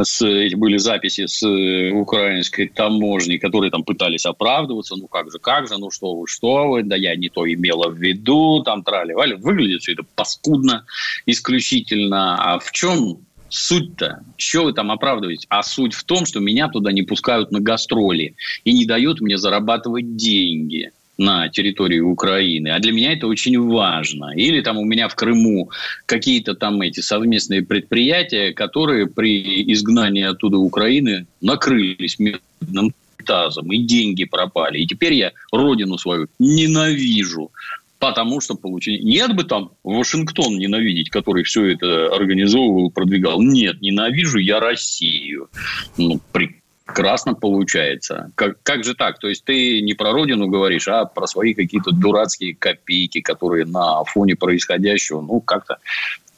С, 0.01 0.21
были 0.55 0.77
записи 0.77 1.25
с 1.27 1.45
украинской 1.93 2.67
таможни, 2.67 3.37
которые 3.37 3.71
там 3.71 3.83
пытались 3.83 4.25
оправдываться. 4.25 4.95
Ну 4.95 5.07
как 5.07 5.31
же, 5.31 5.39
как 5.39 5.67
же, 5.67 5.77
ну 5.77 5.91
что 5.91 6.15
вы, 6.15 6.27
что 6.27 6.69
вы, 6.69 6.83
да 6.83 6.95
я 6.95 7.15
не 7.15 7.29
то 7.29 7.51
имела 7.51 7.89
в 7.89 7.97
виду, 7.97 8.63
там 8.63 8.83
трали-вали. 8.83 9.35
Выглядит 9.35 9.81
все 9.81 9.93
это 9.93 10.03
паскудно 10.15 10.85
исключительно. 11.25 12.35
А 12.35 12.59
в 12.59 12.71
чем 12.71 13.19
Суть-то, 13.49 14.23
что 14.37 14.65
вы 14.65 14.73
там 14.73 14.91
оправдываете? 14.91 15.47
А 15.49 15.63
суть 15.63 15.93
в 15.93 16.03
том, 16.03 16.25
что 16.25 16.39
меня 16.39 16.67
туда 16.69 16.91
не 16.91 17.01
пускают 17.01 17.51
на 17.51 17.59
гастроли 17.59 18.35
и 18.63 18.73
не 18.73 18.85
дают 18.85 19.21
мне 19.21 19.37
зарабатывать 19.37 20.15
деньги 20.15 20.91
на 21.17 21.49
территории 21.49 21.99
Украины. 21.99 22.69
А 22.69 22.79
для 22.79 22.93
меня 22.93 23.11
это 23.11 23.27
очень 23.27 23.59
важно. 23.59 24.33
Или 24.35 24.61
там 24.61 24.77
у 24.77 24.85
меня 24.85 25.09
в 25.09 25.15
Крыму 25.15 25.69
какие-то 26.05 26.55
там 26.55 26.79
эти 26.81 27.01
совместные 27.01 27.61
предприятия, 27.61 28.53
которые 28.53 29.07
при 29.07 29.71
изгнании 29.73 30.23
оттуда 30.23 30.57
Украины 30.57 31.27
накрылись 31.41 32.17
медным 32.19 32.93
тазом, 33.25 33.71
и 33.71 33.79
деньги 33.79 34.23
пропали. 34.23 34.79
И 34.79 34.87
теперь 34.87 35.13
я 35.13 35.33
родину 35.51 35.97
свою 35.97 36.27
ненавижу 36.39 37.51
потому 37.99 38.39
что 38.41 38.55
получили... 38.55 39.01
Нет 39.03 39.35
бы 39.35 39.43
там 39.43 39.71
Вашингтон 39.83 40.57
ненавидеть, 40.57 41.09
который 41.09 41.43
все 41.43 41.73
это 41.73 42.07
организовывал, 42.15 42.91
продвигал. 42.91 43.41
Нет, 43.41 43.81
ненавижу 43.81 44.39
я 44.39 44.59
Россию. 44.59 45.49
Ну, 45.97 46.19
прекрасно 46.31 47.35
получается. 47.35 48.31
Как, 48.35 48.61
как 48.63 48.85
же 48.85 48.95
так? 48.95 49.19
То 49.19 49.27
есть 49.27 49.43
ты 49.43 49.81
не 49.81 49.93
про 49.93 50.13
родину 50.13 50.47
говоришь, 50.47 50.87
а 50.87 51.05
про 51.05 51.27
свои 51.27 51.53
какие-то 51.53 51.91
дурацкие 51.91 52.55
копейки, 52.55 53.19
которые 53.21 53.65
на 53.65 54.03
фоне 54.05 54.35
происходящего, 54.35 55.21
ну, 55.21 55.41
как-то 55.41 55.77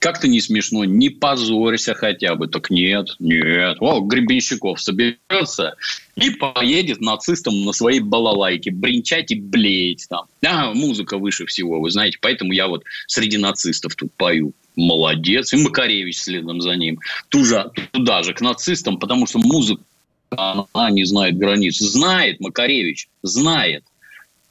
как-то 0.01 0.27
не 0.27 0.41
смешно, 0.41 0.83
не 0.83 1.09
позорься 1.09 1.93
хотя 1.93 2.33
бы. 2.35 2.47
Так 2.47 2.71
нет, 2.71 3.15
нет. 3.19 3.77
О, 3.79 4.01
Гребенщиков 4.01 4.81
соберется 4.81 5.75
и 6.15 6.31
поедет 6.31 7.01
нацистам 7.01 7.63
на 7.63 7.71
своей 7.71 7.99
балалайке 7.99 8.71
бренчать 8.71 9.29
и 9.31 9.39
блеять 9.39 10.07
там. 10.09 10.25
А, 10.43 10.73
музыка 10.73 11.19
выше 11.19 11.45
всего, 11.45 11.79
вы 11.79 11.91
знаете, 11.91 12.17
поэтому 12.19 12.51
я 12.51 12.67
вот 12.67 12.83
среди 13.05 13.37
нацистов 13.37 13.95
тут 13.95 14.11
пою. 14.17 14.53
Молодец. 14.75 15.53
И 15.53 15.57
Макаревич 15.57 16.17
следом 16.17 16.61
за 16.61 16.75
ним. 16.75 16.99
Туда, 17.29 17.71
туда 17.91 18.23
же, 18.23 18.33
к 18.33 18.41
нацистам, 18.41 18.97
потому 18.97 19.27
что 19.27 19.37
музыка, 19.37 19.83
она 20.31 20.89
не 20.89 21.03
знает 21.03 21.37
границ. 21.37 21.77
Знает 21.77 22.39
Макаревич, 22.39 23.07
знает. 23.21 23.83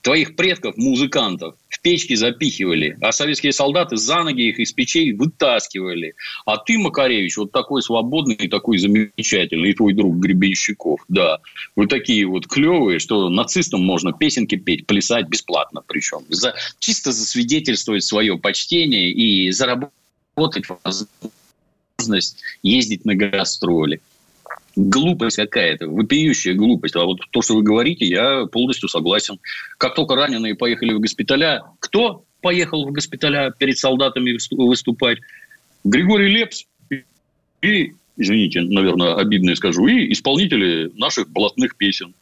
Твоих 0.03 0.35
предков, 0.35 0.79
музыкантов, 0.79 1.57
в 1.69 1.81
печки 1.81 2.15
запихивали, 2.15 2.97
а 3.03 3.13
советские 3.13 3.53
солдаты 3.53 3.97
за 3.97 4.23
ноги 4.23 4.49
их 4.49 4.59
из 4.59 4.73
печей 4.73 5.13
вытаскивали. 5.13 6.15
А 6.47 6.57
ты, 6.57 6.79
Макаревич, 6.79 7.37
вот 7.37 7.53
такой 7.53 7.83
свободный, 7.83 8.49
такой 8.49 8.79
замечательный, 8.79 9.71
и 9.71 9.75
твой 9.75 9.93
друг 9.93 10.17
Гребенщиков, 10.17 11.01
да. 11.09 11.41
Вы 11.77 11.87
такие 11.87 12.27
вот 12.27 12.47
клевые, 12.47 12.99
что 12.99 13.29
нацистам 13.29 13.85
можно 13.85 14.15
песенки 14.15 14.57
петь, 14.57 14.87
плясать 14.87 15.29
бесплатно 15.29 15.83
причем. 15.87 16.25
За, 16.31 16.55
чисто 16.79 17.13
засвидетельствовать 17.13 18.05
свое 18.05 18.39
почтение 18.39 19.11
и 19.11 19.51
заработать 19.51 20.65
возможность 20.83 22.39
ездить 22.63 23.05
на 23.05 23.15
гастроли 23.15 24.01
глупость 24.89 25.37
какая-то, 25.37 25.89
вопиющая 25.89 26.55
глупость. 26.55 26.97
А 26.97 27.05
вот 27.05 27.19
то, 27.31 27.43
что 27.43 27.57
вы 27.57 27.63
говорите, 27.63 28.07
я 28.07 28.47
полностью 28.47 28.89
согласен. 28.89 29.39
Как 29.79 29.95
только 29.95 30.15
раненые 30.15 30.55
поехали 30.55 30.95
в 30.95 31.01
госпиталя, 31.01 31.63
кто 31.81 32.25
поехал 32.41 32.87
в 32.87 32.93
госпиталя 32.93 33.53
перед 33.57 33.79
солдатами 33.79 34.39
выступать? 34.57 35.19
Григорий 35.85 36.29
Лепс 36.29 36.65
и 37.63 37.93
извините, 38.17 38.61
наверное, 38.61 39.15
обидное 39.15 39.55
скажу, 39.55 39.87
и 39.87 40.13
исполнители 40.13 40.91
наших 40.95 41.31
блатных 41.31 41.77
песен. 41.77 42.15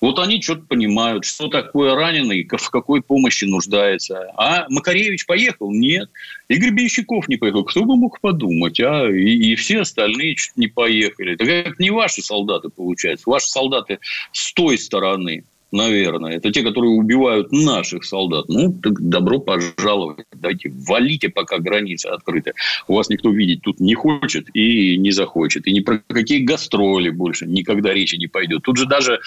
Вот 0.00 0.18
они 0.18 0.40
что-то 0.40 0.62
понимают, 0.62 1.24
что 1.24 1.48
такое 1.48 1.94
раненый, 1.94 2.48
в 2.50 2.70
какой 2.70 3.02
помощи 3.02 3.44
нуждается. 3.44 4.30
А 4.36 4.66
Макаревич 4.70 5.26
поехал? 5.26 5.70
Нет. 5.70 6.08
Игорь 6.48 6.70
Бенщиков 6.70 7.28
не 7.28 7.36
поехал. 7.36 7.64
Кто 7.64 7.84
бы 7.84 7.96
мог 7.96 8.20
подумать, 8.20 8.80
а? 8.80 9.10
И, 9.10 9.52
и 9.52 9.54
все 9.56 9.80
остальные 9.80 10.36
чуть 10.36 10.56
не 10.56 10.68
поехали. 10.68 11.36
Так 11.36 11.48
это 11.48 11.74
не 11.78 11.90
ваши 11.90 12.22
солдаты, 12.22 12.70
получается. 12.70 13.28
Ваши 13.28 13.48
солдаты 13.48 13.98
с 14.32 14.52
той 14.54 14.78
стороны 14.78 15.44
наверное. 15.72 16.36
Это 16.36 16.50
те, 16.50 16.62
которые 16.62 16.90
убивают 16.90 17.52
наших 17.52 18.04
солдат. 18.04 18.46
Ну, 18.48 18.72
так 18.72 19.00
добро 19.00 19.38
пожаловать. 19.38 20.26
Давайте 20.32 20.70
валите, 20.70 21.28
пока 21.28 21.58
границы 21.58 22.06
открыты. 22.06 22.54
У 22.88 22.94
вас 22.94 23.08
никто 23.08 23.30
видеть 23.30 23.62
тут 23.62 23.80
не 23.80 23.94
хочет 23.94 24.48
и 24.54 24.96
не 24.98 25.10
захочет. 25.12 25.66
И 25.66 25.72
ни 25.72 25.80
про 25.80 25.98
какие 26.08 26.40
гастроли 26.40 27.10
больше 27.10 27.46
никогда 27.46 27.92
речи 27.92 28.16
не 28.16 28.26
пойдет. 28.26 28.62
Тут 28.62 28.78
же 28.78 28.86
даже 28.86 29.20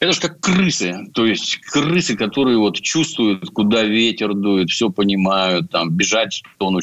это 0.00 0.12
же 0.12 0.20
как 0.20 0.40
крысы. 0.40 1.08
То 1.12 1.26
есть, 1.26 1.56
крысы, 1.58 2.16
которые 2.16 2.58
вот 2.58 2.80
чувствуют, 2.80 3.50
куда 3.50 3.82
ветер 3.82 4.34
дует, 4.34 4.70
все 4.70 4.90
понимают, 4.90 5.70
там, 5.70 5.90
бежать 5.90 6.42
в 6.44 6.54
сторону 6.54 6.80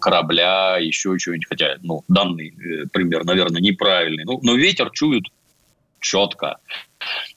корабля, 0.00 0.78
еще 0.78 1.16
чего-нибудь. 1.18 1.48
Хотя, 1.48 1.76
ну, 1.82 2.02
данный 2.08 2.48
э, 2.48 2.86
пример, 2.92 3.24
наверное, 3.24 3.60
неправильный. 3.60 4.24
Ну, 4.24 4.40
но 4.42 4.54
ветер 4.54 4.90
чуют 4.90 5.26
четко. 6.00 6.58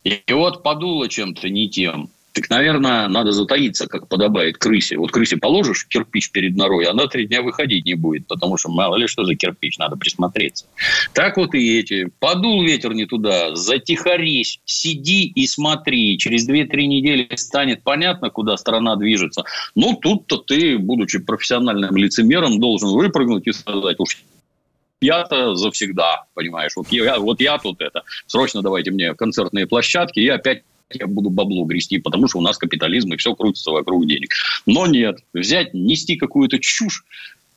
И 0.03 0.21
вот 0.29 0.63
подуло 0.63 1.09
чем-то 1.09 1.49
не 1.49 1.69
тем. 1.69 2.09
Так, 2.37 2.51
наверное, 2.51 3.07
надо 3.07 3.31
затаиться, 3.31 3.87
как 3.87 4.07
подобает 4.07 4.59
крысе. 4.59 4.95
Вот 4.97 5.11
крысе 5.11 5.37
положишь 5.37 5.87
кирпич 5.87 6.29
перед 6.29 6.55
норой, 6.55 6.85
она 6.85 7.07
три 7.07 7.25
дня 7.25 7.41
выходить 7.41 7.85
не 7.85 7.95
будет, 7.95 8.27
потому 8.27 8.57
что 8.57 8.69
мало 8.69 8.95
ли 8.95 9.07
что 9.07 9.25
за 9.25 9.33
кирпич, 9.33 9.79
надо 9.79 9.95
присмотреться. 9.95 10.67
Так 11.13 11.37
вот 11.37 11.55
и 11.55 11.79
эти. 11.79 12.11
Подул 12.19 12.61
ветер 12.61 12.93
не 12.93 13.07
туда, 13.07 13.55
затихарись, 13.55 14.59
сиди 14.65 15.25
и 15.25 15.47
смотри. 15.47 16.15
Через 16.19 16.47
2-3 16.47 16.85
недели 16.85 17.27
станет 17.37 17.81
понятно, 17.81 18.29
куда 18.29 18.55
страна 18.55 18.95
движется. 18.97 19.43
Ну, 19.73 19.95
тут-то 19.95 20.37
ты, 20.37 20.77
будучи 20.77 21.17
профессиональным 21.17 21.97
лицемером, 21.97 22.59
должен 22.59 22.89
выпрыгнуть 22.89 23.47
и 23.47 23.51
сказать, 23.51 23.99
уж 23.99 24.15
я-то 25.01 25.55
завсегда, 25.55 26.25
понимаешь, 26.35 26.73
вот 26.75 26.87
я, 26.91 27.17
вот 27.17 27.41
я 27.41 27.57
тут 27.57 27.81
это, 27.81 28.03
срочно 28.27 28.61
давайте 28.61 28.91
мне 28.91 29.15
концертные 29.15 29.65
площадки, 29.65 30.19
и 30.19 30.27
опять 30.27 30.61
я 30.91 31.07
буду 31.07 31.29
бабло 31.29 31.65
грести, 31.65 31.99
потому 31.99 32.27
что 32.27 32.39
у 32.39 32.41
нас 32.41 32.57
капитализм, 32.57 33.13
и 33.13 33.17
все 33.17 33.35
крутится 33.35 33.71
вокруг 33.71 34.07
денег. 34.07 34.33
Но 34.65 34.87
нет, 34.87 35.19
взять, 35.33 35.73
нести 35.73 36.15
какую-то 36.15 36.59
чушь, 36.59 37.03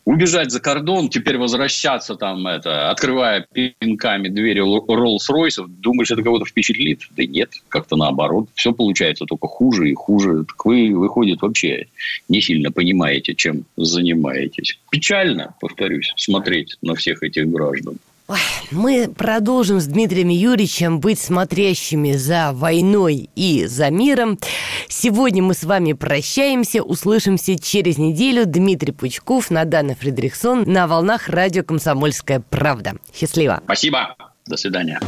убежать 0.05 0.51
за 0.51 0.61
кордон, 0.61 1.09
теперь 1.09 1.39
возвращаться 1.39 2.17
там, 2.17 2.47
это, 2.47 2.91
открывая 2.91 3.47
пинками 3.53 4.29
двери 4.29 4.61
Роллс-Ройсов, 4.61 5.67
думаешь, 5.69 6.11
это 6.11 6.23
кого-то 6.23 6.45
впечатлит? 6.45 7.03
Да 7.17 7.25
нет, 7.25 7.51
как-то 7.69 7.97
наоборот. 7.97 8.49
Все 8.55 8.73
получается 8.73 9.27
только 9.27 9.47
хуже 9.47 9.91
и 9.91 9.95
хуже. 9.95 10.45
Так 10.45 10.65
вы, 10.65 10.93
выходит, 10.95 11.43
вообще 11.43 11.87
не 12.29 12.41
сильно 12.41 12.73
понимаете, 12.73 13.35
чем 13.35 13.65
занимаетесь. 13.77 14.79
Печально, 14.91 15.55
повторюсь, 15.61 16.13
смотреть 16.17 16.77
на 16.83 16.95
всех 16.95 17.23
этих 17.23 17.49
граждан. 17.49 17.99
Ой, 18.31 18.39
мы 18.71 19.09
продолжим 19.09 19.81
с 19.81 19.87
Дмитрием 19.87 20.29
Юрьевичем 20.29 21.01
быть 21.01 21.19
смотрящими 21.19 22.13
за 22.13 22.53
войной 22.53 23.29
и 23.35 23.67
за 23.67 23.91
миром. 23.91 24.39
Сегодня 24.87 25.43
мы 25.43 25.53
с 25.53 25.65
вами 25.65 25.95
прощаемся, 25.95 26.81
услышимся 26.81 27.59
через 27.59 27.99
неделю. 27.99 28.47
Дмитрий 28.47 28.93
Пучков, 28.93 29.51
Надана 29.51 29.97
Фредериксон 29.97 30.63
на 30.65 30.87
волнах 30.87 31.29
радио 31.29 31.65
«Комсомольская 31.65 32.39
правда». 32.39 32.93
Счастливо. 33.13 33.63
Спасибо. 33.65 34.15
До 34.47 34.57
свидания. 34.57 35.01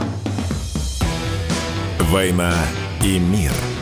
«Война 2.01 2.53
и 3.05 3.20
мир»– 3.20 3.53